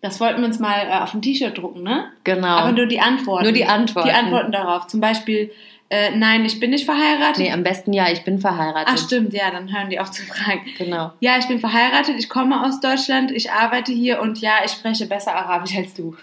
Das 0.00 0.20
wollten 0.20 0.40
wir 0.40 0.46
uns 0.46 0.58
mal 0.58 0.86
äh, 0.88 1.02
auf 1.02 1.12
ein 1.14 1.22
T-Shirt 1.22 1.58
drucken, 1.58 1.82
ne? 1.82 2.12
Genau. 2.24 2.46
Aber 2.46 2.72
nur 2.72 2.86
die 2.86 3.00
Antworten. 3.00 3.44
Nur 3.44 3.52
die 3.52 3.64
Antworten. 3.64 4.08
Die 4.08 4.14
Antworten 4.14 4.52
darauf. 4.52 4.86
Zum 4.86 5.00
Beispiel, 5.00 5.50
äh, 5.90 6.14
nein, 6.14 6.44
ich 6.44 6.60
bin 6.60 6.70
nicht 6.70 6.84
verheiratet. 6.84 7.38
nee, 7.38 7.52
am 7.52 7.64
besten 7.64 7.92
ja, 7.92 8.10
ich 8.10 8.22
bin 8.22 8.38
verheiratet. 8.38 8.88
Ach 8.88 8.98
stimmt, 8.98 9.32
ja, 9.32 9.50
dann 9.50 9.72
hören 9.74 9.90
die 9.90 9.98
auf 9.98 10.10
zu 10.10 10.22
fragen. 10.22 10.60
Genau. 10.76 11.12
Ja, 11.20 11.38
ich 11.38 11.48
bin 11.48 11.58
verheiratet, 11.58 12.16
ich 12.18 12.28
komme 12.28 12.64
aus 12.64 12.80
Deutschland, 12.80 13.30
ich 13.32 13.50
arbeite 13.50 13.92
hier 13.92 14.20
und 14.20 14.40
ja, 14.40 14.58
ich 14.64 14.72
spreche 14.72 15.06
besser 15.06 15.34
Arabisch 15.34 15.76
als 15.76 15.94
du. 15.94 16.14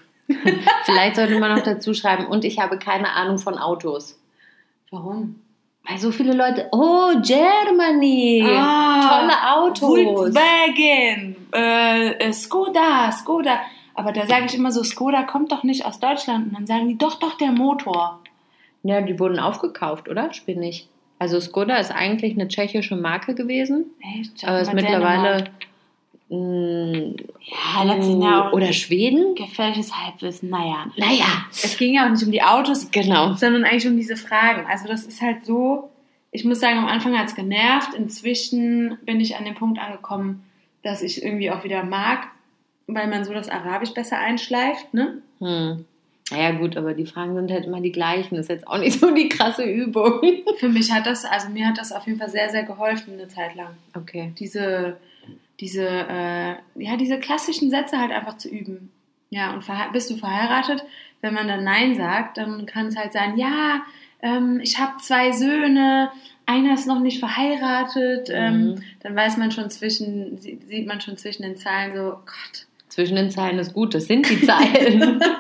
Vielleicht 0.86 1.16
sollte 1.18 1.40
man 1.40 1.56
noch 1.56 1.64
dazu 1.64 1.94
schreiben, 1.94 2.26
und 2.28 2.46
ich 2.46 2.60
habe 2.60 2.78
keine 2.80 3.12
Ahnung 3.14 3.38
von 3.38 3.58
Autos. 3.58 4.20
Warum? 4.92 5.42
Weil 5.88 5.98
so 6.00 6.12
viele 6.12 6.34
Leute, 6.34 6.68
oh, 6.72 7.12
Germany, 7.22 8.44
Ah, 8.48 9.20
tolle 9.20 9.56
Autos. 9.56 9.80
Volkswagen, 9.80 11.36
äh, 11.54 12.12
äh, 12.14 12.34
Skoda, 12.34 13.12
Skoda. 13.12 13.60
Aber 13.94 14.12
da 14.12 14.26
sage 14.26 14.46
ich 14.46 14.56
immer 14.56 14.72
so, 14.72 14.84
Skoda 14.84 15.24
kommt 15.24 15.52
doch 15.52 15.64
nicht 15.64 15.86
aus 15.86 16.00
Deutschland. 16.00 16.48
Und 16.48 16.54
dann 16.56 16.68
sagen 16.68 16.88
die, 16.88 16.98
doch, 16.98 17.20
doch, 17.20 17.38
der 17.38 17.52
Motor. 17.52 18.20
Ja, 18.84 19.02
die 19.02 19.20
wurden 19.20 19.40
aufgekauft, 19.40 20.10
oder? 20.10 20.34
Spinne 20.34 20.70
ich. 20.70 20.88
Also 21.18 21.40
Skoda 21.40 21.78
ist 21.78 21.92
eigentlich 21.92 22.34
eine 22.34 22.48
tschechische 22.48 22.96
Marke 22.96 23.36
gewesen, 23.36 23.86
Echt? 24.20 24.46
aber 24.46 24.60
ist 24.60 24.74
mittlerweile 24.74 25.38
Dänemark. 25.38 25.52
Ja, 26.28 27.84
letzten 27.84 28.22
Jahr. 28.22 28.54
oder 28.54 28.74
Schweden. 28.74 29.36
Gefährliches 29.36 29.96
Halbwissen, 29.96 30.50
naja. 30.50 30.88
Naja, 30.98 31.46
Es 31.52 31.78
ging 31.78 31.94
ja 31.94 32.06
auch 32.06 32.10
nicht 32.10 32.24
um 32.24 32.32
die 32.32 32.42
Autos, 32.42 32.90
genau. 32.92 33.34
sondern 33.34 33.64
eigentlich 33.64 33.88
um 33.88 33.96
diese 33.96 34.18
Fragen. 34.18 34.66
Also 34.68 34.88
das 34.88 35.04
ist 35.04 35.22
halt 35.22 35.46
so, 35.46 35.90
ich 36.32 36.44
muss 36.44 36.60
sagen, 36.60 36.80
am 36.80 36.88
Anfang 36.88 37.18
hat 37.18 37.28
es 37.28 37.36
genervt. 37.36 37.94
Inzwischen 37.96 38.98
bin 39.04 39.20
ich 39.20 39.36
an 39.38 39.46
den 39.46 39.56
Punkt 39.56 39.80
angekommen, 39.80 40.44
dass 40.84 41.04
ich 41.04 41.24
irgendwie 41.24 41.52
auch 41.52 41.64
wieder 41.64 41.84
mag, 41.84 42.28
weil 42.88 43.08
man 43.08 43.24
so 43.24 43.34
das 43.34 43.50
Arabisch 43.50 43.94
besser 43.94 44.18
einschleift, 44.18 44.94
ne? 44.94 45.22
Hm. 45.40 45.86
Naja, 46.32 46.52
gut, 46.52 46.76
aber 46.76 46.96
die 46.96 47.06
Fragen 47.06 47.36
sind 47.36 47.52
halt 47.52 47.66
immer 47.66 47.82
die 47.82 47.92
gleichen. 47.92 48.36
Ist 48.36 48.50
jetzt 48.50 48.68
auch 48.68 48.80
nicht 48.80 49.00
so 49.00 49.14
die 49.14 49.30
krasse 49.30 49.64
Übung. 49.64 50.22
Für 50.58 50.70
mich 50.70 50.92
hat 50.92 51.06
das, 51.06 51.24
also 51.24 51.50
mir 51.50 51.68
hat 51.68 51.78
das 51.78 51.92
auf 51.92 52.08
jeden 52.08 52.18
Fall 52.18 52.30
sehr, 52.30 52.50
sehr 52.50 52.64
geholfen 52.64 53.14
eine 53.14 53.28
Zeit 53.28 53.54
lang. 53.54 53.78
Okay. 53.96 54.34
Diese, 54.40 54.98
diese, 55.60 55.88
äh, 55.88 56.56
ja, 56.76 56.98
diese 56.98 57.20
klassischen 57.20 57.70
Sätze 57.70 58.00
halt 58.00 58.12
einfach 58.12 58.38
zu 58.38 58.50
üben. 58.50 58.92
Ja, 59.30 59.54
und 59.54 59.64
bist 59.94 60.10
du 60.10 60.18
verheiratet? 60.18 60.84
Wenn 61.22 61.34
man 61.34 61.48
dann 61.48 61.64
Nein 61.64 61.96
sagt, 61.96 62.38
dann 62.38 62.66
kann 62.66 62.88
es 62.88 62.96
halt 62.98 63.14
sein, 63.14 63.38
ja, 63.38 63.82
ähm, 64.22 64.60
ich 64.62 64.78
habe 64.80 64.94
zwei 65.02 65.32
Söhne, 65.32 66.12
einer 66.46 66.74
ist 66.76 66.88
noch 66.88 67.00
nicht 67.00 67.20
verheiratet. 67.20 68.30
Ähm, 68.32 68.66
Mhm. 68.76 68.84
dann 69.02 69.16
weiß 69.16 69.38
man 69.38 69.52
schon 69.52 69.70
zwischen, 69.70 70.38
sie- 70.38 70.60
sieht 70.68 70.88
man 70.88 71.02
schon 71.02 71.18
zwischen 71.18 71.42
den 71.44 71.58
Zeilen 71.58 71.96
so, 71.96 72.12
Gott. 72.12 72.68
Zwischen 72.90 73.16
den 73.16 73.32
Zeilen 73.32 73.58
ist 73.60 73.74
gut, 73.74 73.94
das 73.96 74.06
sind 74.06 74.30
die 74.30 74.42
Zeilen. 74.46 75.20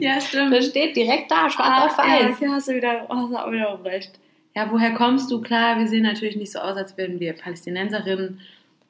Ja, 0.00 0.18
stimmt. 0.20 0.52
das 0.54 0.66
steht 0.68 0.96
direkt 0.96 1.30
da, 1.30 1.50
schwarz 1.50 1.92
auf 1.92 1.98
Ah, 1.98 2.06
Ja, 2.20 2.28
weiß. 2.28 2.36
okay, 2.36 2.48
hast 2.50 2.68
du 2.68 2.74
wieder, 2.74 3.06
hast 3.08 3.30
du 3.30 3.36
auch 3.36 3.52
wieder 3.52 3.84
recht. 3.84 4.12
Ja, 4.54 4.70
woher 4.70 4.92
kommst 4.94 5.30
du? 5.30 5.40
Klar, 5.42 5.78
wir 5.78 5.86
sehen 5.88 6.04
natürlich 6.04 6.36
nicht 6.36 6.52
so 6.52 6.58
aus, 6.60 6.76
als 6.76 6.96
wären 6.96 7.20
wir 7.20 7.34
Palästinenserinnen. 7.34 8.40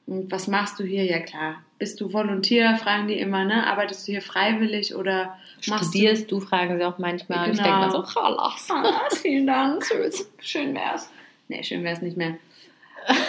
Und 0.07 0.31
was 0.31 0.49
machst 0.49 0.79
du 0.79 0.85
hier? 0.85 1.05
Ja, 1.05 1.19
klar. 1.21 1.57
Bist 1.79 2.01
du 2.01 2.13
Volontier? 2.13 2.77
Fragen 2.77 3.09
die 3.09 3.19
immer, 3.19 3.45
ne? 3.45 3.67
Arbeitest 3.67 4.07
du 4.07 4.13
hier 4.13 4.23
freiwillig 4.23 4.95
oder 4.95 5.37
machst 5.67 5.91
Studierst 5.91 6.31
du, 6.31 6.41
fragen 6.41 6.77
sie 6.79 6.85
auch 6.85 6.99
manchmal. 6.99 7.51
Ich 7.51 7.57
Genau. 7.57 7.65
denke 7.65 7.79
mal 7.81 7.91
so, 7.91 8.03
Chalas. 8.03 8.67
du. 9.11 9.17
Vielen 9.17 9.47
Dank. 9.47 9.85
Schön 10.41 10.75
wär's. 10.75 11.11
Nee, 11.49 11.63
schön 11.63 11.83
wär's 11.85 12.03
nicht 12.03 12.17
mehr. 12.17 12.37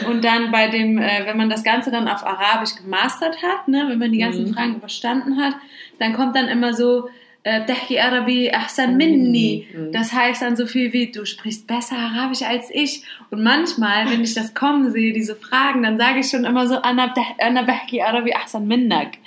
Und 0.07 0.23
dann 0.23 0.51
bei 0.51 0.69
dem, 0.69 0.97
äh, 0.99 1.25
wenn 1.25 1.35
man 1.37 1.49
das 1.49 1.63
Ganze 1.63 1.91
dann 1.91 2.07
auf 2.07 2.25
Arabisch 2.25 2.75
gemastert 2.75 3.41
hat, 3.41 3.67
ne, 3.67 3.85
wenn 3.89 3.99
man 3.99 4.11
die 4.11 4.19
ganzen 4.19 4.45
Mhm. 4.49 4.53
Fragen 4.53 4.75
überstanden 4.75 5.37
hat, 5.37 5.55
dann 5.99 6.13
kommt 6.13 6.35
dann 6.35 6.47
immer 6.47 6.73
so, 6.73 7.09
Arabi 7.45 8.51
ahsan 8.51 8.97
minni. 8.97 9.67
Mhm. 9.71 9.91
Das 9.91 10.11
heißt 10.11 10.41
dann 10.41 10.55
so 10.55 10.65
viel 10.65 10.93
wie, 10.93 11.11
du 11.11 11.25
sprichst 11.25 11.67
besser 11.67 11.97
Arabisch 11.97 12.41
als 12.41 12.69
ich. 12.71 13.03
Und 13.29 13.43
manchmal, 13.43 14.09
wenn 14.09 14.23
ich 14.23 14.33
das 14.33 14.53
kommen 14.53 14.91
sehe, 14.91 15.13
diese 15.13 15.35
Fragen, 15.35 15.83
dann 15.83 15.97
sage 15.97 16.19
ich 16.19 16.29
schon 16.29 16.43
immer 16.43 16.67
so, 16.67 16.77
Anna 16.77 17.13
Behki 17.61 18.01
Arabi 18.01 18.33
ahsan 18.33 18.67
minnak. 18.67 19.17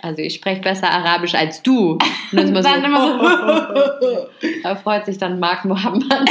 Also 0.00 0.22
ich 0.22 0.34
spreche 0.34 0.60
besser 0.60 0.90
Arabisch 0.90 1.34
als 1.34 1.62
du. 1.62 1.92
Und 1.92 2.00
dann, 2.32 2.48
immer 2.48 2.62
Dann 2.62 2.84
immer 2.84 3.98
so. 4.00 4.28
da 4.62 4.76
freut 4.76 5.06
sich 5.06 5.18
dann 5.18 5.38
Mark 5.38 5.64
Mohammed. 5.64 6.04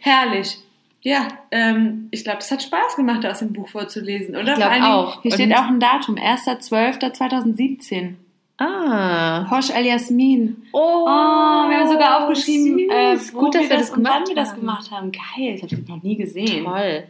Herrlich. 0.00 0.58
Ja, 1.02 1.28
ähm, 1.52 2.08
ich 2.10 2.24
glaube, 2.24 2.38
es 2.40 2.50
hat 2.50 2.62
Spaß 2.62 2.96
gemacht, 2.96 3.24
aus 3.24 3.38
dem 3.38 3.52
Buch 3.52 3.68
vorzulesen, 3.68 4.34
oder? 4.34 4.52
Ich 4.52 4.56
glaub 4.56 4.62
Vor 4.62 4.70
allen 4.70 4.82
Dingen, 4.82 4.92
auch. 4.94 5.22
Hier 5.22 5.32
steht 5.32 5.56
auch 5.56 5.68
ein 5.68 5.78
Datum, 5.80 6.16
1.12.2017. 6.16 8.14
Ah. 8.60 9.48
Hosh 9.50 9.70
El 9.70 9.86
Yasmin. 9.86 10.64
Oh, 10.72 11.04
Oh, 11.06 11.68
wir 11.68 11.78
haben 11.78 11.88
sogar 11.88 12.22
aufgeschrieben, 12.22 12.90
äh, 12.90 13.16
gut, 13.32 13.54
dass 13.54 13.68
wir 13.70 13.76
das 13.76 13.92
wann 13.92 14.02
gemacht 14.02 14.28
wir 14.28 14.34
das 14.34 14.54
gemacht 14.54 14.90
haben. 14.90 15.12
Geil, 15.12 15.52
das 15.60 15.62
habe 15.70 15.80
ich 15.80 15.88
noch 15.88 16.02
nie 16.02 16.16
gesehen. 16.16 16.64
Toll. 16.64 17.04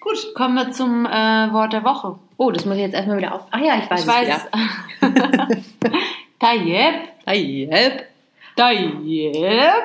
Gut, 0.00 0.34
kommen 0.34 0.54
wir 0.54 0.72
zum 0.72 1.06
äh, 1.06 1.52
Wort 1.52 1.72
der 1.72 1.84
Woche. 1.84 2.18
Oh, 2.36 2.50
das 2.50 2.64
muss 2.64 2.74
ich 2.76 2.82
jetzt 2.82 2.94
erstmal 2.94 3.18
wieder 3.18 3.34
auf. 3.34 3.42
Ach 3.50 3.60
ja, 3.60 3.78
ich 3.78 3.88
weiß, 3.90 4.00
ich 4.02 4.06
weiß 4.08 4.28
es 4.28 4.44
es. 5.00 5.14
wieder. 5.14 5.48
Tayyip. 6.40 6.94
Tayyip. 7.24 8.04
Tayyip. 8.56 9.82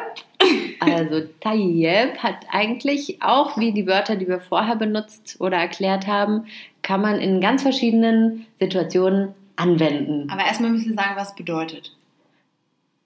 Also 0.92 1.22
Tayyip 1.42 2.18
hat 2.20 2.36
eigentlich 2.52 3.22
auch 3.22 3.58
wie 3.58 3.72
die 3.72 3.88
Wörter, 3.88 4.16
die 4.16 4.28
wir 4.28 4.40
vorher 4.40 4.76
benutzt 4.76 5.38
oder 5.40 5.58
erklärt 5.58 6.08
haben, 6.08 6.46
kann 6.82 7.02
man 7.02 7.20
in 7.20 7.40
ganz 7.42 7.62
verschiedenen 7.62 8.46
Situationen 8.60 9.30
anwenden. 9.56 10.30
Aber 10.32 10.44
erstmal 10.46 10.72
müssen 10.72 10.90
wir 10.90 10.96
sagen, 10.96 11.16
was 11.16 11.30
es 11.30 11.36
bedeutet. 11.36 11.96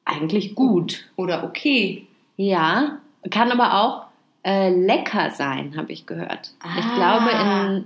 Eigentlich 0.05 0.55
gut. 0.55 1.05
Oder 1.15 1.43
okay. 1.43 2.07
Ja, 2.37 2.99
kann 3.29 3.51
aber 3.51 3.81
auch 3.81 4.05
äh, 4.43 4.69
lecker 4.69 5.31
sein, 5.31 5.73
habe 5.75 5.91
ich 5.91 6.05
gehört. 6.05 6.51
Ich 6.63 6.85
Ah. 6.85 6.95
glaube, 6.95 7.31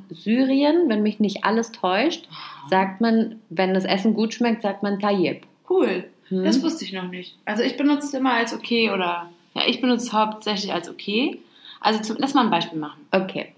in 0.10 0.16
Syrien, 0.16 0.90
wenn 0.90 1.02
mich 1.02 1.20
nicht 1.20 1.44
alles 1.44 1.72
täuscht, 1.72 2.28
sagt 2.70 3.02
man, 3.02 3.40
wenn 3.50 3.74
das 3.74 3.86
Essen 3.86 4.14
gut 4.14 4.34
schmeckt, 4.36 4.62
sagt 4.62 4.84
man 4.84 5.00
Tayyip. 5.00 5.42
Cool. 5.68 6.04
Hm? 6.28 6.44
Das 6.44 6.62
wusste 6.62 6.86
ich 6.86 6.94
noch 6.94 7.08
nicht. 7.10 7.38
Also 7.46 7.64
ich 7.64 7.78
benutze 7.78 8.06
es 8.08 8.14
immer 8.14 8.34
als 8.34 8.54
okay 8.54 8.92
oder 8.92 9.30
ja, 9.54 9.64
ich 9.68 9.82
benutze 9.82 10.08
es 10.08 10.14
hauptsächlich 10.14 10.74
als 10.74 10.90
okay. 10.90 11.42
Also 11.80 12.02
zum, 12.02 12.18
lass 12.20 12.34
mal 12.34 12.46
ein 12.46 12.52
Beispiel 12.52 12.80
machen. 12.80 13.06
Okay. 13.12 13.54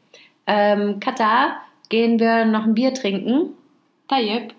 Ähm, 0.47 0.99
Katar, 0.99 1.57
gehen 1.89 2.19
wir 2.19 2.45
noch 2.45 2.63
ein 2.63 2.73
Bier 2.73 2.93
trinken? 2.93 3.53
Tayyip. 4.07 4.53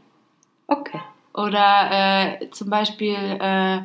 Okay. 0.67 1.01
Oder 1.35 2.39
äh, 2.41 2.51
zum 2.51 2.71
Beispiel 2.71 3.17
äh, 3.17 3.81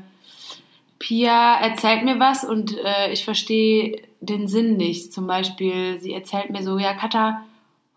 Pia 0.99 1.59
erzählt 1.61 2.03
mir 2.03 2.19
was 2.19 2.43
und 2.43 2.77
äh, 2.77 3.11
ich 3.11 3.25
verstehe 3.25 4.01
den 4.19 4.47
Sinn 4.47 4.77
nicht. 4.77 5.11
Zum 5.13 5.27
Beispiel, 5.27 5.99
sie 5.99 6.13
erzählt 6.13 6.51
mir 6.51 6.61
so, 6.61 6.77
ja 6.77 6.93
Katha, 6.93 7.45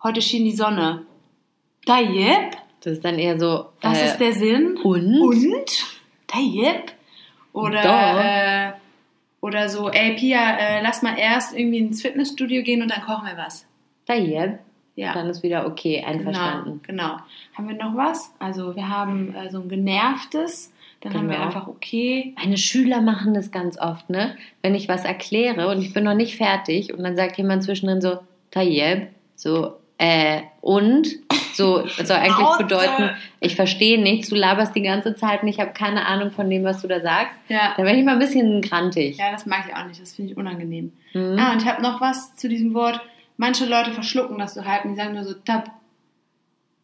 heute 0.03 0.23
schien 0.23 0.45
die 0.45 0.57
Sonne. 0.57 1.05
Tayyip? 1.85 2.57
Das 2.81 2.95
ist 2.95 3.05
dann 3.05 3.19
eher 3.19 3.39
so. 3.39 3.67
Das 3.81 4.01
äh, 4.01 4.07
ist 4.07 4.19
der 4.19 4.33
Sinn. 4.33 4.79
und? 4.83 5.21
Und? 5.21 5.87
Tayyip? 6.27 6.93
Oder, 7.53 8.69
äh, 8.69 8.73
oder 9.43 9.69
so, 9.69 9.91
ey 9.91 10.15
Pia, 10.17 10.57
äh, 10.57 10.83
lass 10.83 11.03
mal 11.03 11.19
erst 11.19 11.55
irgendwie 11.55 11.79
ins 11.79 12.01
Fitnessstudio 12.01 12.63
gehen 12.63 12.81
und 12.81 12.91
dann 12.91 13.03
kochen 13.03 13.27
wir 13.27 13.37
was. 13.37 13.67
Tayyip. 14.07 14.59
Ja, 14.95 15.15
Dann 15.15 15.27
ist 15.31 15.43
wieder 15.43 15.67
okay, 15.67 16.05
einverstanden. 16.07 16.81
genau, 16.87 17.05
genau. 17.15 17.21
Haben 17.57 17.69
wir 17.69 17.77
noch 17.77 17.97
was? 17.97 18.31
Also 18.39 18.77
wir 18.77 18.89
haben 18.91 19.35
äh, 19.35 19.51
so 19.51 19.61
ein 19.63 19.69
genervtes, 19.71 20.71
dann 21.01 21.15
haben 21.15 21.29
wir 21.29 21.37
Genau. 21.37 21.47
einfach 21.47 21.67
okay. 21.67 22.35
Meine 22.37 22.59
Schüler 22.59 23.01
machen 23.01 23.33
das 23.33 23.51
ganz 23.51 23.79
oft, 23.81 24.11
ne? 24.11 24.37
Wenn 24.61 24.75
ich 24.75 24.89
was 24.91 25.07
erkläre 25.07 25.69
und 25.69 25.81
ich 25.81 25.95
bin 25.95 26.05
noch 26.05 26.13
nicht 26.15 26.37
fertig 26.37 26.93
und 26.93 27.03
dann 27.05 27.17
sagt 27.17 27.39
jemand 27.39 27.63
zwischendrin 27.65 28.03
so, 28.03 28.19
Tayyip, 28.51 29.09
so, 29.35 29.77
äh, 30.03 30.43
und? 30.61 31.07
So, 31.55 31.83
das 31.83 32.09
soll 32.09 32.17
eigentlich 32.17 32.57
bedeuten, 32.59 33.11
ich 33.41 33.55
verstehe 33.57 34.01
nichts, 34.03 34.31
du 34.31 34.35
laberst 34.37 34.75
die 34.75 34.81
ganze 34.83 35.15
Zeit 35.15 35.43
und 35.43 35.49
ich 35.49 35.61
habe 35.61 35.73
keine 35.73 36.07
Ahnung 36.07 36.31
von 36.31 36.49
dem, 36.49 36.65
was 36.65 36.81
du 36.81 36.89
da 36.89 37.01
sagst. 37.01 37.37
Ja. 37.49 37.75
Dann 37.77 37.85
werde 37.85 37.99
ich 37.99 38.05
mal 38.07 38.15
ein 38.15 38.19
bisschen 38.19 38.63
grantig. 38.63 39.19
ja, 39.19 39.31
das 39.31 39.45
mag 39.47 39.65
ich 39.69 39.77
auch 39.77 39.85
nicht, 39.87 40.01
das 40.01 40.15
finde 40.15 40.33
ich 40.33 40.37
unangenehm. 40.39 40.93
Mhm. 41.13 41.39
Ah, 41.39 41.53
und 41.53 41.63
ich 41.63 41.69
habe 41.69 41.83
noch 41.83 42.01
was 42.01 42.35
zu 42.37 42.49
diesem 42.49 42.73
Wort. 42.75 43.01
Manche 43.37 43.67
Leute 43.67 43.93
verschlucken 43.93 44.39
das 44.39 44.55
so 44.55 44.65
halb 44.65 44.85
und 44.87 44.93
die 44.93 44.97
sagen 44.97 45.13
nur 45.15 45.25
so 45.25 45.35
tab, 45.35 45.71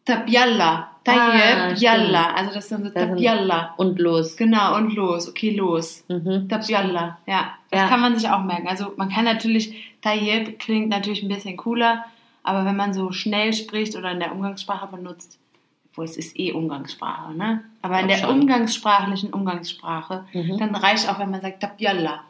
tab 0.05 0.27
yalla, 0.29 0.91
Ah, 1.07 1.73
yalla. 1.75 2.33
Also 2.35 2.53
das 2.53 2.65
ist 2.65 2.71
dann 2.71 2.83
so 2.83 2.89
Das 2.91 2.93
tab 3.01 3.09
sind- 3.09 3.19
yalla. 3.19 3.73
Und 3.77 3.97
los. 3.97 4.37
Genau, 4.37 4.75
und 4.75 4.93
los, 4.93 5.27
okay, 5.27 5.55
los. 5.55 6.03
Mhm. 6.07 6.47
Tab 6.47 6.61
yalla, 6.69 7.17
ja. 7.25 7.53
Das 7.71 7.81
Ja. 7.81 7.87
kann 7.87 8.01
man 8.01 8.15
sich 8.15 8.29
auch 8.29 8.43
merken. 8.43 8.67
Also 8.67 8.93
man 8.97 9.09
kann 9.09 9.25
natürlich, 9.25 9.73
tayyib 10.03 10.59
klingt 10.59 10.89
natürlich 10.89 11.23
ein 11.23 11.29
bisschen 11.29 11.57
cooler, 11.57 12.05
aber 12.49 12.65
wenn 12.65 12.75
man 12.75 12.93
so 12.93 13.11
schnell 13.11 13.53
spricht 13.53 13.95
oder 13.95 14.11
in 14.11 14.19
der 14.19 14.31
Umgangssprache 14.33 14.87
benutzt, 14.87 15.39
wo 15.93 16.03
es 16.03 16.17
ist 16.17 16.37
eh 16.39 16.51
Umgangssprache, 16.53 17.33
ne? 17.35 17.63
Aber 17.81 17.99
in 17.99 18.07
der 18.07 18.17
schon. 18.17 18.41
umgangssprachlichen 18.41 19.31
Umgangssprache, 19.33 20.25
Mhm. 20.33 20.57
dann 20.57 20.75
reicht 20.75 21.09
auch, 21.09 21.19
wenn 21.19 21.31
man 21.31 21.41
sagt 21.41 21.61
Tapjalla. 21.61 22.21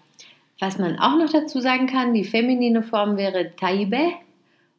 Was 0.59 0.77
man 0.77 0.99
auch 0.99 1.17
noch 1.17 1.29
dazu 1.31 1.59
sagen 1.61 1.87
kann, 1.87 2.13
die 2.13 2.23
feminine 2.25 2.83
Form 2.83 3.15
wäre 3.17 3.55
Taibe. 3.55 4.11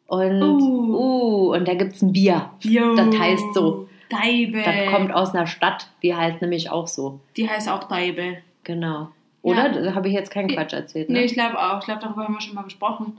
Und, 0.07 0.43
Uh. 0.43 0.97
uh, 0.97 1.55
und 1.55 1.67
da 1.69 1.75
gibt 1.75 1.95
es 1.95 2.03
ein 2.03 2.13
Bier. 2.13 2.51
Jo. 2.61 2.95
Das 2.97 3.17
heißt 3.19 3.55
so. 3.55 3.89
Taibe. 4.11 4.61
Das 4.63 4.93
kommt 4.93 5.13
aus 5.15 5.35
einer 5.35 5.47
Stadt, 5.47 5.89
die 6.03 6.15
heißt 6.15 6.43
nämlich 6.43 6.69
auch 6.71 6.89
so. 6.89 7.21
Die 7.37 7.49
heißt 7.49 7.69
auch 7.69 7.85
Taibe. 7.85 8.39
Genau. 8.65 9.09
Oder? 9.43 9.73
Ja. 9.73 9.83
Da 9.83 9.95
habe 9.95 10.09
ich 10.09 10.15
jetzt 10.15 10.31
keinen 10.33 10.49
Quatsch 10.49 10.73
erzählt. 10.73 11.09
Ne? 11.09 11.21
Nee, 11.21 11.25
ich 11.27 11.33
glaube 11.35 11.57
auch. 11.59 11.79
Ich 11.79 11.85
glaube, 11.87 12.01
darüber 12.03 12.25
haben 12.25 12.35
wir 12.35 12.41
schon 12.41 12.55
mal 12.57 12.63
gesprochen. 12.65 13.17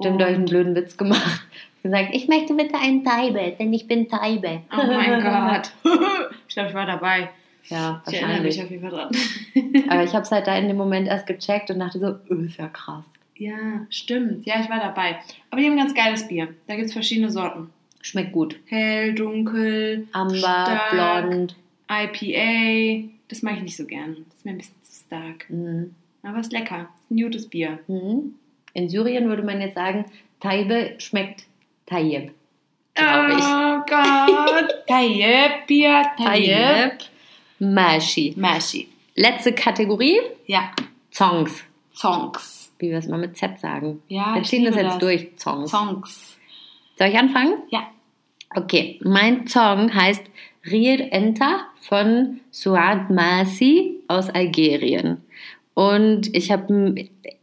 Stimmt, 0.00 0.20
da 0.20 0.24
habe 0.24 0.32
ich 0.32 0.38
einen 0.38 0.46
blöden 0.46 0.74
Witz 0.74 0.96
gemacht. 0.96 1.42
gesagt, 1.82 2.10
ich 2.12 2.28
möchte 2.28 2.54
bitte 2.54 2.76
einen 2.76 3.04
Taibe, 3.04 3.54
denn 3.58 3.72
ich 3.72 3.86
bin 3.86 4.08
Taibe. 4.08 4.62
Oh 4.72 4.86
mein 4.86 5.20
Gott. 5.22 5.72
ich 6.48 6.54
glaube, 6.54 6.68
ich 6.70 6.74
war 6.74 6.86
dabei. 6.86 7.30
Ja, 7.68 8.02
Ich 8.08 8.14
erinnere 8.14 8.40
mich 8.42 8.58
wahrscheinlich. 8.58 8.62
auf 8.64 8.70
jeden 8.70 8.82
Fall 8.82 8.90
dran. 8.90 9.86
Aber 9.90 10.02
ich 10.04 10.12
habe 10.14 10.22
es 10.22 10.30
halt 10.30 10.46
da 10.46 10.56
in 10.56 10.66
dem 10.68 10.76
Moment 10.76 11.06
erst 11.08 11.26
gecheckt 11.26 11.70
und 11.70 11.78
dachte 11.78 11.98
so, 12.00 12.06
öh, 12.34 12.46
ist 12.46 12.56
ja 12.58 12.68
krass. 12.68 13.04
ja, 13.36 13.54
stimmt. 13.90 14.44
Ja, 14.46 14.54
ich 14.60 14.68
war 14.68 14.80
dabei. 14.80 15.18
Aber 15.50 15.60
die 15.60 15.66
haben 15.66 15.74
ein 15.74 15.78
ganz 15.78 15.94
geiles 15.94 16.26
Bier. 16.26 16.48
Da 16.66 16.74
gibt 16.74 16.86
es 16.86 16.92
verschiedene 16.92 17.30
Sorten. 17.30 17.70
Schmeckt 18.02 18.32
gut. 18.32 18.56
Hell, 18.66 19.14
dunkel, 19.14 20.08
Amber, 20.12 20.36
stark, 20.38 20.90
blond. 20.90 21.56
IPA. 21.90 23.08
Das 23.28 23.42
mag 23.42 23.56
ich 23.56 23.62
nicht 23.62 23.76
so 23.76 23.84
gern. 23.84 24.16
Das 24.28 24.38
ist 24.38 24.44
mir 24.44 24.52
ein 24.52 24.58
bisschen 24.58 24.74
zu 24.82 25.04
stark. 25.06 25.48
Mhm. 25.50 25.94
Aber 26.22 26.38
ist 26.40 26.52
lecker. 26.52 26.88
Ist 27.02 27.10
ein 27.10 27.22
gutes 27.22 27.46
Bier. 27.48 27.78
Mhm. 27.88 28.34
In 28.74 28.88
Syrien 28.88 29.28
würde 29.28 29.42
man 29.42 29.60
jetzt 29.60 29.74
sagen, 29.74 30.04
Taibe 30.40 30.94
schmeckt 30.98 31.44
Tayyib. 31.86 32.32
Oh 32.98 33.80
Gott. 33.88 34.86
Tayyip, 34.86 35.66
Bier, 35.66 36.04
Tayyip. 36.18 36.98
Mashi. 37.58 38.34
Mashi. 38.36 38.88
Letzte 39.16 39.52
Kategorie, 39.52 40.18
Ja. 40.46 40.70
Songs. 41.12 41.64
Songs. 41.92 42.72
Wie 42.78 42.90
wir 42.90 42.98
es 42.98 43.08
mal 43.08 43.18
mit 43.18 43.36
Z 43.36 43.58
sagen. 43.58 44.02
Ja, 44.08 44.34
wir 44.34 44.42
ziehen 44.44 44.64
das 44.64 44.76
jetzt 44.76 44.84
das. 44.86 44.98
durch, 44.98 45.28
Songs. 45.36 45.70
Songs. 45.70 46.38
Soll 46.96 47.08
ich 47.08 47.18
anfangen? 47.18 47.54
Ja. 47.70 47.90
Okay, 48.54 48.98
mein 49.02 49.46
Song 49.46 49.92
heißt 49.94 50.22
Rir 50.70 51.12
Enta 51.12 51.66
von 51.82 52.40
Suad 52.50 53.10
Masi 53.10 54.00
aus 54.08 54.30
Algerien. 54.30 55.22
Und 55.74 56.34
ich 56.36 56.50
habe, 56.50 56.94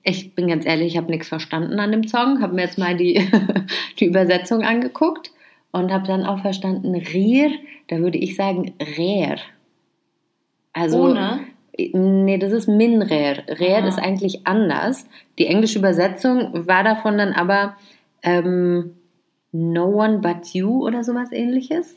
ich 0.04 0.36
bin 0.36 0.48
ganz 0.48 0.66
ehrlich, 0.66 0.88
ich 0.94 0.98
habe 0.98 1.10
nichts 1.12 1.28
verstanden 1.30 1.80
an 1.80 1.92
dem 1.92 2.08
Song, 2.08 2.42
habe 2.42 2.56
mir 2.56 2.64
jetzt 2.64 2.78
mal 2.78 2.96
die, 2.96 3.28
die 4.00 4.06
Übersetzung 4.06 4.64
angeguckt 4.64 5.32
und 5.72 5.92
habe 5.92 6.08
dann 6.08 6.26
auch 6.26 6.42
verstanden, 6.42 6.96
Rir, 6.96 7.52
da 7.88 8.00
würde 8.00 8.18
ich 8.18 8.36
sagen 8.36 8.74
Rer. 8.98 9.38
Also, 10.74 11.06
Ohne? 11.06 11.40
Nee, 11.78 12.38
das 12.38 12.52
ist 12.52 12.68
Minrer. 12.68 13.38
Rer 13.48 13.84
Ah. 13.84 13.88
ist 13.88 14.00
eigentlich 14.00 14.46
anders. 14.48 15.08
Die 15.38 15.46
englische 15.46 15.80
Übersetzung 15.80 16.68
war 16.68 16.84
davon 16.84 17.18
dann 17.18 17.34
aber 17.34 17.78
ähm, 18.24 18.96
No 19.52 19.86
One 19.86 20.20
But 20.20 20.54
You 20.54 20.86
oder 20.86 21.04
sowas 21.04 21.32
ähnliches. 21.32 21.96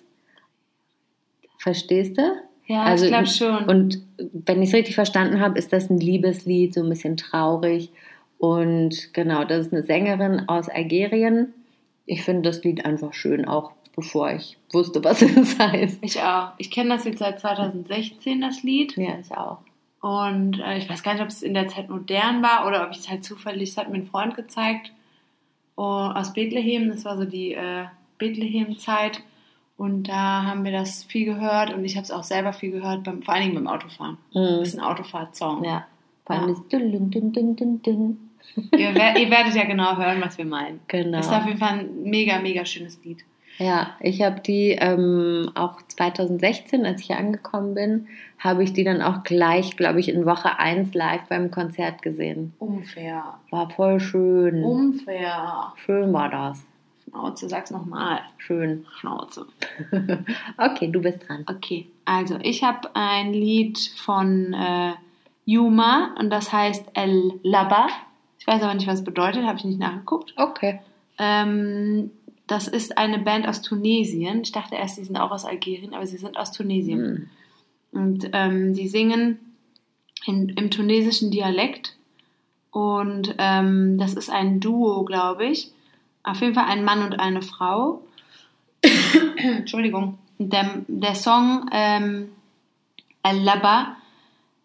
Verstehst 1.58 2.16
du? 2.18 2.22
Ja, 2.70 2.94
ich 2.94 3.02
glaube 3.02 3.26
schon. 3.26 3.48
Also, 3.48 3.70
Und 3.70 4.02
wenn 4.32 4.62
ich 4.62 4.68
es 4.68 4.74
richtig 4.74 4.94
verstanden 4.94 5.40
habe, 5.40 5.58
ist 5.58 5.72
das 5.72 5.90
ein 5.90 5.98
Liebeslied, 5.98 6.72
so 6.72 6.82
ein 6.82 6.88
bisschen 6.88 7.16
traurig. 7.16 7.90
Und 8.38 9.12
genau, 9.12 9.42
das 9.44 9.66
ist 9.66 9.72
eine 9.72 9.82
Sängerin 9.82 10.48
aus 10.48 10.68
Algerien. 10.68 11.52
Ich 12.06 12.22
finde 12.22 12.42
das 12.48 12.62
Lied 12.62 12.84
einfach 12.84 13.12
schön, 13.12 13.44
auch 13.44 13.72
bevor 13.96 14.30
ich 14.30 14.56
wusste, 14.72 15.02
was 15.02 15.20
es 15.22 15.58
heißt. 15.58 15.98
ich 16.02 16.22
auch. 16.22 16.52
Ich 16.58 16.70
kenne 16.70 16.90
das 16.90 17.04
jetzt 17.04 17.18
seit 17.18 17.40
2016, 17.40 18.40
das 18.40 18.62
Lied. 18.62 18.96
Ja, 18.96 19.18
ich 19.20 19.36
auch. 19.36 19.58
Und 20.00 20.60
äh, 20.60 20.78
ich 20.78 20.88
weiß 20.88 21.02
gar 21.02 21.14
nicht, 21.14 21.22
ob 21.22 21.28
es 21.28 21.42
in 21.42 21.54
der 21.54 21.66
Zeit 21.66 21.90
modern 21.90 22.40
war 22.40 22.68
oder 22.68 22.84
ob 22.86 22.92
ich 22.92 22.98
es 22.98 23.10
halt 23.10 23.24
zufällig, 23.24 23.70
das 23.70 23.78
hat 23.78 23.90
mir 23.90 23.98
ein 23.98 24.06
Freund 24.06 24.36
gezeigt 24.36 24.92
oh, 25.74 25.82
aus 26.14 26.32
Bethlehem. 26.32 26.88
Das 26.88 27.04
war 27.04 27.16
so 27.16 27.24
die 27.24 27.52
äh, 27.52 27.86
Bethlehem-Zeit. 28.18 29.22
Und 29.80 30.10
da 30.10 30.44
haben 30.44 30.66
wir 30.66 30.72
das 30.72 31.04
viel 31.04 31.24
gehört 31.24 31.72
und 31.72 31.86
ich 31.86 31.96
habe 31.96 32.04
es 32.04 32.10
auch 32.10 32.22
selber 32.22 32.52
viel 32.52 32.70
gehört, 32.70 33.02
beim, 33.02 33.22
vor 33.22 33.32
allen 33.32 33.44
Dingen 33.44 33.54
beim 33.54 33.66
Autofahren. 33.66 34.18
Mhm. 34.34 34.58
Das 34.58 34.68
ist 34.68 34.78
ein 34.78 34.84
Autofahrt-Song. 34.84 35.64
Ja. 35.64 35.86
Vor 36.26 36.36
allem 36.36 36.48
Ja. 36.48 36.54
das 36.54 36.68
dün, 36.68 37.10
dün, 37.10 37.32
dün, 37.32 37.56
dün, 37.56 37.82
dün. 37.82 38.30
Ihr, 38.76 38.94
wer, 38.94 39.16
ihr 39.16 39.30
werdet 39.30 39.54
ja 39.54 39.64
genau 39.64 39.96
hören, 39.96 40.20
was 40.20 40.36
wir 40.36 40.44
meinen. 40.44 40.80
Genau. 40.88 41.16
Das 41.16 41.28
ist 41.28 41.32
auf 41.32 41.46
jeden 41.46 41.56
Fall 41.56 41.78
ein 41.78 42.02
mega, 42.02 42.40
mega 42.40 42.66
schönes 42.66 43.02
Lied. 43.02 43.24
Ja, 43.56 43.96
ich 44.00 44.20
habe 44.20 44.40
die 44.40 44.72
ähm, 44.72 45.50
auch 45.54 45.80
2016, 45.80 46.84
als 46.84 47.00
ich 47.00 47.06
hier 47.06 47.16
angekommen 47.16 47.72
bin, 47.72 48.06
habe 48.38 48.62
ich 48.62 48.74
die 48.74 48.84
dann 48.84 49.00
auch 49.00 49.22
gleich, 49.22 49.78
glaube 49.78 49.98
ich, 50.00 50.10
in 50.10 50.26
Woche 50.26 50.58
1 50.58 50.92
live 50.92 51.22
beim 51.30 51.50
Konzert 51.50 52.02
gesehen. 52.02 52.52
Unfair. 52.58 53.38
War 53.50 53.70
voll 53.70 53.98
schön. 53.98 54.62
Unfair. 54.62 55.72
Schön 55.86 56.12
war 56.12 56.28
das. 56.28 56.66
Schnauze, 57.10 57.48
sag's 57.48 57.70
nochmal. 57.70 58.20
Schön. 58.38 58.86
Schnauze. 58.98 59.46
okay, 60.56 60.88
du 60.88 61.02
bist 61.02 61.28
dran. 61.28 61.44
Okay, 61.48 61.88
also 62.04 62.38
ich 62.42 62.62
habe 62.62 62.88
ein 62.94 63.32
Lied 63.32 63.78
von 63.96 64.54
äh, 64.54 64.92
Yuma 65.44 66.14
und 66.18 66.30
das 66.30 66.52
heißt 66.52 66.90
El 66.94 67.40
Laba. 67.42 67.88
Ich 68.38 68.46
weiß 68.46 68.62
aber 68.62 68.74
nicht, 68.74 68.86
was 68.86 69.00
es 69.00 69.04
bedeutet, 69.04 69.44
habe 69.44 69.58
ich 69.58 69.64
nicht 69.64 69.80
nachgeguckt. 69.80 70.34
Okay. 70.36 70.80
Ähm, 71.18 72.10
das 72.46 72.68
ist 72.68 72.96
eine 72.96 73.18
Band 73.18 73.46
aus 73.46 73.60
Tunesien. 73.60 74.42
Ich 74.42 74.52
dachte 74.52 74.76
erst, 74.76 74.96
sie 74.96 75.04
sind 75.04 75.16
auch 75.16 75.30
aus 75.30 75.44
Algerien, 75.44 75.94
aber 75.94 76.06
sie 76.06 76.16
sind 76.16 76.36
aus 76.36 76.52
Tunesien. 76.52 77.28
Hm. 77.92 78.00
Und 78.00 78.30
ähm, 78.32 78.74
die 78.74 78.88
singen 78.88 79.38
in, 80.26 80.50
im 80.50 80.70
tunesischen 80.70 81.30
Dialekt. 81.30 81.96
Und 82.70 83.34
ähm, 83.38 83.98
das 83.98 84.14
ist 84.14 84.30
ein 84.30 84.60
Duo, 84.60 85.04
glaube 85.04 85.46
ich. 85.46 85.72
Auf 86.22 86.40
jeden 86.40 86.54
Fall 86.54 86.66
ein 86.66 86.84
Mann 86.84 87.02
und 87.02 87.18
eine 87.18 87.42
Frau. 87.42 88.02
Entschuldigung. 89.36 90.18
Der, 90.38 90.82
der 90.88 91.14
Song 91.14 91.68
ähm, 91.72 92.30
Al-Laba, 93.22 93.96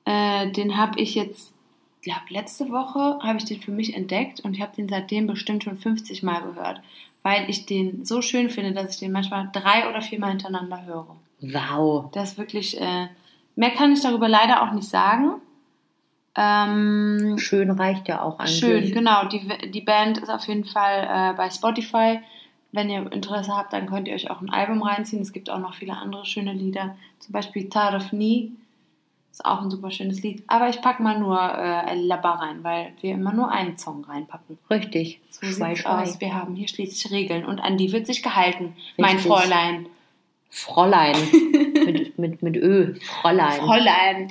äh, 0.06 0.52
den 0.52 0.78
habe 0.78 1.00
ich 1.00 1.16
jetzt, 1.16 1.54
glaube 2.02 2.22
letzte 2.30 2.70
Woche 2.70 3.20
habe 3.22 3.38
ich 3.40 3.46
den 3.46 3.62
für 3.62 3.72
mich 3.72 3.94
entdeckt 3.94 4.40
und 4.42 4.54
ich 4.54 4.62
habe 4.62 4.76
den 4.76 4.88
seitdem 4.88 5.28
bestimmt 5.28 5.64
schon 5.64 5.78
50 5.78 6.24
Mal 6.24 6.42
gehört, 6.42 6.82
weil 7.24 7.50
ich 7.50 7.66
den 7.66 8.06
so 8.06 8.22
schön 8.22 8.50
finde, 8.50 8.74
dass 8.74 8.94
ich 8.94 9.00
den 9.00 9.12
manchmal 9.12 9.50
drei 9.52 9.90
oder 9.90 10.02
viermal 10.02 10.30
hintereinander 10.30 10.86
höre. 10.86 11.16
Wow. 11.42 12.10
Das 12.14 12.32
ist 12.32 12.38
wirklich, 12.38 12.80
äh, 12.80 13.08
mehr 13.56 13.72
kann 13.72 13.92
ich 13.92 14.02
darüber 14.02 14.30
leider 14.30 14.64
auch 14.64 14.72
nicht 14.72 14.88
sagen. 14.88 15.42
Ähm, 16.38 17.38
Schön 17.38 17.72
reicht 17.72 18.08
ja 18.08 18.22
auch 18.22 18.40
eigentlich. 18.40 18.60
schön, 18.60 18.92
genau. 18.92 19.26
Die, 19.28 19.48
die 19.72 19.82
Band 19.82 20.18
ist 20.18 20.30
auf 20.30 20.46
jeden 20.48 20.66
Fall 20.66 21.08
äh, 21.10 21.34
bei 21.36 21.50
Spotify. 21.50 22.20
Wenn 22.72 22.90
ihr 22.90 23.10
Interesse 23.12 23.56
habt, 23.56 23.72
dann 23.72 23.86
könnt 23.86 24.10
ihr 24.10 24.16
euch 24.16 24.30
auch 24.30 24.42
ein 24.42 24.50
Album 24.50 24.84
reinziehen. 24.84 25.22
Es 25.22 25.32
gibt 25.32 25.50
auch 25.50 25.60
noch 25.60 25.76
viele 25.76 25.94
andere 25.94 26.26
schöne 26.26 26.52
Lieder. 26.52 26.98
Zum 27.20 27.32
Beispiel 27.32 27.70
Tarif 27.70 28.12
Ni 28.12 28.52
ist 29.32 29.46
auch 29.46 29.62
ein 29.62 29.70
super 29.70 29.92
schönes 29.92 30.22
Lied. 30.24 30.44
Aber 30.48 30.70
ich 30.70 30.82
packe 30.82 31.04
mal 31.04 31.20
nur 31.20 31.38
äh, 31.38 31.92
El 31.92 32.06
Laba 32.06 32.34
rein, 32.36 32.64
weil 32.64 32.94
wir 33.02 33.14
immer 33.14 33.34
nur 33.34 33.52
einen 33.52 33.78
Song 33.78 34.04
reinpacken. 34.04 34.58
Richtig. 34.70 35.22
So 35.30 35.46
sieht's 35.46 35.80
schwei. 35.80 35.86
aus. 35.86 36.20
Wir 36.22 36.34
haben 36.34 36.56
hier 36.56 36.68
schließlich 36.68 37.12
Regeln 37.14 37.46
und 37.46 37.60
an 37.60 37.78
die 37.78 37.92
wird 37.92 38.08
sich 38.08 38.24
gehalten, 38.24 38.76
mein 38.98 39.18
Richtig. 39.18 39.28
Fräulein. 39.28 39.88
Fräulein. 40.50 41.16
mit, 41.86 42.18
mit, 42.18 42.42
mit 42.42 42.56
Ö. 42.56 42.96
Fräulein. 42.96 43.60
Fräulein. 43.60 44.30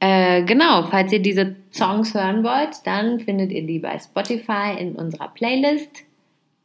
Äh, 0.00 0.44
genau, 0.44 0.84
falls 0.84 1.12
ihr 1.12 1.20
diese 1.20 1.56
Songs 1.72 2.14
hören 2.14 2.44
wollt, 2.44 2.86
dann 2.86 3.20
findet 3.20 3.50
ihr 3.50 3.66
die 3.66 3.78
bei 3.78 3.98
Spotify 3.98 4.76
in 4.78 4.94
unserer 4.94 5.28
Playlist. 5.28 6.04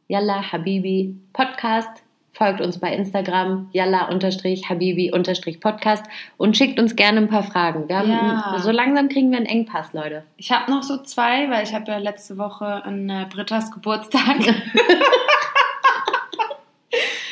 Yalla 0.08 0.52
Habibi 0.52 1.16
Podcast. 1.32 2.04
Folgt 2.34 2.60
uns 2.60 2.78
bei 2.80 2.92
Instagram, 2.92 3.68
yalla-habibi-podcast 3.70 6.04
und 6.36 6.56
schickt 6.56 6.80
uns 6.80 6.96
gerne 6.96 7.20
ein 7.20 7.28
paar 7.28 7.44
Fragen. 7.44 7.86
Haben, 7.94 8.10
Ja. 8.10 8.56
So 8.58 8.72
langsam 8.72 9.08
kriegen 9.08 9.30
wir 9.30 9.36
einen 9.36 9.46
Engpass, 9.46 9.92
Leute. 9.92 10.24
Ich 10.36 10.50
habe 10.50 10.68
noch 10.68 10.82
so 10.82 11.00
zwei, 11.04 11.48
weil 11.48 11.62
ich 11.62 11.72
habe 11.72 11.92
ja 11.92 11.98
letzte 11.98 12.36
Woche 12.36 12.84
an 12.84 13.08
äh, 13.08 13.26
Brittas 13.30 13.70
Geburtstag. 13.70 14.38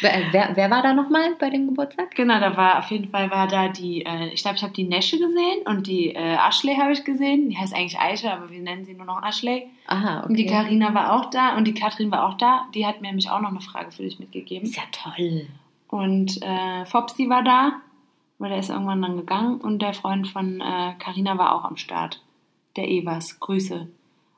Wer, 0.03 0.50
wer, 0.55 0.70
war 0.70 0.82
da 0.82 0.92
nochmal 0.92 1.34
bei 1.38 1.48
dem 1.48 1.68
Geburtstag? 1.68 2.14
genau, 2.14 2.40
da 2.40 2.57
war 2.57 2.78
auf 2.78 2.90
jeden 2.90 3.09
Fall 3.09 3.30
war 3.30 3.46
da 3.46 3.68
die, 3.68 4.05
äh, 4.05 4.28
ich 4.28 4.42
glaube, 4.42 4.57
ich 4.57 4.62
habe 4.62 4.72
die 4.72 4.84
Nesche 4.84 5.18
gesehen 5.18 5.66
und 5.66 5.86
die 5.86 6.14
äh, 6.14 6.36
Ashley 6.36 6.74
habe 6.74 6.92
ich 6.92 7.05
gesehen. 7.05 7.48
Die 7.48 7.57
heißt 7.57 7.74
eigentlich 7.74 7.98
Aisha, 7.98 8.32
aber 8.32 8.50
wir 8.50 8.61
nennen 8.61 8.84
sie 8.84 8.94
nur 8.94 9.07
noch 9.07 9.22
Ashley. 9.24 9.68
Aha, 9.86 10.20
Und 10.20 10.36
die 10.36 10.44
okay. 10.44 10.55
Karina 10.55 10.92
war 10.94 11.12
auch 11.12 11.30
da 11.30 11.57
und 11.57 11.66
die 11.66 11.74
Katrin 11.74 12.11
war 12.11 12.28
auch 12.28 12.36
da. 12.36 12.66
Die 12.74 12.86
hat 12.86 13.00
mir 13.00 13.09
nämlich 13.09 13.30
auch 13.30 13.40
noch 13.40 13.50
eine 13.50 13.61
Frage 13.61 13.92
für 13.92 14.03
dich 14.03 14.18
mitgegeben. 14.18 14.64
Ist 14.68 14.76
ja 14.76 14.82
toll. 14.90 15.46
Und 15.88 16.42
äh, 16.42 16.84
Fopsi 16.86 17.28
war 17.28 17.44
da, 17.44 17.80
weil 18.38 18.50
der 18.50 18.59
ist 18.59 18.70
irgendwann 18.70 19.03
dann 19.03 19.16
gegangen. 19.16 19.61
Und 19.61 19.80
der 19.82 19.92
Freund 19.92 20.26
von 20.26 20.61
äh, 20.61 20.94
Carina 20.98 21.38
war 21.38 21.55
auch 21.55 21.64
am 21.64 21.76
Start. 21.76 22.22
Der 22.76 22.88
Evers. 22.88 23.38
Grüße. 23.38 23.88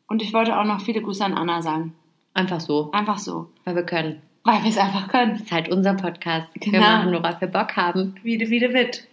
Und 0.09 0.23
ich 0.23 0.33
wollte 0.35 0.59
auch 0.59 0.65
noch 0.65 0.81
viele 0.81 1.01
Grüße 1.01 1.25
an 1.25 1.35
Anna 1.35 1.63
sagen. 1.63 1.95
Einfach 2.35 2.61
so, 2.61 2.91
Einfach 2.93 3.19
so. 3.19 3.49
weil 3.65 3.77
wir 3.77 3.85
können. 3.85 4.21
Weil 4.45 4.63
wir 4.63 4.71
es 4.71 4.77
einfach 4.79 5.09
können. 5.09 5.33
Das 5.33 5.43
ist 5.43 5.53
halt 5.53 5.69
unser 5.71 5.95
Podcast. 5.95 6.49
Wir 6.55 6.73
Genau. 6.73 6.81
machen 6.81 7.11
nur, 7.11 7.23
was 7.23 7.41
wir 7.41 7.49
Bock 7.49 7.77
haben. 7.77 8.15
Wie 8.23 8.37
de, 8.39 8.51
wie 8.51 8.61
de 8.61 8.73
Witt. 8.75 9.07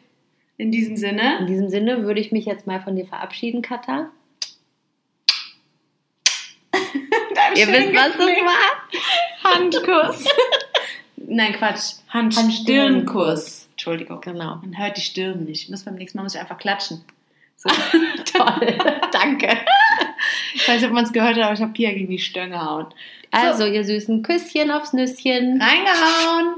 In 0.58 0.72
diesem 0.72 0.98
Sinne. 0.98 1.40
In 1.40 1.48
diesem 1.48 1.70
Sinne 1.70 2.04
würde 2.04 2.20
ich 2.20 2.32
mich 2.32 2.46
jetzt 2.46 2.68
mal 2.68 2.82
von 2.82 2.96
dir 2.96 3.08
verabschieden, 3.08 3.62
Katha. 3.62 4.10
Ihr 7.56 7.68
wisst, 7.68 7.94
was 7.94 8.18
das 8.18 8.28
war? 8.28 9.54
Handkuss. 9.54 10.26
Nein, 11.16 11.54
Quatsch. 11.54 11.94
Handstirnkuss. 12.10 13.70
Entschuldigung. 13.72 14.22
Genau. 14.22 14.58
Man 14.58 14.78
hört 14.78 14.98
die 14.98 15.02
Stirn 15.02 15.46
nicht. 15.46 15.70
Muss 15.70 15.84
beim 15.84 15.96
nächsten 15.96 16.18
Mal 16.18 16.24
muss 16.24 16.36
ich 16.36 16.42
einfach 16.42 16.58
klatschen. 16.58 17.04
So. 17.56 17.70
Toll. 18.38 18.78
Danke. 19.12 19.58
Ich 20.54 20.68
weiß 20.68 20.82
nicht, 20.82 20.88
ob 20.88 20.94
man 20.94 21.06
es 21.06 21.14
gehört 21.14 21.36
hat, 21.36 21.44
aber 21.44 21.54
ich 21.54 21.62
habe 21.62 21.72
Pia 21.74 21.92
gegen 21.92 22.10
die 22.10 22.20
Stirn 22.20 22.52
gehauen. 22.52 22.88
Also, 23.32 23.66
ihr 23.66 23.84
süßen 23.84 24.24
Küsschen 24.24 24.72
aufs 24.72 24.94
Nüsschen. 24.94 25.62
Reingehauen! 25.62 26.56